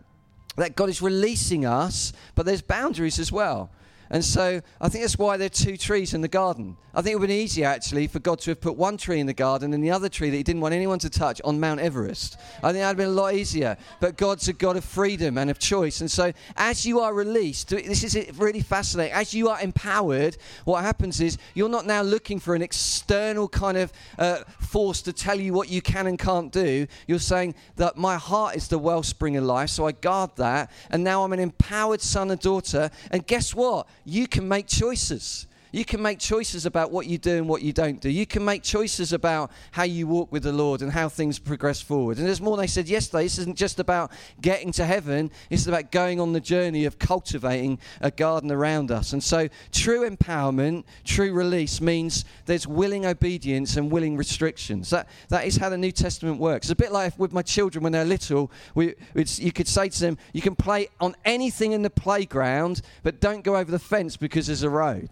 that 0.58 0.76
God 0.76 0.90
is 0.90 1.02
releasing 1.02 1.66
us, 1.66 2.14
but 2.36 2.46
there's 2.46 2.62
boundaries 2.62 3.20
as 3.20 3.32
well. 3.32 3.72
And 4.10 4.24
so 4.24 4.62
I 4.82 4.90
think 4.90 5.04
that's 5.04 5.18
why 5.18 5.38
there 5.38 5.48
are 5.48 5.50
two 5.50 5.78
trees 5.78 6.14
in 6.14 6.22
the 6.22 6.28
garden. 6.28 6.78
I 6.96 7.02
think 7.02 7.14
it 7.14 7.20
would 7.20 7.30
have 7.30 7.36
been 7.36 7.44
easier 7.44 7.66
actually 7.66 8.06
for 8.08 8.20
God 8.20 8.40
to 8.42 8.52
have 8.52 8.62
put 8.62 8.78
one 8.78 8.98
tree 8.98 9.20
in 9.20 9.26
the 9.26 9.34
garden 9.34 9.74
and 9.74 9.84
the 9.84 9.90
other 9.90 10.10
tree 10.10 10.30
that 10.30 10.38
He 10.38 10.44
didn't 10.44 10.62
want 10.62 10.76
anyone 10.76 11.00
to 11.00 11.10
touch 11.10 11.42
on 11.44 11.60
Mount 11.60 11.80
Everest. 11.80 12.38
I 12.62 12.72
think 12.72 12.82
that 12.82 12.88
would 12.88 12.88
have 12.88 12.98
been 12.98 13.08
a 13.08 13.12
lot 13.12 13.34
easier. 13.34 13.78
But 14.00 14.16
God's 14.18 14.48
a 14.48 14.54
God 14.54 14.78
of 14.78 14.86
freedom 14.86 15.38
and 15.38 15.50
of 15.50 15.58
choice. 15.58 16.02
And 16.02 16.12
so 16.12 16.32
as 16.56 16.86
you 16.86 17.00
are 17.00 17.14
released, 17.14 17.70
this 17.70 18.04
is 18.04 18.38
really 18.38 18.62
fascinating. 18.62 19.14
As 19.14 19.34
you 19.34 19.50
are 19.50 19.60
empowered, 19.60 20.38
what 20.66 20.84
happens 20.84 21.20
is 21.20 21.38
you're 21.56 21.70
not 21.70 21.88
now 21.88 22.04
looking 22.04 22.40
for 22.40 22.54
an 22.54 22.62
external 22.62 23.48
kind 23.48 23.78
of 23.78 23.92
uh, 24.20 24.44
force 24.60 25.02
to 25.04 25.14
tell 25.14 25.40
you 25.40 25.54
what 25.54 25.70
you 25.70 25.82
can 25.82 26.06
and 26.06 26.20
can't 26.20 26.52
do. 26.52 26.86
You're 27.08 27.20
saying 27.20 27.56
that 27.78 27.98
my 27.98 28.18
heart 28.18 28.56
is 28.56 28.68
the 28.68 28.78
wellspring 28.78 29.36
of 29.38 29.44
life, 29.44 29.70
so 29.70 29.88
I 29.88 29.94
guard 29.94 30.32
that. 30.36 30.72
And 30.92 31.04
now 31.04 31.24
I'm 31.24 31.34
an 31.34 31.40
empowered 31.40 32.02
son 32.02 32.30
and 32.30 32.40
daughter. 32.40 32.92
And 33.10 33.26
guess 33.26 33.56
what? 33.56 33.88
You 34.06 34.28
can 34.28 34.48
make 34.48 34.68
choices. 34.68 35.48
You 35.74 35.84
can 35.84 36.04
make 36.04 36.20
choices 36.20 36.68
about 36.68 36.92
what 36.92 37.08
you 37.08 37.18
do 37.18 37.36
and 37.36 37.50
what 37.50 37.64
you 37.64 37.74
don't 37.74 38.00
do. 38.00 38.08
You 38.08 38.28
can 38.28 38.46
make 38.46 38.62
choices 38.62 39.12
about 39.12 39.50
how 39.72 39.82
you 39.82 40.06
walk 40.06 40.32
with 40.32 40.44
the 40.44 40.54
Lord 40.54 40.84
and 40.84 40.92
how 40.92 41.10
things 41.10 41.40
progress 41.40 41.82
forward. 41.82 42.20
And 42.20 42.28
as 42.28 42.40
Mornay 42.40 42.68
said 42.68 42.88
yesterday, 42.88 43.24
this 43.24 43.40
isn't 43.40 43.58
just 43.58 43.80
about 43.80 44.12
getting 44.40 44.72
to 44.74 44.86
heaven, 44.86 45.32
it's 45.50 45.66
about 45.66 45.92
going 45.92 46.20
on 46.20 46.32
the 46.32 46.40
journey 46.40 46.86
of 46.86 47.00
cultivating 47.00 47.80
a 48.02 48.12
garden 48.12 48.52
around 48.52 48.92
us. 48.92 49.14
And 49.14 49.24
so, 49.24 49.50
true 49.72 50.08
empowerment, 50.08 50.84
true 51.06 51.34
release 51.34 51.82
means 51.82 52.24
there's 52.46 52.68
willing 52.68 53.08
obedience 53.08 53.76
and 53.76 53.92
willing 53.92 54.16
restrictions. 54.16 54.92
That, 54.92 55.10
that 55.30 55.48
is 55.48 55.58
how 55.58 55.70
the 55.70 55.78
New 55.80 55.92
Testament 55.92 56.38
works. 56.38 56.68
It's 56.68 56.72
a 56.72 56.76
bit 56.76 56.92
like 56.92 57.18
with 57.18 57.34
my 57.34 57.42
children 57.42 57.82
when 57.82 57.94
they're 57.94 58.06
little, 58.06 58.52
we, 58.76 58.94
you 59.16 59.52
could 59.52 59.68
say 59.68 59.90
to 59.90 60.00
them, 60.00 60.20
You 60.34 60.42
can 60.44 60.56
play 60.56 60.90
on 61.02 61.16
anything 61.26 61.72
in 61.72 61.82
the 61.82 61.90
playground, 61.90 62.84
but 63.02 63.20
don't 63.20 63.44
go 63.44 63.56
over 63.56 63.72
the 63.72 63.80
fence 63.80 64.18
because 64.18 64.46
there's 64.46 64.62
a 64.62 64.70
road. 64.70 65.10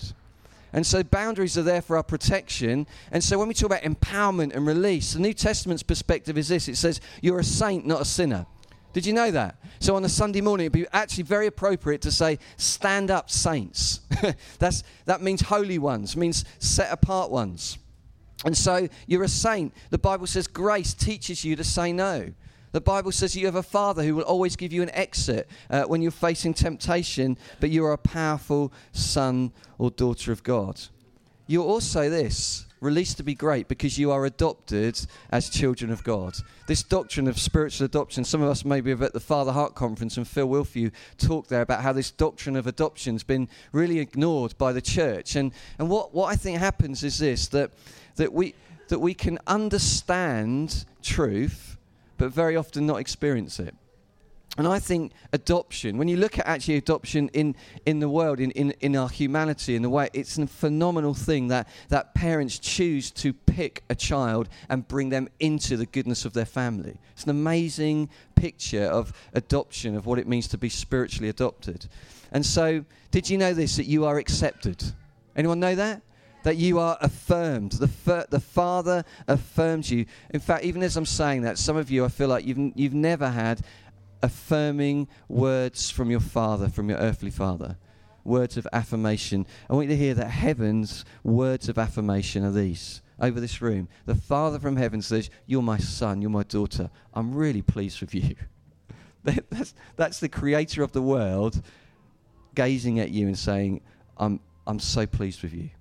And 0.73 0.85
so 0.85 1.03
boundaries 1.03 1.57
are 1.57 1.63
there 1.63 1.81
for 1.81 1.97
our 1.97 2.03
protection. 2.03 2.87
And 3.11 3.23
so 3.23 3.37
when 3.37 3.47
we 3.47 3.53
talk 3.53 3.67
about 3.67 3.81
empowerment 3.81 4.55
and 4.55 4.65
release, 4.65 5.13
the 5.13 5.19
New 5.19 5.33
Testament's 5.33 5.83
perspective 5.83 6.37
is 6.37 6.47
this 6.47 6.67
it 6.67 6.77
says, 6.77 7.01
You're 7.21 7.39
a 7.39 7.43
saint, 7.43 7.85
not 7.85 8.01
a 8.01 8.05
sinner. 8.05 8.45
Did 8.93 9.05
you 9.05 9.13
know 9.13 9.31
that? 9.31 9.55
So 9.79 9.95
on 9.95 10.03
a 10.03 10.09
Sunday 10.09 10.41
morning, 10.41 10.65
it'd 10.65 10.73
be 10.73 10.85
actually 10.91 11.23
very 11.23 11.47
appropriate 11.47 12.01
to 12.01 12.11
say, 12.11 12.39
stand 12.57 13.09
up, 13.09 13.29
saints. 13.29 14.01
That's, 14.59 14.83
that 15.05 15.21
means 15.21 15.41
holy 15.41 15.79
ones, 15.79 16.17
means 16.17 16.43
set 16.59 16.91
apart 16.91 17.31
ones. 17.31 17.77
And 18.43 18.57
so 18.57 18.89
you're 19.07 19.23
a 19.23 19.29
saint. 19.29 19.73
The 19.91 19.97
Bible 19.97 20.27
says 20.27 20.47
grace 20.47 20.93
teaches 20.93 21.45
you 21.45 21.55
to 21.55 21.63
say 21.63 21.93
no. 21.93 22.33
The 22.71 22.81
Bible 22.81 23.11
says 23.11 23.35
you 23.35 23.45
have 23.45 23.55
a 23.55 23.63
father 23.63 24.03
who 24.03 24.15
will 24.15 24.23
always 24.23 24.55
give 24.55 24.71
you 24.71 24.81
an 24.81 24.91
exit 24.91 25.49
uh, 25.69 25.83
when 25.83 26.01
you're 26.01 26.11
facing 26.11 26.53
temptation, 26.53 27.37
but 27.59 27.69
you 27.69 27.83
are 27.85 27.93
a 27.93 27.97
powerful 27.97 28.71
son 28.93 29.51
or 29.77 29.91
daughter 29.91 30.31
of 30.31 30.43
God. 30.43 30.79
You're 31.47 31.65
also 31.65 32.09
this 32.09 32.65
released 32.81 33.17
to 33.17 33.23
be 33.23 33.35
great 33.35 33.67
because 33.67 33.97
you 33.99 34.11
are 34.11 34.25
adopted 34.25 34.99
as 35.31 35.49
children 35.49 35.91
of 35.91 36.03
God. 36.03 36.33
This 36.65 36.81
doctrine 36.81 37.27
of 37.27 37.39
spiritual 37.39 37.85
adoption, 37.85 38.23
some 38.23 38.41
of 38.41 38.49
us 38.49 38.65
maybe 38.65 38.89
have 38.89 39.03
at 39.03 39.13
the 39.13 39.19
Father 39.19 39.51
Heart 39.51 39.75
Conference 39.75 40.17
and 40.17 40.27
Phil 40.27 40.47
Wilthew 40.47 40.91
talked 41.17 41.49
there 41.49 41.61
about 41.61 41.81
how 41.81 41.93
this 41.93 42.09
doctrine 42.09 42.55
of 42.55 42.65
adoption 42.65 43.13
has 43.13 43.23
been 43.23 43.47
really 43.71 43.99
ignored 43.99 44.57
by 44.57 44.73
the 44.73 44.81
church. 44.81 45.35
And, 45.35 45.51
and 45.77 45.89
what, 45.89 46.13
what 46.13 46.31
I 46.31 46.35
think 46.35 46.57
happens 46.57 47.03
is 47.03 47.19
this 47.19 47.47
that, 47.49 47.71
that, 48.15 48.33
we, 48.33 48.55
that 48.87 48.99
we 48.99 49.13
can 49.13 49.37
understand 49.45 50.85
truth, 51.03 51.77
but 52.21 52.31
very 52.31 52.55
often 52.55 52.85
not 52.85 52.97
experience 52.97 53.59
it. 53.59 53.73
And 54.55 54.67
I 54.67 54.77
think 54.77 55.11
adoption, 55.33 55.97
when 55.97 56.07
you 56.07 56.17
look 56.17 56.37
at 56.37 56.45
actually 56.45 56.75
adoption 56.75 57.29
in, 57.29 57.55
in 57.87 57.99
the 57.99 58.09
world, 58.09 58.39
in, 58.39 58.51
in, 58.51 58.75
in 58.79 58.95
our 58.95 59.09
humanity, 59.09 59.75
in 59.75 59.81
the 59.81 59.89
way, 59.89 60.07
it's 60.13 60.37
a 60.37 60.45
phenomenal 60.45 61.15
thing 61.15 61.47
that, 61.47 61.67
that 61.89 62.13
parents 62.13 62.59
choose 62.59 63.09
to 63.09 63.33
pick 63.33 63.83
a 63.89 63.95
child 63.95 64.49
and 64.69 64.87
bring 64.87 65.09
them 65.09 65.29
into 65.39 65.77
the 65.77 65.87
goodness 65.87 66.23
of 66.23 66.33
their 66.33 66.45
family. 66.45 66.99
It's 67.13 67.23
an 67.23 67.31
amazing 67.31 68.07
picture 68.35 68.83
of 68.83 69.13
adoption, 69.33 69.95
of 69.95 70.05
what 70.05 70.19
it 70.19 70.27
means 70.27 70.47
to 70.49 70.59
be 70.59 70.69
spiritually 70.69 71.29
adopted. 71.29 71.87
And 72.31 72.45
so, 72.45 72.85
did 73.09 73.31
you 73.31 73.39
know 73.39 73.55
this, 73.55 73.77
that 73.77 73.87
you 73.87 74.05
are 74.05 74.19
accepted? 74.19 74.83
Anyone 75.35 75.59
know 75.59 75.73
that? 75.73 76.03
That 76.43 76.57
you 76.57 76.79
are 76.79 76.97
affirmed. 77.01 77.73
The, 77.73 77.87
fir- 77.87 78.25
the 78.29 78.39
Father 78.39 79.03
affirms 79.27 79.91
you. 79.91 80.05
In 80.31 80.39
fact, 80.39 80.63
even 80.63 80.83
as 80.83 80.97
I'm 80.97 81.05
saying 81.05 81.43
that, 81.43 81.57
some 81.57 81.77
of 81.77 81.91
you, 81.91 82.05
I 82.05 82.09
feel 82.09 82.27
like 82.27 82.45
you've, 82.45 82.71
you've 82.75 82.93
never 82.93 83.29
had 83.29 83.61
affirming 84.23 85.07
words 85.27 85.89
from 85.89 86.11
your 86.11 86.19
father, 86.19 86.69
from 86.69 86.89
your 86.89 86.99
earthly 86.99 87.31
father. 87.31 87.77
Words 88.23 88.55
of 88.57 88.67
affirmation. 88.71 89.47
I 89.69 89.73
want 89.73 89.89
you 89.89 89.95
to 89.95 90.01
hear 90.01 90.13
that 90.13 90.29
heaven's 90.29 91.05
words 91.23 91.69
of 91.69 91.77
affirmation 91.77 92.45
are 92.45 92.51
these 92.51 93.01
over 93.19 93.39
this 93.39 93.61
room. 93.61 93.87
The 94.05 94.15
Father 94.15 94.59
from 94.59 94.75
heaven 94.75 95.01
says, 95.01 95.29
You're 95.47 95.63
my 95.63 95.77
son, 95.77 96.21
you're 96.21 96.29
my 96.29 96.43
daughter. 96.43 96.91
I'm 97.15 97.33
really 97.33 97.63
pleased 97.63 97.99
with 97.99 98.13
you. 98.13 98.35
that's, 99.23 99.73
that's 99.95 100.19
the 100.19 100.29
creator 100.29 100.83
of 100.83 100.91
the 100.91 101.01
world 101.01 101.63
gazing 102.53 102.99
at 102.99 103.09
you 103.09 103.25
and 103.25 103.37
saying, 103.37 103.81
I'm, 104.17 104.39
I'm 104.67 104.79
so 104.79 105.07
pleased 105.07 105.41
with 105.41 105.53
you 105.53 105.71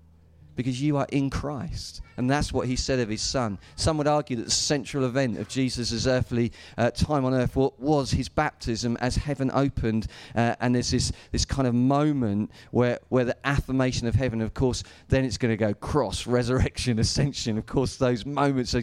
because 0.61 0.83
you 0.83 0.99
are 0.99 1.07
in 1.11 1.31
Christ. 1.31 2.03
And 2.21 2.29
that's 2.29 2.53
what 2.53 2.69
he 2.69 2.77
said 2.77 2.99
of 2.99 3.09
his 3.09 3.23
son. 3.23 3.59
Some 3.77 3.97
would 3.97 4.07
argue 4.07 4.37
that 4.37 4.45
the 4.45 4.51
central 4.51 5.07
event 5.07 5.39
of 5.39 5.49
Jesus' 5.49 6.07
earthly 6.07 6.53
uh, 6.77 6.91
time 6.91 7.25
on 7.25 7.33
earth 7.33 7.57
was 7.57 8.11
his 8.11 8.29
baptism 8.29 8.99
as 9.01 9.17
heaven 9.17 9.51
opened. 9.55 10.07
Uh, 10.37 10.55
and 10.61 10.75
there's 10.75 10.91
this, 10.91 11.13
this 11.33 11.47
kind 11.47 11.67
of 11.67 11.73
moment 11.73 12.51
where, 12.73 12.99
where 13.09 13.25
the 13.25 13.37
affirmation 13.47 14.07
of 14.07 14.15
heaven, 14.15 14.43
of 14.43 14.53
course, 14.53 14.85
then 15.09 15.25
it's 15.25 15.39
going 15.39 15.51
to 15.51 15.57
go 15.57 15.73
cross, 15.73 16.27
resurrection, 16.27 16.99
ascension. 16.99 17.57
Of 17.57 17.65
course, 17.65 17.97
those 17.97 18.27
moments 18.27 18.75
are 18.75 18.83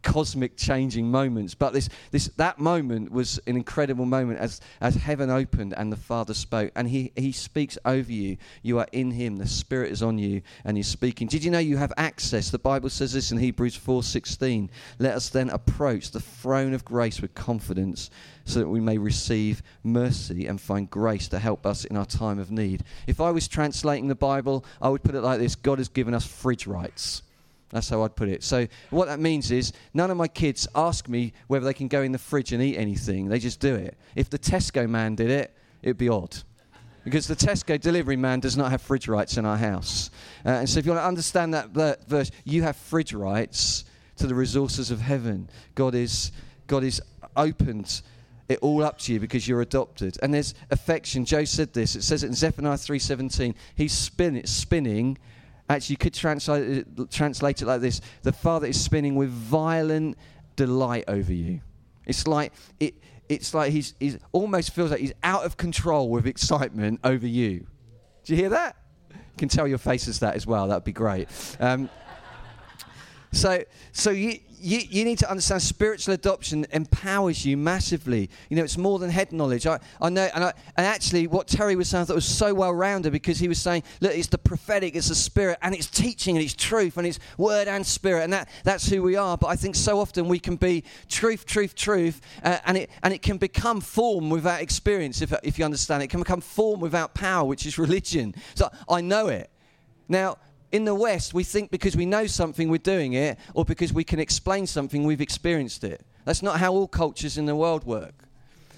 cosmic 0.00 0.56
changing 0.56 1.10
moments. 1.10 1.54
But 1.54 1.74
this, 1.74 1.90
this, 2.10 2.28
that 2.38 2.58
moment 2.58 3.12
was 3.12 3.38
an 3.46 3.56
incredible 3.56 4.06
moment 4.06 4.38
as, 4.38 4.62
as 4.80 4.94
heaven 4.94 5.28
opened 5.28 5.74
and 5.76 5.92
the 5.92 5.96
Father 5.96 6.32
spoke. 6.32 6.72
And 6.74 6.88
he, 6.88 7.12
he 7.16 7.32
speaks 7.32 7.76
over 7.84 8.10
you. 8.10 8.38
You 8.62 8.78
are 8.78 8.88
in 8.92 9.10
him. 9.10 9.36
The 9.36 9.46
Spirit 9.46 9.92
is 9.92 10.02
on 10.02 10.16
you 10.16 10.40
and 10.64 10.78
he's 10.78 10.88
speaking. 10.88 11.26
Did 11.26 11.44
you 11.44 11.50
know 11.50 11.58
you 11.58 11.76
have 11.76 11.92
access? 11.98 12.48
The 12.48 12.61
Bible 12.62 12.90
says 12.90 13.12
this 13.12 13.32
in 13.32 13.38
Hebrews 13.38 13.76
4:16. 13.76 14.70
Let 14.98 15.14
us 15.14 15.28
then 15.28 15.50
approach 15.50 16.10
the 16.10 16.20
throne 16.20 16.74
of 16.74 16.84
grace 16.84 17.20
with 17.20 17.34
confidence 17.34 18.10
so 18.44 18.60
that 18.60 18.68
we 18.68 18.80
may 18.80 18.98
receive 18.98 19.62
mercy 19.82 20.46
and 20.46 20.60
find 20.60 20.90
grace 20.90 21.28
to 21.28 21.38
help 21.38 21.66
us 21.66 21.84
in 21.84 21.96
our 21.96 22.06
time 22.06 22.38
of 22.38 22.50
need. 22.50 22.84
If 23.06 23.20
I 23.20 23.30
was 23.30 23.48
translating 23.48 24.08
the 24.08 24.14
Bible, 24.14 24.64
I 24.80 24.88
would 24.88 25.02
put 25.02 25.14
it 25.14 25.22
like 25.22 25.38
this 25.38 25.54
God 25.54 25.78
has 25.78 25.88
given 25.88 26.14
us 26.14 26.26
fridge 26.26 26.66
rights. 26.66 27.22
That's 27.70 27.88
how 27.88 28.02
I'd 28.02 28.16
put 28.16 28.28
it. 28.28 28.42
So, 28.42 28.68
what 28.90 29.08
that 29.08 29.18
means 29.18 29.50
is 29.50 29.72
none 29.94 30.10
of 30.10 30.16
my 30.16 30.28
kids 30.28 30.68
ask 30.74 31.08
me 31.08 31.32
whether 31.46 31.64
they 31.64 31.72
can 31.74 31.88
go 31.88 32.02
in 32.02 32.12
the 32.12 32.18
fridge 32.18 32.52
and 32.52 32.62
eat 32.62 32.76
anything. 32.76 33.28
They 33.28 33.38
just 33.38 33.60
do 33.60 33.74
it. 33.74 33.96
If 34.14 34.28
the 34.28 34.38
Tesco 34.38 34.88
man 34.88 35.14
did 35.14 35.30
it, 35.30 35.54
it'd 35.82 35.96
be 35.96 36.08
odd 36.08 36.36
because 37.04 37.26
the 37.26 37.36
Tesco 37.36 37.80
delivery 37.80 38.16
man 38.16 38.40
does 38.40 38.56
not 38.56 38.70
have 38.70 38.82
fridge 38.82 39.08
rights 39.08 39.36
in 39.36 39.44
our 39.44 39.56
house. 39.56 40.10
Uh, 40.44 40.50
and 40.50 40.68
so, 40.68 40.78
if 40.78 40.86
you 40.86 40.92
want 40.92 41.02
to 41.02 41.06
understand 41.06 41.54
that, 41.54 41.70
verse, 42.06 42.30
you 42.44 42.62
have 42.62 42.76
fridge 42.76 43.12
rights 43.12 43.84
to 44.16 44.26
the 44.26 44.34
resources 44.34 44.90
of 44.90 45.00
heaven. 45.00 45.48
God 45.74 45.94
is, 45.94 46.32
God 46.66 46.84
is 46.84 47.00
opened 47.36 48.02
it 48.48 48.58
all 48.60 48.84
up 48.84 48.98
to 48.98 49.12
you 49.12 49.20
because 49.20 49.48
you're 49.48 49.62
adopted. 49.62 50.18
And 50.22 50.32
there's 50.32 50.54
affection. 50.70 51.24
Joe 51.24 51.44
said 51.44 51.72
this. 51.72 51.96
It 51.96 52.02
says 52.02 52.22
it 52.22 52.28
in 52.28 52.34
Zephaniah 52.34 52.76
3:17. 52.76 53.54
He's 53.74 53.92
spin, 53.92 54.44
spinning. 54.46 55.18
Actually, 55.68 55.94
you 55.94 55.96
could 55.98 56.14
translate 56.14 56.78
it, 56.78 57.10
translate 57.10 57.62
it 57.62 57.66
like 57.66 57.80
this: 57.80 58.00
The 58.22 58.32
Father 58.32 58.66
is 58.66 58.80
spinning 58.80 59.14
with 59.14 59.30
violent 59.30 60.16
delight 60.56 61.04
over 61.08 61.32
you. 61.32 61.60
It's 62.06 62.26
like 62.26 62.52
it 62.78 62.94
it's 63.32 63.54
like 63.54 63.72
he's, 63.72 63.94
he's 63.98 64.18
almost 64.32 64.74
feels 64.74 64.90
like 64.90 65.00
he's 65.00 65.14
out 65.22 65.44
of 65.44 65.56
control 65.56 66.08
with 66.10 66.26
excitement 66.26 67.00
over 67.04 67.26
you. 67.26 67.66
Do 68.24 68.34
you 68.34 68.36
hear 68.36 68.50
that? 68.50 68.76
You 69.10 69.38
can 69.38 69.48
tell 69.48 69.66
your 69.66 69.78
faces 69.78 70.20
that 70.20 70.34
as 70.34 70.46
well. 70.46 70.68
That'd 70.68 70.84
be 70.84 70.92
great. 70.92 71.28
Um, 71.58 71.88
so, 73.32 73.62
so 73.92 74.10
you, 74.10 74.38
you, 74.62 74.78
you 74.88 75.04
need 75.04 75.18
to 75.18 75.28
understand 75.30 75.60
spiritual 75.60 76.14
adoption 76.14 76.64
empowers 76.70 77.44
you 77.44 77.56
massively. 77.56 78.30
You 78.48 78.56
know, 78.56 78.62
it's 78.62 78.78
more 78.78 78.98
than 78.98 79.10
head 79.10 79.32
knowledge. 79.32 79.66
I, 79.66 79.80
I 80.00 80.08
know, 80.08 80.28
and, 80.34 80.44
I, 80.44 80.52
and 80.76 80.86
actually, 80.86 81.26
what 81.26 81.48
Terry 81.48 81.74
was 81.74 81.88
saying, 81.88 82.02
I 82.02 82.04
thought 82.04 82.14
was 82.14 82.24
so 82.24 82.54
well 82.54 82.72
rounded 82.72 83.12
because 83.12 83.38
he 83.38 83.48
was 83.48 83.60
saying, 83.60 83.82
look, 84.00 84.14
it's 84.14 84.28
the 84.28 84.38
prophetic, 84.38 84.94
it's 84.94 85.08
the 85.08 85.14
spirit, 85.14 85.58
and 85.62 85.74
it's 85.74 85.88
teaching, 85.88 86.36
and 86.36 86.44
it's 86.44 86.54
truth, 86.54 86.96
and 86.96 87.06
it's 87.06 87.18
word 87.38 87.66
and 87.66 87.84
spirit, 87.84 88.22
and 88.22 88.32
that, 88.32 88.48
that's 88.62 88.88
who 88.88 89.02
we 89.02 89.16
are. 89.16 89.36
But 89.36 89.48
I 89.48 89.56
think 89.56 89.74
so 89.74 89.98
often 89.98 90.28
we 90.28 90.38
can 90.38 90.56
be 90.56 90.84
truth, 91.08 91.44
truth, 91.44 91.74
truth, 91.74 92.20
uh, 92.44 92.58
and, 92.64 92.76
it, 92.76 92.90
and 93.02 93.12
it 93.12 93.22
can 93.22 93.38
become 93.38 93.80
form 93.80 94.30
without 94.30 94.60
experience, 94.60 95.22
if, 95.22 95.32
if 95.42 95.58
you 95.58 95.64
understand. 95.64 96.02
It 96.02 96.08
can 96.08 96.20
become 96.20 96.40
form 96.40 96.78
without 96.80 97.14
power, 97.14 97.44
which 97.44 97.66
is 97.66 97.78
religion. 97.78 98.34
So 98.54 98.70
I 98.88 99.00
know 99.00 99.26
it. 99.28 99.50
Now, 100.08 100.36
in 100.72 100.84
the 100.84 100.94
West, 100.94 101.34
we 101.34 101.44
think 101.44 101.70
because 101.70 101.96
we 101.96 102.06
know 102.06 102.26
something, 102.26 102.68
we're 102.68 102.78
doing 102.78 103.12
it, 103.12 103.38
or 103.54 103.64
because 103.64 103.92
we 103.92 104.04
can 104.04 104.18
explain 104.18 104.66
something, 104.66 105.04
we've 105.04 105.20
experienced 105.20 105.84
it. 105.84 106.04
That's 106.24 106.42
not 106.42 106.58
how 106.58 106.72
all 106.72 106.88
cultures 106.88 107.38
in 107.38 107.46
the 107.46 107.54
world 107.54 107.84
work. 107.84 108.14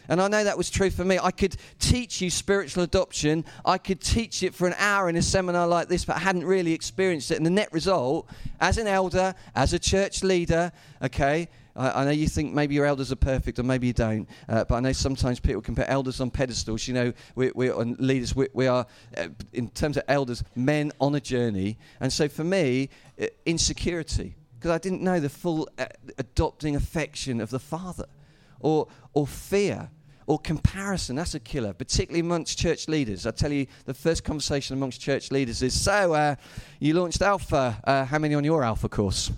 And 0.09 0.21
I 0.21 0.29
know 0.29 0.45
that 0.45 0.59
was 0.59 0.69
true 0.69 0.91
for 0.91 1.05
me. 1.05 1.19
I 1.19 1.31
could 1.31 1.57
teach 1.79 2.21
you 2.21 2.29
spiritual 2.29 2.83
adoption. 2.83 3.45
I 3.65 3.79
could 3.79 4.01
teach 4.01 4.43
it 4.43 4.55
for 4.55 4.67
an 4.67 4.75
hour 4.77 5.09
in 5.09 5.17
a 5.17 5.23
seminar 5.23 5.67
like 5.67 5.89
this, 5.89 6.05
but 6.05 6.17
I 6.17 6.19
hadn't 6.19 6.45
really 6.45 6.73
experienced 6.73 7.31
it. 7.31 7.37
And 7.37 7.47
the 7.47 7.51
net 7.51 7.73
result, 7.73 8.29
as 8.61 8.77
an 8.77 8.87
elder, 8.87 9.35
as 9.55 9.73
a 9.73 9.79
church 9.79 10.23
leader, 10.23 10.73
okay, 11.03 11.49
I, 11.77 12.03
I 12.03 12.05
know 12.05 12.11
you 12.11 12.29
think 12.29 12.55
maybe 12.55 12.75
your 12.75 12.87
elders 12.87 13.13
are 13.13 13.17
perfect, 13.17 13.59
or 13.59 13.63
maybe 13.63 13.87
you 13.87 13.93
don't. 13.93 14.29
Uh, 14.49 14.65
but 14.65 14.77
I 14.77 14.81
know 14.81 14.93
sometimes 14.93 15.41
people 15.41 15.63
can 15.63 15.75
put 15.75 15.87
elders 15.89 16.21
on 16.21 16.31
pedestals. 16.31 16.87
You 16.87 16.95
know, 16.95 17.13
we, 17.35 17.71
on 17.71 17.97
leaders. 17.99 18.35
We, 18.35 18.49
we 18.53 18.67
are, 18.67 18.87
uh, 19.17 19.29
in 19.53 19.69
terms 19.71 19.97
of 19.97 20.05
elders, 20.09 20.45
men 20.55 20.93
on 21.01 21.15
a 21.15 21.21
journey. 21.21 21.79
And 22.01 22.13
so 22.13 22.29
for 22.29 22.45
me, 22.45 22.91
uh, 23.21 23.27
insecurity 23.47 24.35
because 24.65 24.75
I 24.75 24.79
didn't 24.79 25.03
know 25.03 25.21
the 25.21 25.29
full 25.29 25.69
uh, 25.77 25.85
adopting 26.17 26.75
affection 26.75 27.43
of 27.43 27.51
the 27.51 27.59
Father, 27.59 28.07
or 28.61 28.89
or 29.13 29.27
fear 29.27 29.91
or 30.27 30.39
comparison. 30.39 31.17
That's 31.17 31.35
a 31.35 31.41
killer, 31.41 31.75
particularly 31.75 32.21
amongst 32.21 32.59
church 32.59 32.89
leaders. 32.89 33.27
I 33.27 33.31
tell 33.31 33.53
you, 33.53 33.67
the 33.85 33.93
first 33.93 34.25
conversation 34.25 34.75
amongst 34.75 35.03
church 35.03 35.31
leaders 35.31 35.63
is 35.63 35.79
so, 35.79 36.15
uh, 36.15 36.37
you 36.81 36.95
launched 36.95 37.21
Alpha. 37.21 37.79
Uh, 37.85 38.05
how 38.07 38.19
many 38.19 38.35
on 38.35 38.43
your 38.43 38.65
Alpha 38.65 38.89
course? 38.89 39.31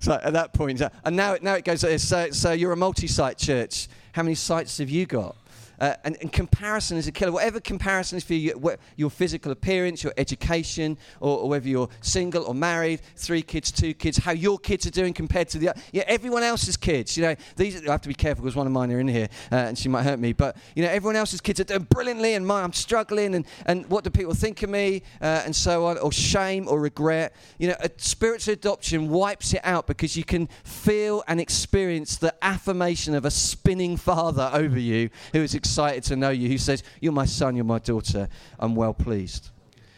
So 0.00 0.12
at 0.22 0.32
that 0.32 0.52
uh, 0.58 0.88
and 1.04 1.14
now, 1.14 1.36
now 1.42 1.54
it 1.54 1.64
goes. 1.64 1.80
So, 2.02 2.30
so 2.30 2.52
you're 2.52 2.72
a 2.72 2.76
multi 2.76 3.06
site 3.06 3.38
church. 3.38 3.88
How 4.12 4.22
many 4.22 4.34
sites 4.34 4.78
have 4.78 4.90
you 4.90 5.06
got? 5.06 5.36
Uh, 5.80 5.94
and, 6.04 6.16
and 6.20 6.32
comparison 6.32 6.96
is 6.96 7.06
a 7.06 7.12
killer. 7.12 7.32
Whatever 7.32 7.60
comparison 7.60 8.18
is 8.18 8.24
for 8.24 8.34
you, 8.34 8.76
your 8.96 9.10
physical 9.10 9.52
appearance, 9.52 10.04
your 10.04 10.12
education, 10.16 10.98
or, 11.20 11.38
or 11.38 11.48
whether 11.48 11.68
you're 11.68 11.88
single 12.00 12.44
or 12.44 12.54
married, 12.54 13.00
three 13.16 13.42
kids, 13.42 13.72
two 13.72 13.94
kids, 13.94 14.18
how 14.18 14.32
your 14.32 14.58
kids 14.58 14.86
are 14.86 14.90
doing 14.90 15.12
compared 15.12 15.48
to 15.48 15.58
the 15.58 15.74
yeah, 15.92 16.02
everyone 16.06 16.42
else's 16.42 16.76
kids. 16.76 17.16
You 17.16 17.24
know, 17.24 17.34
these 17.56 17.86
I 17.86 17.90
have 17.90 18.02
to 18.02 18.08
be 18.08 18.14
careful 18.14 18.44
because 18.44 18.56
one 18.56 18.66
of 18.66 18.72
mine 18.72 18.92
are 18.92 19.00
in 19.00 19.08
here 19.08 19.28
uh, 19.50 19.56
and 19.56 19.78
she 19.78 19.88
might 19.88 20.02
hurt 20.02 20.18
me. 20.18 20.32
But 20.32 20.56
you 20.74 20.82
know, 20.82 20.90
everyone 20.90 21.16
else's 21.16 21.40
kids 21.40 21.60
are 21.60 21.64
doing 21.64 21.86
brilliantly, 21.90 22.34
and 22.34 22.46
mine 22.46 22.64
I'm 22.64 22.72
struggling, 22.72 23.34
and, 23.34 23.46
and 23.66 23.86
what 23.86 24.04
do 24.04 24.10
people 24.10 24.34
think 24.34 24.62
of 24.62 24.70
me, 24.70 25.02
uh, 25.20 25.42
and 25.44 25.54
so 25.54 25.86
on, 25.86 25.98
or 25.98 26.12
shame 26.12 26.68
or 26.68 26.80
regret. 26.80 27.34
You 27.58 27.68
know, 27.68 27.76
a 27.80 27.90
spiritual 27.96 28.52
adoption 28.52 29.08
wipes 29.08 29.54
it 29.54 29.60
out 29.64 29.86
because 29.86 30.16
you 30.16 30.24
can 30.24 30.48
feel 30.64 31.22
and 31.26 31.40
experience 31.40 32.16
the 32.16 32.34
affirmation 32.42 33.14
of 33.14 33.24
a 33.24 33.30
spinning 33.30 33.96
father 33.96 34.50
over 34.52 34.78
you 34.78 35.10
who 35.32 35.40
is 35.40 35.54
excited 35.70 36.02
to 36.02 36.16
know 36.16 36.30
you, 36.30 36.48
who 36.48 36.58
says, 36.58 36.82
You're 37.00 37.12
my 37.12 37.26
son, 37.26 37.54
you're 37.54 37.64
my 37.64 37.78
daughter, 37.78 38.28
I'm 38.58 38.74
well 38.74 38.92
pleased. 38.92 39.50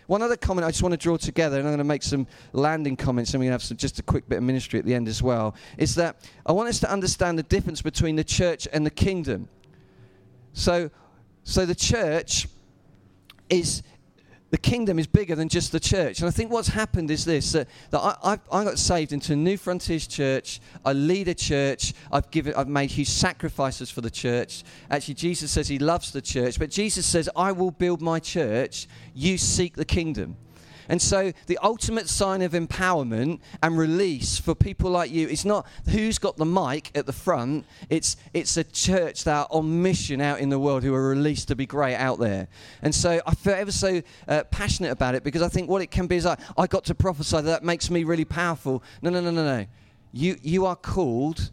One 0.07 0.21
other 0.21 0.37
comment 0.37 0.67
I 0.67 0.71
just 0.71 0.83
want 0.83 0.93
to 0.93 0.99
draw 0.99 1.17
together, 1.17 1.59
and 1.59 1.67
I'm 1.67 1.71
going 1.71 1.79
to 1.79 1.85
make 1.85 2.03
some 2.03 2.27
landing 2.53 2.95
comments, 2.95 3.33
and 3.33 3.41
we're 3.41 3.47
going 3.47 3.53
to 3.53 3.55
have 3.55 3.63
some, 3.63 3.79
just 3.79 3.99
a 3.99 4.03
quick 4.03 4.29
bit 4.29 4.37
of 4.37 4.45
ministry 4.45 4.79
at 4.79 4.85
the 4.85 4.95
end 4.95 5.09
as 5.09 5.23
well, 5.23 5.55
is 5.79 5.95
that 5.95 6.29
I 6.45 6.53
want 6.53 6.69
us 6.69 6.79
to 6.81 6.93
understand 6.93 7.39
the 7.39 7.43
difference 7.45 7.81
between 7.81 8.17
the 8.17 8.25
church 8.25 8.69
and 8.71 8.85
the 8.85 8.91
kingdom. 8.91 9.49
So, 10.53 10.91
so 11.45 11.65
the 11.65 11.75
church 11.75 12.49
is 13.49 13.83
the 14.53 14.59
kingdom 14.59 14.99
is 14.99 15.07
bigger 15.07 15.35
than 15.35 15.49
just 15.49 15.73
the 15.73 15.81
church. 15.81 16.21
And 16.21 16.29
I 16.29 16.31
think 16.31 16.53
what's 16.53 16.69
happened 16.69 17.11
is 17.11 17.25
this 17.25 17.53
that, 17.53 17.69
that 17.89 17.99
I, 17.99 18.17
I, 18.23 18.61
I, 18.61 18.65
got 18.65 18.79
saved 18.79 19.15
into 19.15 19.33
a 19.33 19.37
New 19.37 19.57
Frontiers 19.57 20.07
church. 20.07 20.61
I 20.85 20.93
lead 20.93 21.29
a 21.29 21.35
church. 21.35 21.95
I've, 22.13 22.31
given, 22.31 22.53
I've 22.55 22.69
made 22.69 22.91
huge 22.91 23.09
sacrifices 23.09 23.91
for 23.91 24.03
the 24.03 24.11
church. 24.11 24.63
Actually, 24.91 25.15
Jesus 25.15 25.51
says 25.51 25.69
he 25.69 25.79
loves 25.79 26.13
the 26.13 26.21
church, 26.21 26.59
but 26.59 26.71
Jesus 26.71 27.07
says, 27.07 27.31
I 27.35 27.53
will 27.53 27.71
build 27.71 28.03
my 28.03 28.19
church. 28.19 28.89
You 29.15 29.39
seek 29.39 29.75
the 29.75 29.87
kingdom. 29.87 30.37
And 30.89 31.01
so, 31.01 31.33
the 31.47 31.59
ultimate 31.63 32.09
sign 32.09 32.43
of 32.43 32.53
empowerment 32.53 33.41
and 33.63 33.79
release 33.79 34.39
for 34.39 34.55
people 34.55 34.91
like 34.91 35.11
you 35.11 35.29
is 35.29 35.45
not 35.45 35.67
who's 35.89 36.19
got 36.19 36.37
the 36.37 36.45
mic 36.45 36.91
at 36.95 37.07
the 37.07 37.13
front, 37.13 37.67
it's, 37.89 38.17
it's 38.35 38.57
a 38.57 38.65
church 38.65 39.25
that 39.25 39.35
are 39.35 39.49
on 39.51 39.83
mission 39.83 40.21
out 40.21 40.41
in 40.41 40.49
the 40.49 40.59
world 40.59 40.83
who 40.83 40.95
are 40.95 41.09
released 41.09 41.49
to 41.49 41.57
be 41.57 41.67
great 41.67 41.97
out 41.97 42.19
there. 42.19 42.49
And 42.83 42.95
so, 42.95 43.21
I 43.27 43.35
feel 43.35 43.55
ever 43.55 43.73
so 43.73 44.03
uh, 44.29 44.45
passionate 44.51 44.91
about 44.91 45.15
it 45.15 45.25
because 45.25 45.43
I 45.43 45.49
think 45.49 45.69
what 45.69 45.83
it 45.83 45.91
can 45.91 46.07
be 46.07 46.17
is 46.17 46.25
like, 46.25 46.41
I 46.57 46.67
got 46.67 46.85
to 46.87 46.95
prophesy 46.95 47.37
that, 47.37 47.43
that 47.43 47.65
makes 47.65 47.91
me 47.91 48.05
really 48.05 48.25
powerful. 48.25 48.83
No, 49.03 49.11
no, 49.11 49.21
no, 49.21 49.31
no, 49.31 49.45
no. 49.45 49.67
You, 50.13 50.37
you 50.43 50.67
are 50.67 50.77
called 50.77 51.51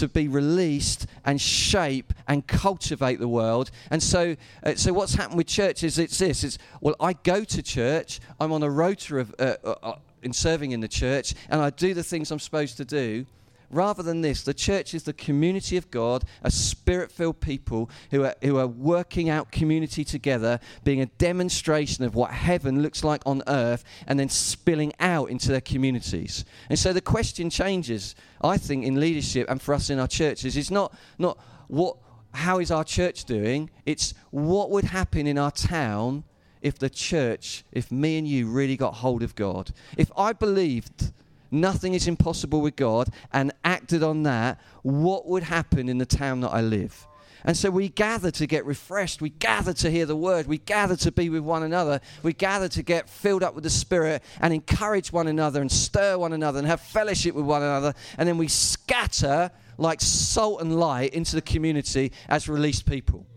to 0.00 0.08
be 0.08 0.28
released 0.28 1.06
and 1.24 1.40
shape 1.40 2.12
and 2.26 2.46
cultivate 2.46 3.18
the 3.18 3.28
world. 3.28 3.70
And 3.90 4.02
so, 4.02 4.36
uh, 4.62 4.74
so 4.74 4.92
what's 4.92 5.14
happened 5.14 5.38
with 5.38 5.46
church 5.46 5.82
is 5.82 5.98
it's 5.98 6.18
this: 6.18 6.44
it's 6.44 6.58
well, 6.80 6.96
I 7.00 7.12
go 7.12 7.44
to 7.44 7.62
church, 7.62 8.20
I'm 8.40 8.52
on 8.52 8.62
a 8.62 8.70
rota 8.70 9.18
of 9.18 9.34
uh, 9.38 9.56
uh, 9.64 9.74
uh 9.82 9.96
in 10.22 10.32
serving 10.32 10.72
in 10.72 10.80
the 10.80 10.88
church, 10.88 11.34
and 11.48 11.60
I 11.60 11.70
do 11.70 11.94
the 11.94 12.02
things 12.02 12.30
I'm 12.30 12.40
supposed 12.40 12.76
to 12.78 12.84
do. 12.84 13.26
Rather 13.70 14.02
than 14.02 14.22
this, 14.22 14.44
the 14.44 14.54
church 14.54 14.94
is 14.94 15.02
the 15.02 15.12
community 15.12 15.76
of 15.76 15.90
God, 15.90 16.24
a 16.42 16.50
spirit 16.50 17.12
filled 17.12 17.40
people 17.40 17.90
who 18.10 18.24
are, 18.24 18.34
who 18.42 18.56
are 18.56 18.66
working 18.66 19.28
out 19.28 19.52
community 19.52 20.04
together, 20.04 20.58
being 20.84 21.02
a 21.02 21.06
demonstration 21.06 22.04
of 22.04 22.14
what 22.14 22.30
heaven 22.30 22.82
looks 22.82 23.04
like 23.04 23.22
on 23.26 23.42
earth, 23.46 23.84
and 24.06 24.18
then 24.18 24.30
spilling 24.30 24.94
out 25.00 25.28
into 25.28 25.48
their 25.48 25.60
communities. 25.60 26.46
And 26.70 26.78
so 26.78 26.94
the 26.94 27.02
question 27.02 27.50
changes, 27.50 28.14
I 28.42 28.56
think, 28.56 28.84
in 28.84 29.00
leadership 29.00 29.48
and 29.48 29.60
for 29.60 29.74
us 29.74 29.90
in 29.90 29.98
our 29.98 30.08
churches. 30.08 30.56
It's 30.56 30.70
not, 30.70 30.94
not 31.18 31.38
what, 31.68 31.96
how 32.32 32.58
is 32.58 32.70
our 32.70 32.84
church 32.84 33.24
doing? 33.24 33.70
It's 33.86 34.14
what 34.30 34.70
would 34.70 34.84
happen 34.84 35.26
in 35.26 35.38
our 35.38 35.50
town 35.50 36.24
if 36.60 36.78
the 36.78 36.90
church, 36.90 37.64
if 37.72 37.90
me 37.92 38.18
and 38.18 38.26
you 38.26 38.48
really 38.48 38.76
got 38.76 38.94
hold 38.94 39.22
of 39.22 39.34
God. 39.34 39.70
If 39.96 40.10
I 40.16 40.32
believed 40.32 41.12
nothing 41.50 41.94
is 41.94 42.06
impossible 42.06 42.60
with 42.60 42.76
God, 42.76 43.08
and 43.32 43.52
acted 43.64 44.02
on 44.02 44.22
that, 44.24 44.60
what 44.82 45.26
would 45.26 45.42
happen 45.44 45.88
in 45.88 45.98
the 45.98 46.06
town 46.06 46.40
that 46.40 46.50
I 46.50 46.60
live? 46.60 47.06
And 47.44 47.56
so 47.56 47.70
we 47.70 47.88
gather 47.88 48.30
to 48.32 48.46
get 48.46 48.66
refreshed. 48.66 49.22
We 49.22 49.30
gather 49.30 49.72
to 49.74 49.90
hear 49.90 50.06
the 50.06 50.16
word. 50.16 50.46
We 50.46 50.58
gather 50.58 50.96
to 50.96 51.12
be 51.12 51.28
with 51.30 51.42
one 51.42 51.62
another. 51.62 52.00
We 52.22 52.32
gather 52.32 52.68
to 52.68 52.82
get 52.82 53.08
filled 53.08 53.42
up 53.42 53.54
with 53.54 53.64
the 53.64 53.70
Spirit 53.70 54.22
and 54.40 54.52
encourage 54.52 55.12
one 55.12 55.28
another 55.28 55.60
and 55.60 55.70
stir 55.70 56.18
one 56.18 56.32
another 56.32 56.58
and 56.58 56.66
have 56.66 56.80
fellowship 56.80 57.34
with 57.34 57.44
one 57.44 57.62
another. 57.62 57.94
And 58.16 58.28
then 58.28 58.38
we 58.38 58.48
scatter 58.48 59.50
like 59.78 60.00
salt 60.00 60.60
and 60.60 60.78
light 60.78 61.14
into 61.14 61.36
the 61.36 61.42
community 61.42 62.12
as 62.28 62.48
released 62.48 62.84
people. 62.84 63.27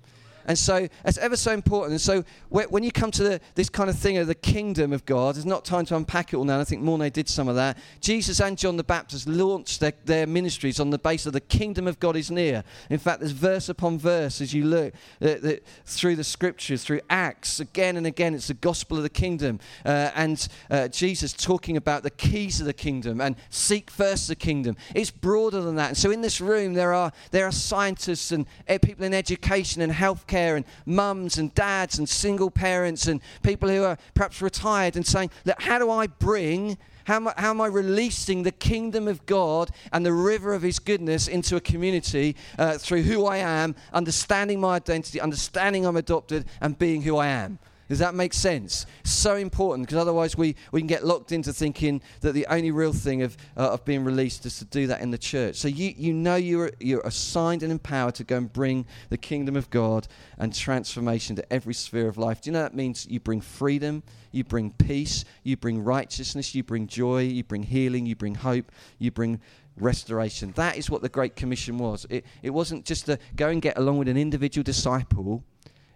And 0.45 0.57
so 0.57 0.87
it's 1.05 1.17
ever 1.17 1.35
so 1.35 1.51
important. 1.51 1.91
And 1.91 2.01
so 2.01 2.23
when 2.49 2.83
you 2.83 2.91
come 2.91 3.11
to 3.11 3.23
the, 3.23 3.41
this 3.55 3.69
kind 3.69 3.89
of 3.89 3.97
thing 3.97 4.17
of 4.17 4.27
the 4.27 4.35
kingdom 4.35 4.93
of 4.93 5.05
God, 5.05 5.35
there's 5.35 5.45
not 5.45 5.65
time 5.65 5.85
to 5.85 5.95
unpack 5.95 6.33
it 6.33 6.37
all 6.37 6.43
now. 6.43 6.59
I 6.59 6.63
think 6.63 6.81
Mornay 6.81 7.09
did 7.09 7.29
some 7.29 7.47
of 7.47 7.55
that. 7.55 7.77
Jesus 7.99 8.39
and 8.39 8.57
John 8.57 8.77
the 8.77 8.83
Baptist 8.83 9.27
launched 9.27 9.79
their, 9.79 9.93
their 10.05 10.27
ministries 10.27 10.79
on 10.79 10.89
the 10.89 10.97
basis 10.97 11.27
of 11.27 11.33
the 11.33 11.41
kingdom 11.41 11.87
of 11.87 11.99
God 11.99 12.15
is 12.15 12.31
near. 12.31 12.63
In 12.89 12.97
fact, 12.97 13.19
there's 13.19 13.31
verse 13.31 13.69
upon 13.69 13.99
verse 13.99 14.41
as 14.41 14.53
you 14.53 14.65
look 14.65 14.93
uh, 15.21 15.37
the, 15.41 15.61
through 15.85 16.15
the 16.15 16.23
scriptures, 16.23 16.83
through 16.83 17.01
Acts, 17.09 17.59
again 17.59 17.97
and 17.97 18.07
again, 18.07 18.33
it's 18.33 18.47
the 18.47 18.53
gospel 18.53 18.97
of 18.97 19.03
the 19.03 19.09
kingdom. 19.09 19.59
Uh, 19.85 20.11
and 20.15 20.47
uh, 20.69 20.87
Jesus 20.87 21.33
talking 21.33 21.77
about 21.77 22.03
the 22.03 22.09
keys 22.09 22.59
of 22.59 22.65
the 22.65 22.73
kingdom 22.73 23.21
and 23.21 23.35
seek 23.49 23.89
first 23.89 24.27
the 24.27 24.35
kingdom. 24.35 24.75
It's 24.95 25.11
broader 25.11 25.61
than 25.61 25.75
that. 25.75 25.89
And 25.89 25.97
so 25.97 26.11
in 26.11 26.21
this 26.21 26.41
room, 26.41 26.73
there 26.73 26.93
are, 26.93 27.11
there 27.31 27.45
are 27.45 27.51
scientists 27.51 28.31
and 28.31 28.45
people 28.81 29.05
in 29.05 29.13
education 29.13 29.81
and 29.81 29.91
health 29.91 30.27
care 30.31 30.55
and 30.55 30.65
mums 30.85 31.37
and 31.37 31.53
dads 31.53 31.99
and 31.99 32.07
single 32.07 32.49
parents 32.49 33.07
and 33.07 33.21
people 33.43 33.69
who 33.69 33.83
are 33.83 33.97
perhaps 34.13 34.41
retired 34.41 34.95
and 34.95 35.05
saying, 35.05 35.29
Look, 35.45 35.61
how 35.61 35.77
do 35.77 35.91
I 35.91 36.07
bring 36.07 36.77
how 37.05 37.15
am, 37.15 37.27
I, 37.27 37.33
how 37.37 37.49
am, 37.49 37.59
I, 37.61 37.67
releasing 37.67 38.43
the 38.43 38.51
kingdom 38.51 39.07
of 39.07 39.25
God 39.25 39.71
and 39.91 40.05
the 40.05 40.13
river 40.13 40.53
of 40.53 40.61
His 40.61 40.77
goodness 40.77 41.27
into 41.27 41.55
a 41.55 41.59
community 41.59 42.35
uh, 42.59 42.77
through 42.77 43.01
who 43.01 43.25
I 43.25 43.37
am, 43.37 43.75
understanding 43.91 44.59
my 44.59 44.75
identity, 44.75 45.19
understanding 45.19 45.85
I'm 45.85 45.97
adopted, 45.97 46.45
and 46.61 46.77
being 46.77 47.01
who 47.01 47.17
I 47.17 47.27
am? 47.27 47.59
Does 47.91 47.99
that 47.99 48.15
make 48.15 48.33
sense? 48.33 48.85
So 49.03 49.35
important 49.35 49.85
because 49.85 49.99
otherwise 49.99 50.37
we, 50.37 50.55
we 50.71 50.79
can 50.79 50.87
get 50.87 51.05
locked 51.05 51.33
into 51.33 51.51
thinking 51.51 52.01
that 52.21 52.31
the 52.31 52.47
only 52.47 52.71
real 52.71 52.93
thing 52.93 53.21
of, 53.21 53.35
uh, 53.57 53.73
of 53.73 53.83
being 53.83 54.05
released 54.05 54.45
is 54.45 54.59
to 54.59 54.65
do 54.65 54.87
that 54.87 55.01
in 55.01 55.11
the 55.11 55.17
church. 55.17 55.57
So 55.57 55.67
you, 55.67 55.93
you 55.97 56.13
know 56.13 56.37
you're, 56.37 56.71
you're 56.79 57.01
assigned 57.01 57.63
and 57.63 57.69
empowered 57.69 58.15
to 58.15 58.23
go 58.23 58.37
and 58.37 58.53
bring 58.53 58.85
the 59.09 59.17
kingdom 59.17 59.57
of 59.57 59.69
God 59.69 60.07
and 60.37 60.55
transformation 60.55 61.35
to 61.35 61.51
every 61.51 61.73
sphere 61.73 62.07
of 62.07 62.17
life. 62.17 62.39
Do 62.39 62.49
you 62.49 62.53
know 62.53 62.61
that 62.61 62.73
means 62.73 63.05
you 63.09 63.19
bring 63.19 63.41
freedom, 63.41 64.03
you 64.31 64.45
bring 64.45 64.71
peace, 64.71 65.25
you 65.43 65.57
bring 65.57 65.83
righteousness, 65.83 66.55
you 66.55 66.63
bring 66.63 66.87
joy, 66.87 67.23
you 67.23 67.43
bring 67.43 67.63
healing, 67.63 68.05
you 68.05 68.15
bring 68.15 68.35
hope, 68.35 68.71
you 68.99 69.11
bring 69.11 69.41
restoration. 69.75 70.53
That 70.55 70.77
is 70.77 70.89
what 70.89 71.01
the 71.01 71.09
Great 71.09 71.35
Commission 71.35 71.77
was. 71.77 72.07
It, 72.09 72.25
it 72.41 72.51
wasn't 72.51 72.85
just 72.85 73.07
to 73.07 73.19
go 73.35 73.49
and 73.49 73.61
get 73.61 73.77
along 73.77 73.97
with 73.97 74.07
an 74.07 74.15
individual 74.15 74.63
disciple. 74.63 75.43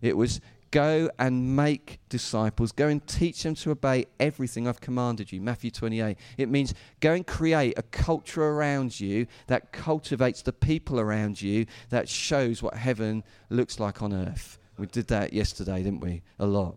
It 0.02 0.18
was 0.18 0.42
Go 0.72 1.10
and 1.18 1.56
make 1.56 2.00
disciples. 2.10 2.72
Go 2.72 2.88
and 2.88 3.06
teach 3.08 3.44
them 3.44 3.56
to 3.56 3.72
obey 3.72 4.06
everything 4.20 4.68
I've 4.68 4.82
commanded 4.82 5.32
you. 5.32 5.40
Matthew 5.42 5.72
28. 5.72 6.18
It 6.38 6.50
means 6.50 6.74
go 7.00 7.14
and 7.14 7.26
create 7.26 7.78
a 7.78 7.84
culture 7.84 8.44
around 8.44 9.00
you 9.00 9.28
that 9.48 9.72
cultivates 9.72 10.42
the 10.42 10.54
people 10.54 11.00
around 11.00 11.42
you 11.42 11.66
that 11.90 12.10
shows 12.10 12.62
what 12.62 12.76
heaven 12.76 13.24
looks 13.50 13.80
like 13.80 14.02
on 14.02 14.14
earth. 14.14 14.60
We 14.78 14.88
did 14.88 15.08
that 15.08 15.32
yesterday, 15.32 15.84
didn't 15.84 16.02
we? 16.02 16.22
A 16.40 16.46
lot. 16.46 16.76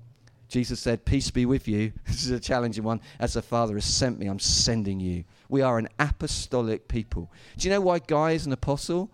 Jesus 0.49 0.81
said, 0.81 1.05
Peace 1.05 1.31
be 1.31 1.47
with 1.47 1.69
you. 1.69 1.93
This 2.07 2.25
is 2.25 2.31
a 2.31 2.41
challenging 2.41 2.85
one. 2.85 3.01
As 3.19 3.35
the 3.35 3.43
Father 3.43 3.75
has 3.75 3.85
sent 3.85 4.19
me, 4.19 4.27
I'm 4.27 4.39
sending 4.39 4.99
you. 4.99 5.25
We 5.49 5.63
are 5.63 5.79
an 5.79 5.89
apostolic 5.99 6.89
people. 6.89 7.31
Do 7.57 7.69
you 7.69 7.75
know 7.75 7.81
why 7.81 7.99
Guy 7.99 8.33
is 8.33 8.47
an 8.47 8.53
apostle? 8.53 9.11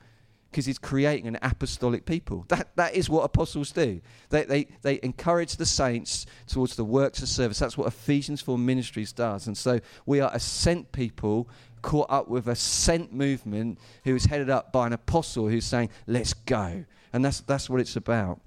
Because 0.55 0.66
he's 0.66 0.78
creating 0.78 1.26
an 1.26 1.36
apostolic 1.42 2.07
people. 2.07 2.44
That, 2.46 2.68
that 2.76 2.94
is 2.94 3.11
what 3.11 3.24
apostles 3.24 3.72
do. 3.72 4.00
They, 4.30 4.44
they, 4.44 4.68
they 4.82 5.00
encourage 5.02 5.57
the 5.57 5.66
saints 5.66 6.26
towards 6.46 6.76
the 6.76 6.84
works 6.84 7.20
of 7.22 7.28
service. 7.28 7.59
That's 7.59 7.76
what 7.76 7.88
Ephesians 7.88 8.40
4 8.40 8.57
Ministries 8.57 9.12
does. 9.12 9.48
And 9.48 9.59
so 9.59 9.80
we 10.07 10.20
are 10.20 10.30
a 10.32 10.38
sent 10.38 10.92
people 10.92 11.48
caught 11.82 12.09
up 12.09 12.28
with 12.28 12.46
a 12.46 12.55
sent 12.55 13.12
movement 13.12 13.80
who 14.05 14.14
is 14.14 14.26
headed 14.26 14.48
up 14.48 14.70
by 14.70 14.86
an 14.86 14.92
apostle 14.92 15.48
who's 15.48 15.66
saying, 15.66 15.90
let's 16.07 16.34
go. 16.34 16.84
And 17.12 17.24
that's, 17.24 17.40
that's 17.40 17.68
what 17.68 17.80
it's 17.80 17.96
about. 17.96 18.40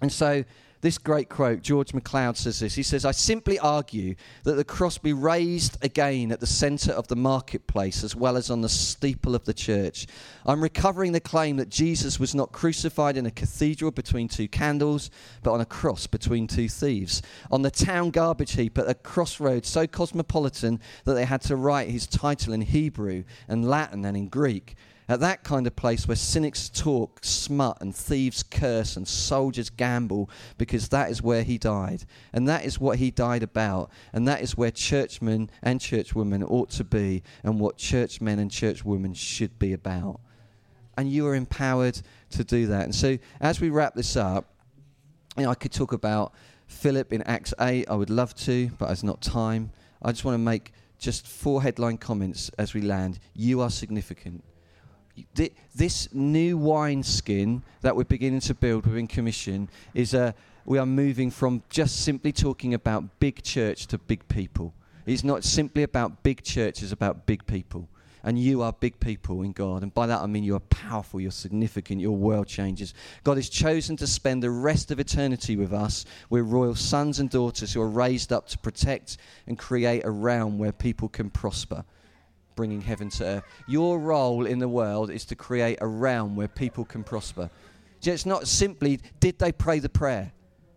And 0.00 0.10
so 0.10 0.44
this 0.84 0.98
great 0.98 1.30
quote, 1.30 1.62
George 1.62 1.94
MacLeod 1.94 2.36
says 2.36 2.60
this. 2.60 2.74
He 2.74 2.82
says, 2.82 3.06
I 3.06 3.12
simply 3.12 3.58
argue 3.58 4.16
that 4.42 4.56
the 4.56 4.64
cross 4.64 4.98
be 4.98 5.14
raised 5.14 5.82
again 5.82 6.30
at 6.30 6.40
the 6.40 6.46
centre 6.46 6.92
of 6.92 7.08
the 7.08 7.16
marketplace 7.16 8.04
as 8.04 8.14
well 8.14 8.36
as 8.36 8.50
on 8.50 8.60
the 8.60 8.68
steeple 8.68 9.34
of 9.34 9.46
the 9.46 9.54
church. 9.54 10.06
I'm 10.44 10.62
recovering 10.62 11.12
the 11.12 11.20
claim 11.20 11.56
that 11.56 11.70
Jesus 11.70 12.20
was 12.20 12.34
not 12.34 12.52
crucified 12.52 13.16
in 13.16 13.24
a 13.24 13.30
cathedral 13.30 13.92
between 13.92 14.28
two 14.28 14.46
candles, 14.46 15.10
but 15.42 15.54
on 15.54 15.62
a 15.62 15.64
cross 15.64 16.06
between 16.06 16.46
two 16.46 16.68
thieves. 16.68 17.22
On 17.50 17.62
the 17.62 17.70
town 17.70 18.10
garbage 18.10 18.52
heap 18.52 18.76
at 18.76 18.86
a 18.86 18.92
crossroads 18.92 19.70
so 19.70 19.86
cosmopolitan 19.86 20.80
that 21.06 21.14
they 21.14 21.24
had 21.24 21.40
to 21.42 21.56
write 21.56 21.88
his 21.88 22.06
title 22.06 22.52
in 22.52 22.60
Hebrew 22.60 23.24
and 23.48 23.66
Latin 23.66 24.04
and 24.04 24.18
in 24.18 24.28
Greek. 24.28 24.76
At 25.06 25.20
that 25.20 25.44
kind 25.44 25.66
of 25.66 25.76
place 25.76 26.08
where 26.08 26.16
cynics 26.16 26.70
talk 26.70 27.18
smut 27.22 27.78
and 27.80 27.94
thieves 27.94 28.42
curse 28.42 28.96
and 28.96 29.06
soldiers 29.06 29.68
gamble, 29.68 30.30
because 30.56 30.88
that 30.88 31.10
is 31.10 31.22
where 31.22 31.42
he 31.42 31.58
died. 31.58 32.04
And 32.32 32.48
that 32.48 32.64
is 32.64 32.80
what 32.80 32.98
he 32.98 33.10
died 33.10 33.42
about. 33.42 33.90
And 34.14 34.26
that 34.26 34.40
is 34.40 34.56
where 34.56 34.70
churchmen 34.70 35.50
and 35.62 35.78
churchwomen 35.78 36.50
ought 36.50 36.70
to 36.70 36.84
be, 36.84 37.22
and 37.42 37.60
what 37.60 37.76
churchmen 37.76 38.38
and 38.38 38.50
churchwomen 38.50 39.14
should 39.14 39.58
be 39.58 39.74
about. 39.74 40.20
And 40.96 41.10
you 41.10 41.26
are 41.26 41.34
empowered 41.34 42.00
to 42.30 42.44
do 42.44 42.66
that. 42.68 42.84
And 42.84 42.94
so, 42.94 43.18
as 43.40 43.60
we 43.60 43.68
wrap 43.68 43.94
this 43.94 44.16
up, 44.16 44.46
you 45.36 45.42
know, 45.42 45.50
I 45.50 45.54
could 45.54 45.72
talk 45.72 45.92
about 45.92 46.32
Philip 46.66 47.12
in 47.12 47.20
Acts 47.22 47.52
8. 47.60 47.90
I 47.90 47.94
would 47.94 48.10
love 48.10 48.34
to, 48.36 48.70
but 48.78 48.86
there's 48.86 49.04
not 49.04 49.20
time. 49.20 49.70
I 50.00 50.12
just 50.12 50.24
want 50.24 50.34
to 50.34 50.38
make 50.38 50.72
just 50.98 51.26
four 51.26 51.62
headline 51.62 51.98
comments 51.98 52.50
as 52.56 52.72
we 52.72 52.80
land. 52.80 53.18
You 53.34 53.60
are 53.60 53.70
significant 53.70 54.44
this 55.74 56.12
new 56.12 56.56
wineskin 56.56 57.62
that 57.82 57.94
we're 57.94 58.04
beginning 58.04 58.40
to 58.40 58.54
build 58.54 58.86
within 58.86 59.06
Commission 59.06 59.68
is 59.94 60.14
a 60.14 60.34
we 60.66 60.78
are 60.78 60.86
moving 60.86 61.30
from 61.30 61.62
just 61.68 62.04
simply 62.04 62.32
talking 62.32 62.72
about 62.72 63.20
big 63.20 63.42
church 63.42 63.86
to 63.88 63.98
big 63.98 64.26
people. 64.28 64.72
It's 65.04 65.24
not 65.24 65.44
simply 65.44 65.82
about 65.82 66.22
big 66.22 66.42
church, 66.42 66.82
it's 66.82 66.92
about 66.92 67.26
big 67.26 67.46
people. 67.46 67.88
And 68.26 68.38
you 68.38 68.62
are 68.62 68.72
big 68.72 68.98
people 69.00 69.42
in 69.42 69.52
God. 69.52 69.82
And 69.82 69.92
by 69.92 70.06
that 70.06 70.22
I 70.22 70.26
mean 70.26 70.44
you 70.44 70.56
are 70.56 70.60
powerful, 70.60 71.20
you're 71.20 71.30
significant, 71.30 72.00
you're 72.00 72.12
world 72.12 72.46
changes. 72.46 72.94
God 73.22 73.36
has 73.36 73.50
chosen 73.50 73.96
to 73.98 74.06
spend 74.06 74.42
the 74.42 74.50
rest 74.50 74.90
of 74.90 74.98
eternity 74.98 75.56
with 75.56 75.74
us. 75.74 76.06
We're 76.30 76.44
royal 76.44 76.74
sons 76.74 77.20
and 77.20 77.28
daughters 77.28 77.74
who 77.74 77.82
are 77.82 77.88
raised 77.88 78.32
up 78.32 78.48
to 78.48 78.58
protect 78.58 79.18
and 79.46 79.58
create 79.58 80.06
a 80.06 80.10
realm 80.10 80.58
where 80.58 80.72
people 80.72 81.10
can 81.10 81.28
prosper 81.28 81.84
bringing 82.54 82.80
heaven 82.80 83.08
to 83.10 83.24
earth. 83.24 83.44
Your 83.66 83.98
role 83.98 84.46
in 84.46 84.58
the 84.58 84.68
world 84.68 85.10
is 85.10 85.24
to 85.26 85.34
create 85.34 85.78
a 85.80 85.86
realm 85.86 86.36
where 86.36 86.48
people 86.48 86.84
can 86.84 87.04
prosper. 87.04 87.50
It's 88.02 88.26
not 88.26 88.46
simply, 88.46 89.00
did 89.20 89.38
they 89.38 89.52
pray 89.52 89.78
the 89.78 89.88
prayer? 89.88 90.32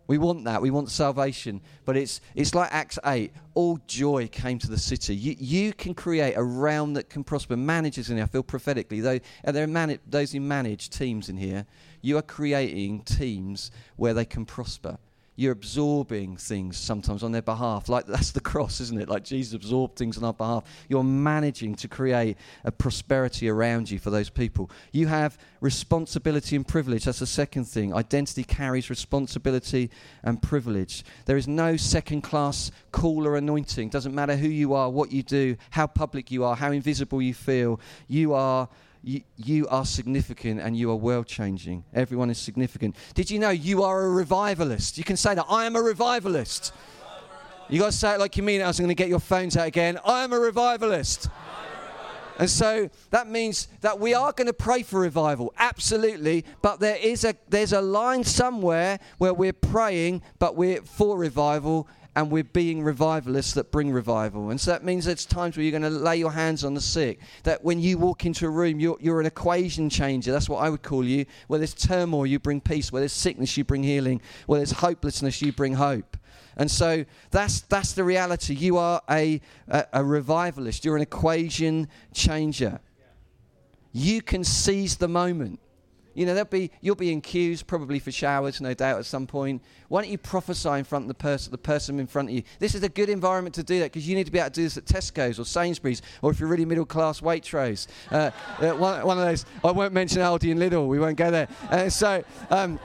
We 0.06 0.16
want 0.16 0.44
that. 0.44 0.62
We 0.62 0.70
want 0.70 0.90
salvation. 0.90 1.60
But 1.84 1.98
it's, 1.98 2.22
it's 2.34 2.54
like 2.54 2.72
Acts 2.72 2.98
8. 3.04 3.30
All 3.52 3.78
joy 3.86 4.26
came 4.28 4.58
to 4.60 4.70
the 4.70 4.78
city. 4.78 5.14
You, 5.14 5.36
you 5.38 5.72
can 5.74 5.94
create 5.94 6.34
a 6.34 6.42
realm 6.42 6.94
that 6.94 7.10
can 7.10 7.22
prosper. 7.22 7.56
Managers 7.56 8.08
in 8.08 8.16
here, 8.16 8.24
I 8.24 8.28
feel 8.28 8.42
prophetically, 8.42 9.00
though, 9.00 9.20
are 9.44 9.52
there 9.52 9.66
mani- 9.66 9.98
those 10.06 10.32
who 10.32 10.40
manage 10.40 10.88
teams 10.88 11.28
in 11.28 11.36
here, 11.36 11.66
you 12.00 12.16
are 12.16 12.22
creating 12.22 13.02
teams 13.02 13.70
where 13.96 14.14
they 14.14 14.24
can 14.24 14.46
prosper 14.46 14.98
you're 15.38 15.52
absorbing 15.52 16.36
things 16.36 16.76
sometimes 16.76 17.22
on 17.22 17.30
their 17.30 17.42
behalf. 17.42 17.88
Like 17.88 18.06
that's 18.08 18.32
the 18.32 18.40
cross, 18.40 18.80
isn't 18.80 19.00
it? 19.00 19.08
Like 19.08 19.22
Jesus 19.22 19.54
absorbed 19.54 19.96
things 19.96 20.18
on 20.18 20.24
our 20.24 20.32
behalf. 20.32 20.64
You're 20.88 21.04
managing 21.04 21.76
to 21.76 21.86
create 21.86 22.36
a 22.64 22.72
prosperity 22.72 23.48
around 23.48 23.88
you 23.88 24.00
for 24.00 24.10
those 24.10 24.30
people. 24.30 24.68
You 24.90 25.06
have 25.06 25.38
responsibility 25.60 26.56
and 26.56 26.66
privilege. 26.66 27.04
That's 27.04 27.20
the 27.20 27.26
second 27.26 27.66
thing. 27.66 27.94
Identity 27.94 28.42
carries 28.42 28.90
responsibility 28.90 29.90
and 30.24 30.42
privilege. 30.42 31.04
There 31.26 31.36
is 31.36 31.46
no 31.46 31.76
second 31.76 32.22
class 32.22 32.72
call 32.90 33.24
or 33.24 33.36
anointing. 33.36 33.90
Doesn't 33.90 34.16
matter 34.16 34.34
who 34.34 34.48
you 34.48 34.74
are, 34.74 34.90
what 34.90 35.12
you 35.12 35.22
do, 35.22 35.56
how 35.70 35.86
public 35.86 36.32
you 36.32 36.42
are, 36.42 36.56
how 36.56 36.72
invisible 36.72 37.22
you 37.22 37.32
feel. 37.32 37.78
You 38.08 38.34
are 38.34 38.68
you, 39.02 39.68
are 39.68 39.84
significant 39.84 40.60
and 40.60 40.76
you 40.76 40.90
are 40.90 40.96
world 40.96 41.26
changing. 41.26 41.84
Everyone 41.94 42.30
is 42.30 42.38
significant. 42.38 42.96
Did 43.14 43.30
you 43.30 43.38
know 43.38 43.50
you 43.50 43.82
are 43.82 44.04
a 44.04 44.10
revivalist? 44.10 44.98
You 44.98 45.04
can 45.04 45.16
say 45.16 45.34
that. 45.34 45.46
I 45.48 45.66
am 45.66 45.76
a 45.76 45.82
revivalist. 45.82 46.72
You 47.68 47.80
got 47.80 47.92
to 47.92 47.92
say 47.92 48.14
it 48.14 48.18
like 48.18 48.36
you 48.36 48.42
mean 48.42 48.60
it. 48.60 48.64
I 48.64 48.68
was 48.68 48.78
going 48.78 48.88
to 48.88 48.94
get 48.94 49.08
your 49.08 49.20
phones 49.20 49.56
out 49.56 49.66
again. 49.66 49.98
I 50.04 50.24
am 50.24 50.32
a 50.32 50.38
revivalist. 50.38 51.28
And 52.38 52.48
so 52.48 52.88
that 53.10 53.28
means 53.28 53.66
that 53.80 53.98
we 53.98 54.14
are 54.14 54.32
going 54.32 54.46
to 54.46 54.52
pray 54.52 54.84
for 54.84 55.00
revival, 55.00 55.52
absolutely. 55.58 56.44
But 56.62 56.78
there 56.78 56.96
is 56.96 57.24
a 57.24 57.34
there's 57.48 57.72
a 57.72 57.80
line 57.80 58.22
somewhere 58.22 59.00
where 59.18 59.34
we're 59.34 59.52
praying, 59.52 60.22
but 60.38 60.54
we're 60.54 60.82
for 60.82 61.18
revival, 61.18 61.88
and 62.18 62.32
we're 62.32 62.42
being 62.42 62.82
revivalists 62.82 63.54
that 63.54 63.70
bring 63.70 63.92
revival. 63.92 64.50
And 64.50 64.60
so 64.60 64.72
that 64.72 64.82
means 64.82 65.04
there's 65.04 65.24
times 65.24 65.56
where 65.56 65.62
you're 65.62 65.78
going 65.78 65.88
to 65.88 65.96
lay 65.96 66.16
your 66.16 66.32
hands 66.32 66.64
on 66.64 66.74
the 66.74 66.80
sick. 66.80 67.20
That 67.44 67.62
when 67.62 67.78
you 67.78 67.96
walk 67.96 68.26
into 68.26 68.44
a 68.44 68.50
room, 68.50 68.80
you're, 68.80 68.96
you're 68.98 69.20
an 69.20 69.26
equation 69.26 69.88
changer. 69.88 70.32
That's 70.32 70.48
what 70.48 70.58
I 70.58 70.68
would 70.68 70.82
call 70.82 71.04
you. 71.04 71.26
Where 71.46 71.58
there's 71.58 71.74
turmoil, 71.74 72.26
you 72.26 72.40
bring 72.40 72.60
peace. 72.60 72.90
Where 72.90 72.98
there's 72.98 73.12
sickness, 73.12 73.56
you 73.56 73.62
bring 73.62 73.84
healing. 73.84 74.20
Where 74.46 74.58
there's 74.58 74.72
hopelessness, 74.72 75.40
you 75.40 75.52
bring 75.52 75.74
hope. 75.74 76.16
And 76.56 76.68
so 76.68 77.04
that's, 77.30 77.60
that's 77.60 77.92
the 77.92 78.02
reality. 78.02 78.52
You 78.52 78.78
are 78.78 79.00
a, 79.08 79.40
a, 79.68 79.86
a 79.92 80.04
revivalist, 80.04 80.84
you're 80.84 80.96
an 80.96 81.02
equation 81.02 81.86
changer. 82.12 82.80
You 83.92 84.22
can 84.22 84.42
seize 84.42 84.96
the 84.96 85.06
moment. 85.06 85.60
You 86.18 86.26
know, 86.26 86.34
there'll 86.34 86.48
be, 86.48 86.72
you'll 86.80 86.96
be 86.96 87.12
in 87.12 87.20
queues 87.20 87.62
probably 87.62 88.00
for 88.00 88.10
showers, 88.10 88.60
no 88.60 88.74
doubt, 88.74 88.98
at 88.98 89.06
some 89.06 89.24
point. 89.24 89.62
Why 89.86 90.02
don't 90.02 90.10
you 90.10 90.18
prophesy 90.18 90.70
in 90.70 90.82
front 90.82 91.04
of 91.04 91.08
the 91.08 91.14
person, 91.14 91.52
the 91.52 91.58
person 91.58 92.00
in 92.00 92.08
front 92.08 92.30
of 92.30 92.34
you? 92.34 92.42
This 92.58 92.74
is 92.74 92.82
a 92.82 92.88
good 92.88 93.08
environment 93.08 93.54
to 93.54 93.62
do 93.62 93.78
that 93.78 93.92
because 93.92 94.08
you 94.08 94.16
need 94.16 94.26
to 94.26 94.32
be 94.32 94.40
able 94.40 94.50
to 94.50 94.54
do 94.54 94.64
this 94.64 94.76
at 94.76 94.84
Tesco's 94.84 95.38
or 95.38 95.44
Sainsbury's 95.44 96.02
or 96.20 96.32
if 96.32 96.40
you're 96.40 96.48
really 96.48 96.64
middle 96.64 96.84
class, 96.84 97.20
Waitrose. 97.20 97.86
Uh, 98.10 98.32
uh, 98.58 98.72
one, 98.72 99.06
one, 99.06 99.16
of 99.16 99.26
those. 99.26 99.46
I 99.62 99.70
won't 99.70 99.92
mention 99.92 100.18
Aldi 100.18 100.50
and 100.50 100.60
Lidl. 100.60 100.88
We 100.88 100.98
won't 100.98 101.16
go 101.16 101.30
there. 101.30 101.46
Uh, 101.70 101.88
so. 101.88 102.24
Um, 102.50 102.80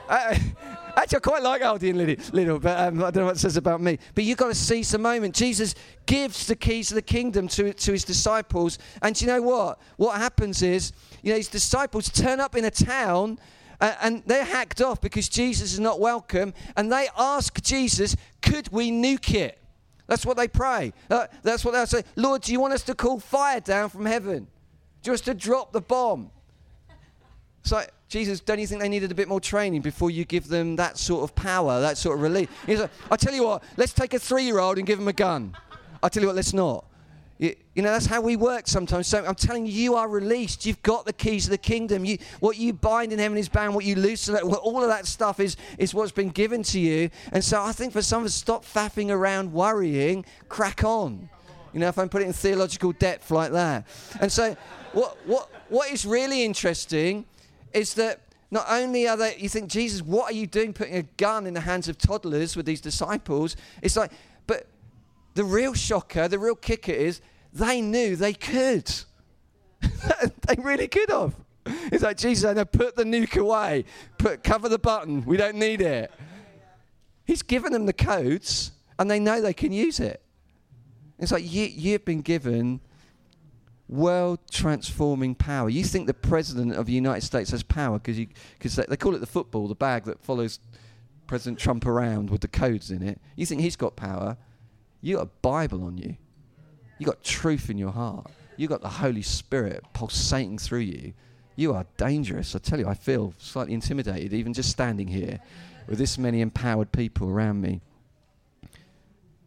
Actually, 0.96 1.16
I 1.16 1.20
quite 1.20 1.42
like 1.42 1.62
Aldi 1.62 1.90
and 1.90 2.18
Lidl, 2.32 2.60
but 2.60 2.78
um, 2.78 3.02
I 3.02 3.10
don't 3.10 3.22
know 3.22 3.24
what 3.26 3.36
it 3.36 3.40
says 3.40 3.56
about 3.56 3.80
me. 3.80 3.98
But 4.14 4.24
you've 4.24 4.38
got 4.38 4.48
to 4.48 4.54
seize 4.54 4.92
the 4.92 4.98
moment. 4.98 5.34
Jesus 5.34 5.74
gives 6.06 6.46
the 6.46 6.54
keys 6.54 6.90
of 6.90 6.94
the 6.94 7.02
kingdom 7.02 7.48
to, 7.48 7.72
to 7.72 7.92
his 7.92 8.04
disciples. 8.04 8.78
And 9.02 9.20
you 9.20 9.26
know 9.26 9.42
what? 9.42 9.80
What 9.96 10.18
happens 10.18 10.62
is 10.62 10.92
you 11.22 11.30
know, 11.30 11.36
his 11.36 11.48
disciples 11.48 12.08
turn 12.08 12.38
up 12.38 12.54
in 12.54 12.64
a 12.64 12.70
town 12.70 13.38
uh, 13.80 13.94
and 14.02 14.22
they're 14.26 14.44
hacked 14.44 14.80
off 14.80 15.00
because 15.00 15.28
Jesus 15.28 15.72
is 15.72 15.80
not 15.80 15.98
welcome. 15.98 16.54
And 16.76 16.92
they 16.92 17.08
ask 17.18 17.60
Jesus, 17.60 18.14
could 18.40 18.68
we 18.68 18.92
nuke 18.92 19.34
it? 19.34 19.58
That's 20.06 20.24
what 20.24 20.36
they 20.36 20.48
pray. 20.48 20.92
Uh, 21.10 21.26
that's 21.42 21.64
what 21.64 21.72
they 21.72 21.84
say. 21.86 22.04
Lord, 22.14 22.42
do 22.42 22.52
you 22.52 22.60
want 22.60 22.74
us 22.74 22.82
to 22.84 22.94
call 22.94 23.18
fire 23.18 23.60
down 23.60 23.88
from 23.88 24.06
heaven? 24.06 24.46
Do 25.02 25.08
you 25.08 25.12
want 25.12 25.20
us 25.20 25.24
to 25.26 25.34
drop 25.34 25.72
the 25.72 25.80
bomb? 25.80 26.30
It's 27.64 27.72
like, 27.72 27.90
Jesus, 28.08 28.40
don't 28.40 28.58
you 28.58 28.66
think 28.66 28.82
they 28.82 28.90
needed 28.90 29.10
a 29.10 29.14
bit 29.14 29.26
more 29.26 29.40
training 29.40 29.80
before 29.80 30.10
you 30.10 30.26
give 30.26 30.48
them 30.48 30.76
that 30.76 30.98
sort 30.98 31.24
of 31.24 31.34
power, 31.34 31.80
that 31.80 31.96
sort 31.96 32.18
of 32.18 32.22
relief? 32.22 32.50
He's 32.66 32.78
like, 32.78 32.90
I 33.10 33.16
tell 33.16 33.32
you 33.32 33.44
what, 33.44 33.62
let's 33.78 33.94
take 33.94 34.12
a 34.12 34.18
three 34.18 34.44
year 34.44 34.58
old 34.58 34.76
and 34.76 34.86
give 34.86 34.98
him 34.98 35.08
a 35.08 35.14
gun. 35.14 35.56
I 36.02 36.10
tell 36.10 36.22
you 36.22 36.26
what, 36.26 36.36
let's 36.36 36.52
not. 36.52 36.84
You, 37.38 37.56
know, 37.76 37.90
that's 37.90 38.04
how 38.04 38.20
we 38.20 38.36
work 38.36 38.68
sometimes. 38.68 39.06
So 39.06 39.24
I'm 39.24 39.34
telling 39.34 39.64
you, 39.64 39.72
you 39.72 39.94
are 39.94 40.08
released. 40.08 40.66
You've 40.66 40.82
got 40.82 41.06
the 41.06 41.12
keys 41.14 41.46
of 41.46 41.52
the 41.52 41.58
kingdom. 41.58 42.04
You, 42.04 42.18
what 42.38 42.58
you 42.58 42.74
bind 42.74 43.14
in 43.14 43.18
heaven 43.18 43.38
is 43.38 43.48
bound. 43.48 43.74
What 43.74 43.86
you 43.86 43.96
loose, 43.96 44.28
all 44.28 44.82
of 44.82 44.88
that 44.88 45.06
stuff 45.06 45.40
is, 45.40 45.56
is 45.78 45.94
what's 45.94 46.12
been 46.12 46.28
given 46.28 46.62
to 46.64 46.78
you. 46.78 47.08
And 47.32 47.42
so 47.42 47.62
I 47.62 47.72
think 47.72 47.94
for 47.94 48.02
some 48.02 48.20
of 48.20 48.26
us, 48.26 48.34
stop 48.34 48.64
faffing 48.64 49.10
around, 49.10 49.52
worrying, 49.54 50.26
crack 50.50 50.84
on. 50.84 51.30
You 51.72 51.80
know, 51.80 51.88
if 51.88 51.98
I'm 51.98 52.10
putting 52.10 52.28
in 52.28 52.34
theological 52.34 52.92
depth 52.92 53.30
like 53.30 53.52
that. 53.52 53.86
And 54.20 54.30
so 54.30 54.54
what, 54.92 55.16
what, 55.26 55.50
what 55.70 55.90
is 55.90 56.04
really 56.04 56.44
interesting 56.44 57.24
is 57.74 57.94
that 57.94 58.20
not 58.50 58.66
only 58.68 59.08
are 59.08 59.16
they, 59.16 59.36
you 59.36 59.48
think, 59.48 59.68
Jesus, 59.68 60.00
what 60.00 60.30
are 60.30 60.34
you 60.34 60.46
doing 60.46 60.72
putting 60.72 60.96
a 60.96 61.02
gun 61.02 61.46
in 61.46 61.54
the 61.54 61.60
hands 61.60 61.88
of 61.88 61.98
toddlers 61.98 62.56
with 62.56 62.66
these 62.66 62.80
disciples? 62.80 63.56
It's 63.82 63.96
like, 63.96 64.12
but 64.46 64.68
the 65.34 65.44
real 65.44 65.74
shocker, 65.74 66.28
the 66.28 66.38
real 66.38 66.54
kicker 66.54 66.92
is 66.92 67.20
they 67.52 67.80
knew 67.80 68.16
they 68.16 68.32
could. 68.32 68.90
they 69.80 70.54
really 70.58 70.88
could 70.88 71.10
have. 71.10 71.34
It's 71.66 72.02
like 72.02 72.16
Jesus 72.16 72.42
saying, 72.42 72.64
put 72.66 72.94
the 72.94 73.04
nuke 73.04 73.36
away, 73.36 73.84
put 74.18 74.44
cover 74.44 74.68
the 74.68 74.78
button. 74.78 75.24
We 75.24 75.36
don't 75.36 75.56
need 75.56 75.80
it. 75.80 76.12
He's 77.24 77.42
given 77.42 77.72
them 77.72 77.86
the 77.86 77.92
codes, 77.92 78.72
and 78.98 79.10
they 79.10 79.18
know 79.18 79.40
they 79.40 79.54
can 79.54 79.72
use 79.72 79.98
it. 79.98 80.20
It's 81.18 81.32
like 81.32 81.50
you, 81.50 81.64
you've 81.64 82.04
been 82.04 82.20
given 82.20 82.80
world 83.88 84.38
transforming 84.50 85.34
power. 85.34 85.68
You 85.68 85.84
think 85.84 86.06
the 86.06 86.14
president 86.14 86.74
of 86.74 86.86
the 86.86 86.92
United 86.92 87.22
States 87.22 87.50
has 87.50 87.62
power 87.62 87.98
because 87.98 88.76
they, 88.76 88.84
they 88.88 88.96
call 88.96 89.14
it 89.14 89.18
the 89.18 89.26
football, 89.26 89.68
the 89.68 89.74
bag 89.74 90.04
that 90.04 90.22
follows 90.22 90.58
President 91.26 91.58
Trump 91.58 91.86
around 91.86 92.30
with 92.30 92.40
the 92.40 92.48
codes 92.48 92.90
in 92.90 93.02
it. 93.02 93.20
You 93.36 93.46
think 93.46 93.60
he's 93.60 93.76
got 93.76 93.96
power? 93.96 94.36
You 95.00 95.16
got 95.16 95.22
a 95.26 95.30
Bible 95.42 95.84
on 95.84 95.98
you. 95.98 96.16
You 96.98 97.06
got 97.06 97.22
truth 97.22 97.70
in 97.70 97.78
your 97.78 97.90
heart. 97.90 98.30
You 98.56 98.68
got 98.68 98.82
the 98.82 98.88
Holy 98.88 99.22
Spirit 99.22 99.84
pulsating 99.92 100.58
through 100.58 100.80
you. 100.80 101.12
You 101.56 101.74
are 101.74 101.86
dangerous. 101.96 102.54
I 102.54 102.58
tell 102.58 102.78
you, 102.78 102.88
I 102.88 102.94
feel 102.94 103.34
slightly 103.38 103.74
intimidated 103.74 104.32
even 104.32 104.52
just 104.52 104.70
standing 104.70 105.08
here 105.08 105.40
with 105.86 105.98
this 105.98 106.18
many 106.18 106.40
empowered 106.40 106.90
people 106.92 107.28
around 107.28 107.60
me. 107.60 107.80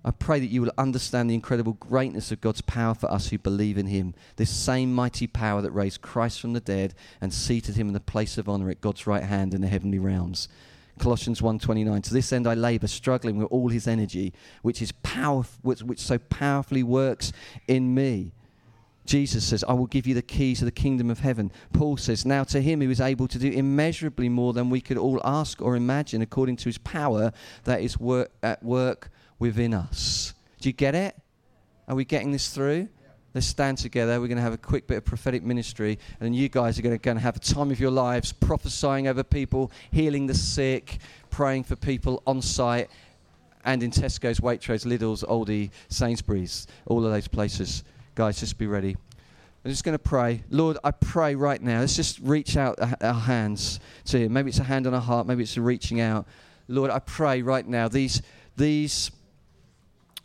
I 0.06 0.12
pray 0.12 0.39
that 0.39 0.48
you 0.50 0.62
will 0.62 0.72
understand 0.78 1.30
the 1.30 1.34
incredible 1.34 1.74
greatness 1.74 2.32
of 2.32 2.39
God's 2.39 2.62
power 2.62 2.93
for 2.93 3.12
us 3.12 3.30
who 3.30 3.38
believe 3.38 3.78
in 3.78 3.88
Him. 3.88 4.14
This 4.38 4.50
same 4.50 4.93
mighty 4.93 5.28
power 5.28 5.62
that 5.62 5.72
raised 5.72 6.02
Christ 6.02 6.39
from 6.39 6.54
the 6.54 6.60
dead 6.60 6.93
and 7.20 7.34
seated 7.34 7.76
Him 7.76 7.88
in 7.88 7.93
the 7.93 8.00
place 8.00 8.38
of 8.38 8.48
honor 8.48 8.70
at 8.70 8.82
God's 8.82 9.08
right 9.08 9.24
hand 9.24 9.54
in 9.54 9.62
the 9.62 9.68
heavenly 9.68 10.00
realms. 10.00 10.48
Colossians 10.98 11.41
1:29 11.41 12.04
To 12.04 12.14
this 12.14 12.34
end 12.34 12.48
I 12.48 12.54
labor 12.54 12.88
struggling 12.88 13.38
with 13.38 13.48
all 13.52 13.70
his 13.70 13.88
energy 13.88 14.34
which 14.64 14.82
is 14.82 14.91
power 14.91 15.43
which, 15.62 15.82
which 15.82 16.00
so 16.00 16.18
powerfully 16.18 16.84
works 16.84 17.32
in 17.68 17.93
me. 17.93 18.32
Jesus 19.06 19.45
says, 19.45 19.64
I 19.70 19.74
will 19.74 19.88
give 19.88 20.06
you 20.06 20.14
the 20.14 20.22
keys 20.22 20.62
of 20.62 20.66
the 20.66 20.72
kingdom 20.72 21.10
of 21.10 21.20
heaven. 21.20 21.50
Paul 21.72 21.95
says, 21.95 22.26
Now 22.26 22.43
to 22.43 22.62
him 22.62 22.82
who 22.82 22.89
is 22.89 23.00
able 23.00 23.30
to 23.30 23.39
do 23.39 23.50
immeasurably 23.50 24.28
more 24.28 24.52
than 24.52 24.70
we 24.70 24.82
could 24.82 24.98
all 24.98 25.22
ask 25.24 25.62
or 25.62 25.78
imagine, 25.78 26.22
according 26.22 26.58
to 26.58 26.66
his 26.66 26.78
power 26.78 27.32
that 27.64 27.80
is 27.80 27.98
work, 27.98 28.32
at 28.43 28.62
work 28.62 29.10
within 29.39 29.73
us. 29.73 30.33
Do 30.59 30.69
you 30.69 30.73
get 30.73 30.95
it? 30.95 31.15
Are 31.88 31.95
we 31.95 32.05
getting 32.05 32.31
this 32.31 32.49
through? 32.49 32.89
Let's 33.33 33.47
stand 33.47 33.77
together. 33.77 34.19
We're 34.19 34.27
going 34.27 34.38
to 34.38 34.43
have 34.43 34.53
a 34.53 34.57
quick 34.57 34.88
bit 34.88 34.97
of 34.97 35.05
prophetic 35.05 35.43
ministry, 35.43 35.99
and 36.19 36.35
you 36.35 36.49
guys 36.49 36.79
are 36.79 36.81
going 36.81 36.97
to, 36.97 37.19
have 37.19 37.35
a 37.35 37.39
time 37.39 37.69
of 37.71 37.79
your 37.79 37.91
lives 37.91 38.31
prophesying 38.33 39.07
over 39.07 39.23
people, 39.23 39.71
healing 39.91 40.25
the 40.25 40.33
sick, 40.33 40.97
praying 41.29 41.65
for 41.65 41.75
people 41.75 42.23
on 42.25 42.41
site, 42.41 42.89
and 43.63 43.83
in 43.83 43.91
Tesco's, 43.91 44.39
Waitrose, 44.39 44.85
Lidl's, 44.85 45.23
Aldi, 45.23 45.69
Sainsbury's, 45.89 46.67
all 46.88 47.05
of 47.05 47.11
those 47.11 47.27
places. 47.27 47.83
Guys, 48.15 48.39
just 48.39 48.57
be 48.57 48.65
ready. 48.65 48.97
I'm 49.63 49.71
just 49.71 49.83
going 49.83 49.93
to 49.93 49.99
pray. 49.99 50.43
Lord, 50.49 50.77
I 50.83 50.91
pray 50.91 51.35
right 51.35 51.61
now. 51.61 51.81
Let's 51.81 51.95
just 51.95 52.19
reach 52.19 52.57
out 52.57 52.79
our 53.03 53.13
hands 53.13 53.79
to 54.05 54.19
you. 54.19 54.29
Maybe 54.29 54.49
it's 54.49 54.59
a 54.59 54.63
hand 54.63 54.88
on 54.88 54.93
a 54.93 54.99
heart, 54.99 55.27
maybe 55.27 55.43
it's 55.43 55.57
a 55.57 55.61
reaching 55.61 55.99
out. 55.99 56.25
Lord, 56.67 56.89
I 56.89 56.99
pray 56.99 57.41
right 57.41 57.67
now 57.67 57.88
these 57.88 58.21
these 58.55 59.11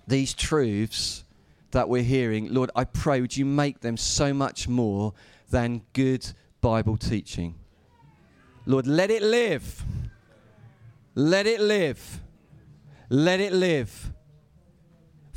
these 0.06 0.34
truths 0.34 1.24
that 1.70 1.88
we're 1.88 2.02
hearing, 2.02 2.52
Lord, 2.52 2.70
I 2.76 2.84
pray 2.84 3.20
would 3.20 3.36
you 3.36 3.44
make 3.44 3.80
them 3.80 3.96
so 3.96 4.32
much 4.34 4.68
more 4.68 5.14
than 5.50 5.82
good 5.92 6.26
Bible 6.60 6.96
teaching. 6.96 7.54
Lord, 8.66 8.86
let 8.86 9.10
it 9.10 9.22
live. 9.22 9.84
Let 11.14 11.46
it 11.46 11.60
live. 11.60 12.20
Let 13.08 13.40
it 13.40 13.52
live. 13.52 14.12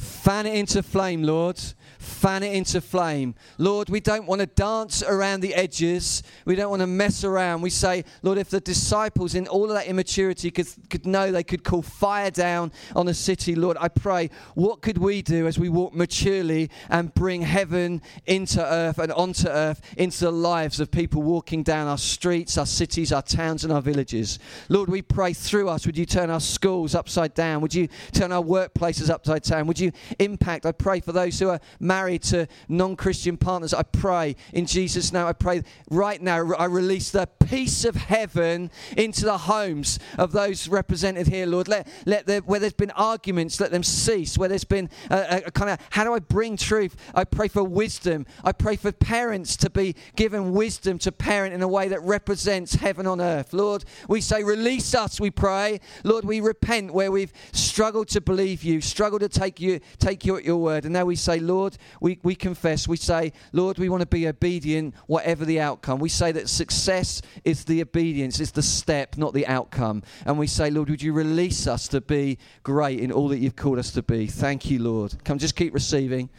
Fan 0.05 0.45
it 0.45 0.55
into 0.55 0.83
flame, 0.83 1.23
Lord 1.23 1.59
fan 2.05 2.43
it 2.43 2.53
into 2.53 2.79
flame. 2.79 3.35
Lord, 3.57 3.89
we 3.89 3.99
don't 3.99 4.25
want 4.25 4.39
to 4.39 4.45
dance 4.45 5.03
around 5.03 5.41
the 5.41 5.53
edges. 5.53 6.23
We 6.45 6.55
don't 6.55 6.69
want 6.69 6.81
to 6.81 6.87
mess 6.87 7.23
around. 7.23 7.61
We 7.61 7.69
say, 7.69 8.05
Lord, 8.21 8.37
if 8.37 8.49
the 8.49 8.61
disciples 8.61 9.35
in 9.35 9.47
all 9.47 9.65
of 9.65 9.71
that 9.71 9.87
immaturity 9.87 10.51
could, 10.51 10.67
could 10.89 11.05
know 11.05 11.31
they 11.31 11.43
could 11.43 11.63
call 11.63 11.81
fire 11.81 12.31
down 12.31 12.71
on 12.95 13.07
a 13.07 13.13
city, 13.13 13.55
Lord, 13.55 13.77
I 13.79 13.87
pray, 13.87 14.29
what 14.53 14.81
could 14.81 14.97
we 14.97 15.21
do 15.21 15.47
as 15.47 15.59
we 15.59 15.69
walk 15.69 15.93
maturely 15.93 16.69
and 16.89 17.13
bring 17.13 17.41
heaven 17.41 18.01
into 18.25 18.63
earth 18.63 18.99
and 18.99 19.11
onto 19.11 19.47
earth 19.47 19.81
into 19.97 20.25
the 20.25 20.31
lives 20.31 20.79
of 20.79 20.91
people 20.91 21.21
walking 21.21 21.63
down 21.63 21.87
our 21.87 21.97
streets, 21.97 22.57
our 22.57 22.65
cities, 22.65 23.11
our 23.11 23.23
towns, 23.23 23.63
and 23.63 23.73
our 23.73 23.81
villages? 23.81 24.39
Lord, 24.69 24.89
we 24.89 25.01
pray 25.01 25.33
through 25.33 25.69
us. 25.69 25.85
Would 25.85 25.97
you 25.97 26.05
turn 26.05 26.29
our 26.29 26.39
schools 26.39 26.95
upside 26.95 27.33
down? 27.33 27.61
Would 27.61 27.73
you 27.73 27.87
turn 28.11 28.31
our 28.31 28.43
workplaces 28.43 29.09
upside 29.09 29.43
down? 29.43 29.67
Would 29.67 29.79
you 29.79 29.91
impact? 30.19 30.65
I 30.65 30.71
pray 30.71 30.99
for 30.99 31.11
those 31.11 31.39
who 31.39 31.49
are 31.49 31.59
married 31.79 32.23
to 32.23 32.47
non 32.67 32.95
Christian 32.95 33.37
partners, 33.37 33.73
I 33.73 33.83
pray 33.83 34.35
in 34.53 34.65
Jesus' 34.65 35.11
name, 35.11 35.25
I 35.25 35.33
pray 35.33 35.63
right 35.89 36.21
now, 36.21 36.53
I 36.53 36.65
release 36.65 37.11
the 37.11 37.27
peace 37.45 37.85
of 37.85 37.95
heaven 37.95 38.71
into 38.97 39.25
the 39.25 39.37
homes 39.37 39.99
of 40.17 40.31
those 40.31 40.67
represented 40.67 41.27
here, 41.27 41.45
Lord. 41.45 41.67
Let, 41.67 41.87
let 42.05 42.25
the, 42.25 42.39
where 42.39 42.59
there's 42.59 42.73
been 42.73 42.91
arguments, 42.91 43.59
let 43.59 43.71
them 43.71 43.83
cease. 43.83 44.37
Where 44.37 44.49
there's 44.49 44.63
been 44.63 44.89
a, 45.09 45.43
a, 45.47 45.51
kind 45.51 45.69
of, 45.69 45.79
how 45.91 46.03
do 46.03 46.13
I 46.13 46.19
bring 46.19 46.57
truth? 46.57 46.95
I 47.13 47.23
pray 47.23 47.47
for 47.47 47.63
wisdom. 47.63 48.25
I 48.43 48.51
pray 48.51 48.75
for 48.75 48.91
parents 48.91 49.55
to 49.57 49.69
be 49.69 49.95
given 50.15 50.53
wisdom 50.53 50.97
to 50.99 51.11
parent 51.11 51.53
in 51.53 51.61
a 51.61 51.67
way 51.67 51.87
that 51.89 52.01
represents 52.01 52.75
heaven 52.75 53.07
on 53.07 53.21
earth. 53.21 53.53
Lord, 53.53 53.85
we 54.07 54.21
say, 54.21 54.43
release 54.43 54.93
us, 54.95 55.19
we 55.19 55.31
pray. 55.31 55.79
Lord, 56.03 56.25
we 56.25 56.41
repent 56.41 56.93
where 56.93 57.11
we've 57.11 57.33
struggled 57.51 58.07
to 58.09 58.21
believe 58.21 58.63
you, 58.63 58.81
struggled 58.81 59.21
to 59.21 59.29
take 59.29 59.59
you, 59.59 59.74
take 59.97 60.25
you 60.25 60.37
at 60.37 60.43
your 60.43 60.57
word. 60.57 60.85
And 60.85 60.93
now 60.93 61.05
we 61.05 61.15
say, 61.15 61.39
Lord, 61.39 61.77
we, 62.01 62.19
we 62.23 62.35
confess, 62.35 62.87
we 62.87 62.97
say, 62.97 63.33
Lord, 63.51 63.77
we 63.77 63.89
want 63.89 64.01
to 64.01 64.07
be 64.07 64.27
obedient 64.27 64.95
whatever 65.07 65.45
the 65.45 65.59
outcome. 65.59 65.99
We 65.99 66.09
say 66.09 66.31
that 66.33 66.49
success 66.49 67.21
is 67.43 67.65
the 67.65 67.81
obedience, 67.81 68.39
it's 68.39 68.51
the 68.51 68.61
step, 68.61 69.17
not 69.17 69.33
the 69.33 69.47
outcome. 69.47 70.03
And 70.25 70.37
we 70.37 70.47
say, 70.47 70.69
Lord, 70.69 70.89
would 70.89 71.01
you 71.01 71.13
release 71.13 71.67
us 71.67 71.87
to 71.89 72.01
be 72.01 72.37
great 72.63 72.99
in 72.99 73.11
all 73.11 73.27
that 73.29 73.39
you've 73.39 73.55
called 73.55 73.79
us 73.79 73.91
to 73.91 74.03
be? 74.03 74.27
Thank 74.27 74.69
you, 74.69 74.79
Lord. 74.79 75.23
Come, 75.23 75.37
just 75.37 75.55
keep 75.55 75.73
receiving. 75.73 76.29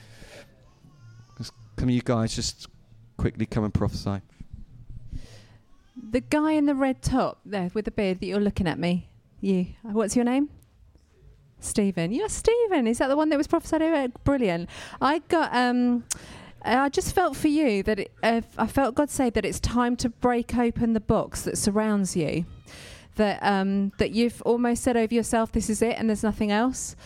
come, 1.76 1.90
you 1.90 2.02
guys, 2.02 2.34
just 2.34 2.68
quickly 3.16 3.46
come 3.46 3.64
and 3.64 3.72
prophesy. 3.72 4.20
The 6.10 6.20
guy 6.20 6.52
in 6.52 6.66
the 6.66 6.74
red 6.74 7.02
top 7.02 7.40
there 7.44 7.70
with 7.74 7.86
the 7.86 7.90
beard 7.90 8.20
that 8.20 8.26
you're 8.26 8.40
looking 8.40 8.66
at 8.66 8.78
me, 8.78 9.08
you, 9.40 9.66
what's 9.82 10.14
your 10.14 10.24
name? 10.24 10.50
Stephen. 11.66 12.12
You're 12.12 12.28
Stephen. 12.28 12.86
Is 12.86 12.98
that 12.98 13.08
the 13.08 13.16
one 13.16 13.28
that 13.30 13.36
was 13.36 13.46
prophesied 13.46 13.82
over? 13.82 14.08
Brilliant. 14.24 14.68
I 15.00 15.18
got. 15.20 15.54
Um, 15.54 16.04
I 16.62 16.88
just 16.88 17.14
felt 17.14 17.36
for 17.36 17.48
you 17.48 17.82
that 17.84 18.00
it, 18.00 18.12
uh, 18.22 18.40
I 18.58 18.66
felt 18.66 18.96
God 18.96 19.08
say 19.08 19.30
that 19.30 19.44
it's 19.44 19.60
time 19.60 19.94
to 19.96 20.08
break 20.08 20.56
open 20.56 20.94
the 20.94 21.00
box 21.00 21.42
that 21.42 21.56
surrounds 21.58 22.16
you. 22.16 22.44
That 23.16 23.38
um, 23.42 23.92
that 23.98 24.10
you've 24.10 24.42
almost 24.42 24.82
said 24.82 24.96
over 24.96 25.14
yourself, 25.14 25.52
"This 25.52 25.70
is 25.70 25.80
it," 25.80 25.96
and 25.98 26.08
there's 26.08 26.22
nothing 26.22 26.50
else. 26.50 26.96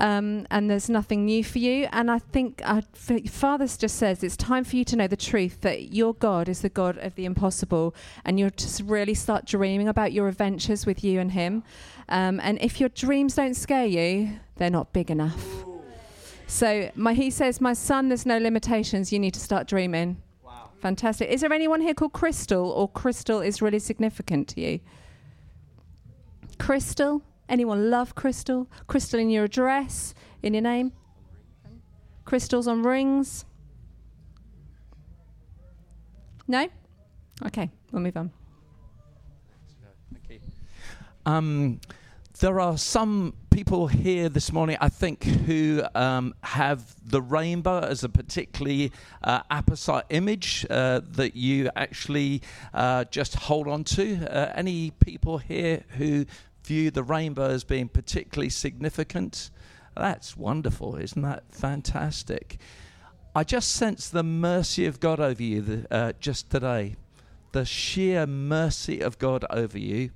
Um, 0.00 0.46
and 0.50 0.70
there's 0.70 0.88
nothing 0.88 1.26
new 1.26 1.44
for 1.44 1.58
you. 1.58 1.86
And 1.92 2.10
I 2.10 2.18
think 2.18 2.62
uh, 2.64 2.80
Father 3.28 3.66
just 3.66 3.96
says 3.96 4.24
it's 4.24 4.36
time 4.36 4.64
for 4.64 4.76
you 4.76 4.84
to 4.86 4.96
know 4.96 5.06
the 5.06 5.16
truth 5.16 5.60
that 5.60 5.92
your 5.92 6.14
God 6.14 6.48
is 6.48 6.62
the 6.62 6.70
God 6.70 6.96
of 6.98 7.14
the 7.16 7.26
impossible, 7.26 7.94
and 8.24 8.40
you're 8.40 8.48
to 8.48 8.84
really 8.84 9.12
start 9.12 9.44
dreaming 9.44 9.88
about 9.88 10.12
your 10.12 10.26
adventures 10.26 10.86
with 10.86 11.04
you 11.04 11.20
and 11.20 11.32
Him. 11.32 11.62
Um, 12.08 12.40
and 12.42 12.58
if 12.62 12.80
your 12.80 12.88
dreams 12.88 13.34
don't 13.34 13.54
scare 13.54 13.84
you, 13.84 14.40
they're 14.56 14.70
not 14.70 14.94
big 14.94 15.10
enough. 15.10 15.66
So 16.46 16.90
my, 16.94 17.12
he 17.12 17.30
says, 17.30 17.60
My 17.60 17.74
son, 17.74 18.08
there's 18.08 18.24
no 18.24 18.38
limitations. 18.38 19.12
You 19.12 19.18
need 19.18 19.34
to 19.34 19.40
start 19.40 19.68
dreaming. 19.68 20.16
Wow. 20.42 20.70
Fantastic. 20.80 21.28
Is 21.28 21.42
there 21.42 21.52
anyone 21.52 21.82
here 21.82 21.92
called 21.94 22.14
Crystal, 22.14 22.70
or 22.70 22.88
Crystal 22.88 23.40
is 23.40 23.60
really 23.60 23.78
significant 23.78 24.48
to 24.48 24.62
you? 24.62 24.80
Crystal? 26.58 27.22
Anyone 27.50 27.90
love 27.90 28.14
crystal? 28.14 28.68
Crystal 28.86 29.18
in 29.18 29.28
your 29.28 29.44
address, 29.44 30.14
in 30.40 30.54
your 30.54 30.62
name? 30.62 30.92
Crystals 32.24 32.68
on 32.68 32.84
rings? 32.84 33.44
No? 36.46 36.68
Okay, 37.44 37.68
we'll 37.90 38.02
move 38.02 38.16
on. 38.16 38.30
Um, 41.26 41.80
there 42.38 42.60
are 42.60 42.78
some 42.78 43.34
people 43.50 43.88
here 43.88 44.28
this 44.28 44.52
morning, 44.52 44.76
I 44.80 44.88
think, 44.88 45.24
who 45.24 45.82
um, 45.94 46.34
have 46.42 46.94
the 47.04 47.20
rainbow 47.20 47.80
as 47.80 48.04
a 48.04 48.08
particularly 48.08 48.92
uh, 49.24 49.42
apposite 49.50 50.04
image 50.08 50.64
uh, 50.70 51.00
that 51.12 51.34
you 51.36 51.68
actually 51.74 52.42
uh, 52.72 53.04
just 53.10 53.34
hold 53.34 53.66
on 53.66 53.84
to. 53.84 54.24
Uh, 54.30 54.52
any 54.54 54.92
people 54.92 55.38
here 55.38 55.82
who 55.98 56.26
view 56.70 56.88
the 56.88 57.02
rainbow 57.02 57.48
as 57.48 57.64
being 57.64 57.88
particularly 57.88 58.48
significant? 58.48 59.50
That's 59.96 60.36
wonderful, 60.36 60.94
isn't 60.94 61.20
that 61.20 61.42
fantastic? 61.50 62.60
I 63.34 63.42
just 63.42 63.72
sense 63.72 64.08
the 64.08 64.22
mercy 64.22 64.86
of 64.86 65.00
God 65.00 65.18
over 65.18 65.42
you 65.42 65.62
the, 65.62 65.86
uh, 65.92 66.12
just 66.20 66.48
today. 66.48 66.94
The 67.50 67.64
sheer 67.64 68.24
mercy 68.24 69.00
of 69.00 69.18
God 69.18 69.44
over 69.50 69.80
you 69.80 70.10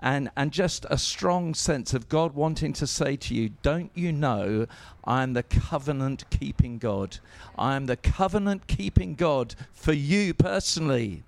and, 0.00 0.28
and 0.36 0.50
just 0.50 0.84
a 0.90 0.98
strong 0.98 1.54
sense 1.54 1.94
of 1.94 2.08
God 2.08 2.34
wanting 2.34 2.72
to 2.72 2.86
say 2.88 3.14
to 3.14 3.32
you, 3.32 3.50
Don't 3.62 3.92
you 3.94 4.10
know 4.10 4.66
I 5.04 5.22
am 5.22 5.34
the 5.34 5.44
covenant 5.44 6.24
keeping 6.30 6.78
God? 6.78 7.18
I 7.56 7.76
am 7.76 7.86
the 7.86 7.96
covenant 7.96 8.66
keeping 8.66 9.14
God 9.14 9.54
for 9.72 9.92
you 9.92 10.34
personally 10.34 11.22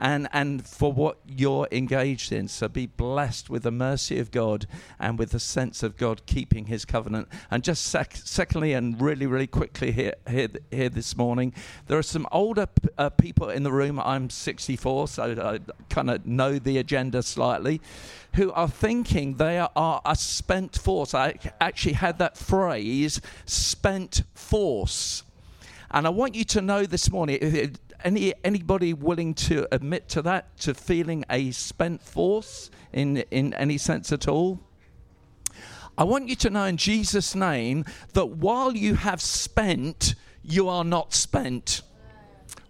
and, 0.00 0.28
and 0.32 0.66
for 0.66 0.92
what 0.92 1.18
you're 1.26 1.68
engaged 1.72 2.32
in. 2.32 2.48
So 2.48 2.68
be 2.68 2.86
blessed 2.86 3.50
with 3.50 3.62
the 3.62 3.70
mercy 3.70 4.18
of 4.18 4.30
God 4.30 4.66
and 4.98 5.18
with 5.18 5.30
the 5.30 5.40
sense 5.40 5.82
of 5.82 5.96
God 5.96 6.24
keeping 6.26 6.66
his 6.66 6.84
covenant. 6.84 7.28
And 7.50 7.64
just 7.64 7.84
sec- 7.86 8.16
secondly, 8.16 8.72
and 8.72 9.00
really, 9.00 9.26
really 9.26 9.46
quickly 9.46 9.92
here, 9.92 10.14
here, 10.28 10.48
here 10.70 10.88
this 10.88 11.16
morning, 11.16 11.52
there 11.86 11.98
are 11.98 12.02
some 12.02 12.26
older 12.32 12.66
p- 12.66 12.88
uh, 12.96 13.10
people 13.10 13.50
in 13.50 13.62
the 13.62 13.72
room. 13.72 13.98
I'm 14.00 14.30
64, 14.30 15.08
so 15.08 15.22
I 15.22 15.72
kind 15.88 16.10
of 16.10 16.26
know 16.26 16.58
the 16.58 16.78
agenda 16.78 17.22
slightly, 17.22 17.80
who 18.34 18.52
are 18.52 18.68
thinking 18.68 19.36
they 19.36 19.58
are 19.58 20.02
a 20.04 20.16
spent 20.16 20.76
force. 20.76 21.14
I 21.14 21.38
actually 21.60 21.94
had 21.94 22.18
that 22.18 22.36
phrase, 22.36 23.20
spent 23.46 24.22
force. 24.34 25.22
And 25.90 26.06
I 26.06 26.10
want 26.10 26.34
you 26.34 26.44
to 26.44 26.60
know 26.60 26.84
this 26.84 27.10
morning, 27.10 27.38
any 28.04 28.34
anybody 28.44 28.92
willing 28.92 29.34
to 29.34 29.66
admit 29.72 30.08
to 30.10 30.22
that, 30.22 30.56
to 30.58 30.74
feeling 30.74 31.24
a 31.30 31.50
spent 31.50 32.02
force 32.02 32.70
in 32.92 33.18
in 33.30 33.54
any 33.54 33.78
sense 33.78 34.12
at 34.12 34.28
all? 34.28 34.60
I 35.96 36.04
want 36.04 36.28
you 36.28 36.36
to 36.36 36.50
know 36.50 36.64
in 36.64 36.76
Jesus' 36.76 37.34
name 37.34 37.84
that 38.12 38.26
while 38.26 38.76
you 38.76 38.94
have 38.94 39.20
spent, 39.20 40.14
you 40.44 40.68
are 40.68 40.84
not 40.84 41.12
spent. 41.12 41.82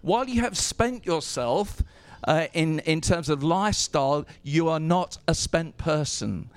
While 0.01 0.27
you 0.27 0.41
have 0.41 0.57
spent 0.57 1.05
yourself 1.05 1.83
uh, 2.23 2.47
in 2.53 2.79
in 2.79 3.01
terms 3.01 3.29
of 3.29 3.43
lifestyle, 3.43 4.25
you 4.43 4.67
are 4.67 4.79
not 4.79 5.17
a 5.27 5.35
spent 5.35 5.77
person. 5.77 6.49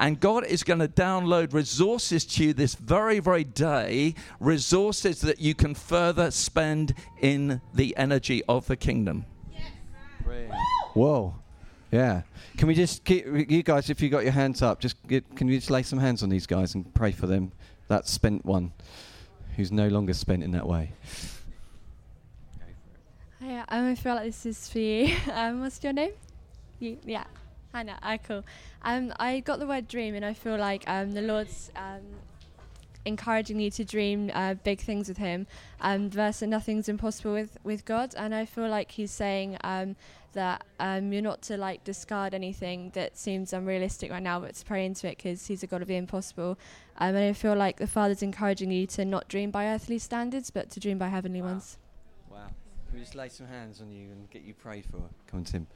And 0.00 0.18
God 0.18 0.46
is 0.46 0.64
going 0.64 0.78
to 0.78 0.88
download 0.88 1.52
resources 1.52 2.24
to 2.24 2.44
you 2.44 2.52
this 2.54 2.74
very, 2.74 3.20
very 3.20 3.44
day, 3.44 4.14
resources 4.40 5.20
that 5.20 5.40
you 5.40 5.54
can 5.54 5.74
further 5.74 6.30
spend 6.30 6.94
in 7.20 7.60
the 7.74 7.94
energy 7.98 8.42
of 8.48 8.66
the 8.66 8.76
kingdom. 8.76 9.26
Yes. 9.52 9.70
Whoa. 10.94 11.34
Yeah. 11.92 12.22
Can 12.56 12.68
we 12.68 12.74
just 12.74 13.04
keep, 13.04 13.26
you 13.26 13.62
guys, 13.62 13.90
if 13.90 14.00
you 14.00 14.08
got 14.08 14.22
your 14.22 14.32
hands 14.32 14.62
up, 14.62 14.80
just 14.80 14.96
get, 15.06 15.36
can 15.36 15.48
you 15.48 15.58
just 15.58 15.70
lay 15.70 15.82
some 15.82 15.98
hands 15.98 16.22
on 16.22 16.30
these 16.30 16.46
guys 16.46 16.74
and 16.74 16.92
pray 16.94 17.12
for 17.12 17.26
them? 17.26 17.52
That 17.88 18.08
spent 18.08 18.46
one 18.46 18.72
who's 19.56 19.70
no 19.70 19.88
longer 19.88 20.14
spent 20.14 20.42
in 20.42 20.52
that 20.52 20.66
way. 20.66 20.92
Yeah, 23.42 23.66
um, 23.68 23.90
I 23.90 23.94
feel 23.96 24.14
like 24.14 24.24
this 24.24 24.46
is 24.46 24.66
for 24.66 24.78
you. 24.78 25.14
um, 25.32 25.60
what's 25.60 25.84
your 25.84 25.92
name? 25.92 26.12
You, 26.78 26.96
yeah, 27.04 27.24
Hannah. 27.72 27.98
Ah, 28.02 28.16
cool. 28.16 28.44
Um, 28.82 29.12
I 29.18 29.40
got 29.40 29.58
the 29.58 29.66
word 29.66 29.88
dream, 29.88 30.14
and 30.14 30.24
I 30.24 30.34
feel 30.34 30.56
like 30.56 30.84
um, 30.88 31.12
the 31.12 31.22
Lord's 31.22 31.70
um, 31.76 32.02
encouraging 33.04 33.60
you 33.60 33.70
to 33.70 33.84
dream 33.84 34.30
uh, 34.34 34.54
big 34.54 34.80
things 34.80 35.08
with 35.08 35.18
Him. 35.18 35.46
Um, 35.80 36.10
verse 36.10 36.40
that 36.40 36.48
nothing's 36.48 36.88
impossible 36.88 37.32
with 37.32 37.58
with 37.62 37.84
God, 37.84 38.14
and 38.16 38.34
I 38.34 38.44
feel 38.44 38.68
like 38.68 38.90
He's 38.90 39.10
saying 39.10 39.56
um, 39.62 39.96
that 40.32 40.64
um, 40.78 41.12
you're 41.12 41.22
not 41.22 41.42
to 41.42 41.56
like 41.56 41.84
discard 41.84 42.34
anything 42.34 42.90
that 42.94 43.16
seems 43.16 43.52
unrealistic 43.52 44.10
right 44.10 44.22
now, 44.22 44.40
but 44.40 44.54
to 44.54 44.64
pray 44.64 44.84
into 44.84 45.08
it 45.08 45.18
because 45.18 45.46
He's 45.46 45.62
a 45.62 45.66
God 45.66 45.82
of 45.82 45.88
the 45.88 45.96
impossible. 45.96 46.58
Um, 46.98 47.14
and 47.14 47.24
I 47.24 47.32
feel 47.32 47.54
like 47.54 47.78
the 47.78 47.86
Father's 47.86 48.22
encouraging 48.22 48.70
you 48.70 48.86
to 48.88 49.04
not 49.04 49.28
dream 49.28 49.50
by 49.50 49.66
earthly 49.66 49.98
standards, 49.98 50.50
but 50.50 50.70
to 50.70 50.80
dream 50.80 50.98
by 50.98 51.08
heavenly 51.08 51.40
ones. 51.40 51.78
Wow. 52.30 52.48
Can 52.88 52.98
we 52.98 53.00
just 53.00 53.14
lay 53.14 53.28
some 53.28 53.46
hands 53.46 53.80
on 53.80 53.92
you 53.92 54.10
and 54.10 54.28
get 54.30 54.42
you 54.42 54.52
prayed 54.52 54.84
for? 54.84 54.98
Come 55.28 55.40
on, 55.40 55.44
Tim. 55.44 55.66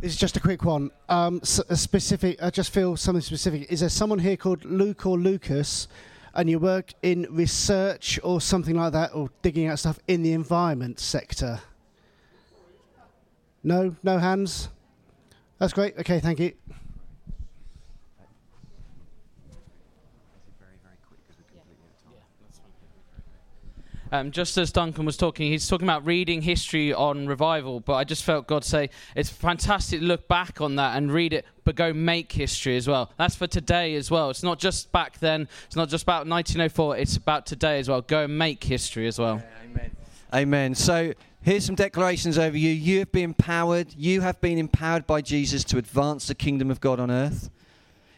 We're 0.00 0.10
just 0.10 0.36
a 0.36 0.40
quick 0.40 0.62
one. 0.64 0.90
Um, 1.08 1.40
specific. 1.42 2.42
I 2.42 2.50
just 2.50 2.72
feel 2.72 2.96
something 2.96 3.22
specific. 3.22 3.72
Is 3.72 3.80
there 3.80 3.88
someone 3.88 4.18
here 4.18 4.36
called 4.36 4.64
Luke 4.64 5.06
or 5.06 5.18
Lucas, 5.18 5.88
and 6.34 6.50
you 6.50 6.58
work 6.58 6.92
in 7.02 7.26
research 7.30 8.20
or 8.22 8.42
something 8.42 8.76
like 8.76 8.92
that, 8.92 9.14
or 9.14 9.30
digging 9.40 9.68
out 9.68 9.78
stuff 9.78 9.98
in 10.06 10.22
the 10.22 10.32
environment 10.32 11.00
sector? 11.00 11.60
No, 13.64 13.96
no 14.02 14.18
hands. 14.18 14.68
That's 15.58 15.72
great. 15.72 15.96
Okay, 15.98 16.20
thank 16.20 16.40
you. 16.40 16.52
Um, 24.12 24.30
just 24.30 24.56
as 24.56 24.70
Duncan 24.70 25.04
was 25.04 25.16
talking, 25.16 25.50
he's 25.50 25.66
talking 25.68 25.86
about 25.86 26.06
reading 26.06 26.42
history 26.42 26.92
on 26.92 27.26
revival, 27.26 27.80
but 27.80 27.94
I 27.94 28.04
just 28.04 28.24
felt 28.24 28.46
God 28.46 28.64
say 28.64 28.90
it's 29.14 29.30
fantastic 29.30 30.00
to 30.00 30.06
look 30.06 30.28
back 30.28 30.60
on 30.60 30.76
that 30.76 30.96
and 30.96 31.12
read 31.12 31.32
it, 31.32 31.44
but 31.64 31.74
go 31.74 31.92
make 31.92 32.32
history 32.32 32.76
as 32.76 32.86
well. 32.86 33.10
That's 33.18 33.34
for 33.34 33.46
today 33.46 33.94
as 33.96 34.10
well. 34.10 34.30
It's 34.30 34.42
not 34.42 34.58
just 34.58 34.92
back 34.92 35.18
then, 35.18 35.48
it's 35.66 35.76
not 35.76 35.88
just 35.88 36.04
about 36.04 36.26
1904, 36.26 36.98
it's 36.98 37.16
about 37.16 37.46
today 37.46 37.78
as 37.78 37.88
well. 37.88 38.00
Go 38.02 38.24
and 38.24 38.38
make 38.38 38.62
history 38.62 39.06
as 39.08 39.18
well. 39.18 39.42
Amen. 39.64 39.90
Amen. 40.34 40.74
So 40.74 41.12
here's 41.42 41.64
some 41.64 41.74
declarations 41.74 42.38
over 42.38 42.56
you. 42.56 42.70
You 42.70 43.00
have 43.00 43.12
been 43.12 43.24
empowered. 43.24 43.94
You 43.96 44.20
have 44.20 44.40
been 44.40 44.58
empowered 44.58 45.06
by 45.06 45.20
Jesus 45.20 45.64
to 45.64 45.78
advance 45.78 46.28
the 46.28 46.34
kingdom 46.34 46.70
of 46.70 46.80
God 46.80 47.00
on 47.00 47.10
earth. 47.10 47.50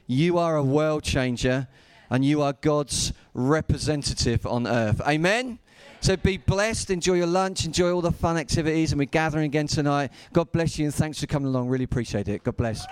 You 0.07 0.39
are 0.39 0.57
a 0.57 0.63
world 0.63 1.03
changer 1.03 1.69
and 2.11 2.25
you 2.25 2.43
are 2.43 2.55
God's 2.55 3.13
representative 3.35 4.47
on 4.47 4.67
earth. 4.67 5.01
Amen. 5.07 5.59
So 6.01 6.17
be 6.17 6.37
blessed, 6.37 6.91
enjoy 6.91 7.15
your 7.15 7.27
lunch, 7.27 7.65
enjoy 7.65 7.93
all 7.93 8.01
the 8.01 8.13
fun 8.13 8.37
activities, 8.37 8.93
and 8.93 8.99
we're 8.99 9.07
gathering 9.07 9.45
again 9.45 9.67
tonight. 9.67 10.11
God 10.33 10.53
bless 10.53 10.79
you 10.79 10.87
and 10.87 10.95
thanks 10.95 11.21
for 11.21 11.27
coming 11.27 11.49
along. 11.49 11.69
Really 11.69 11.85
appreciate 11.85 12.29
it. 12.29 12.45
God 12.45 12.57
bless. 12.57 12.87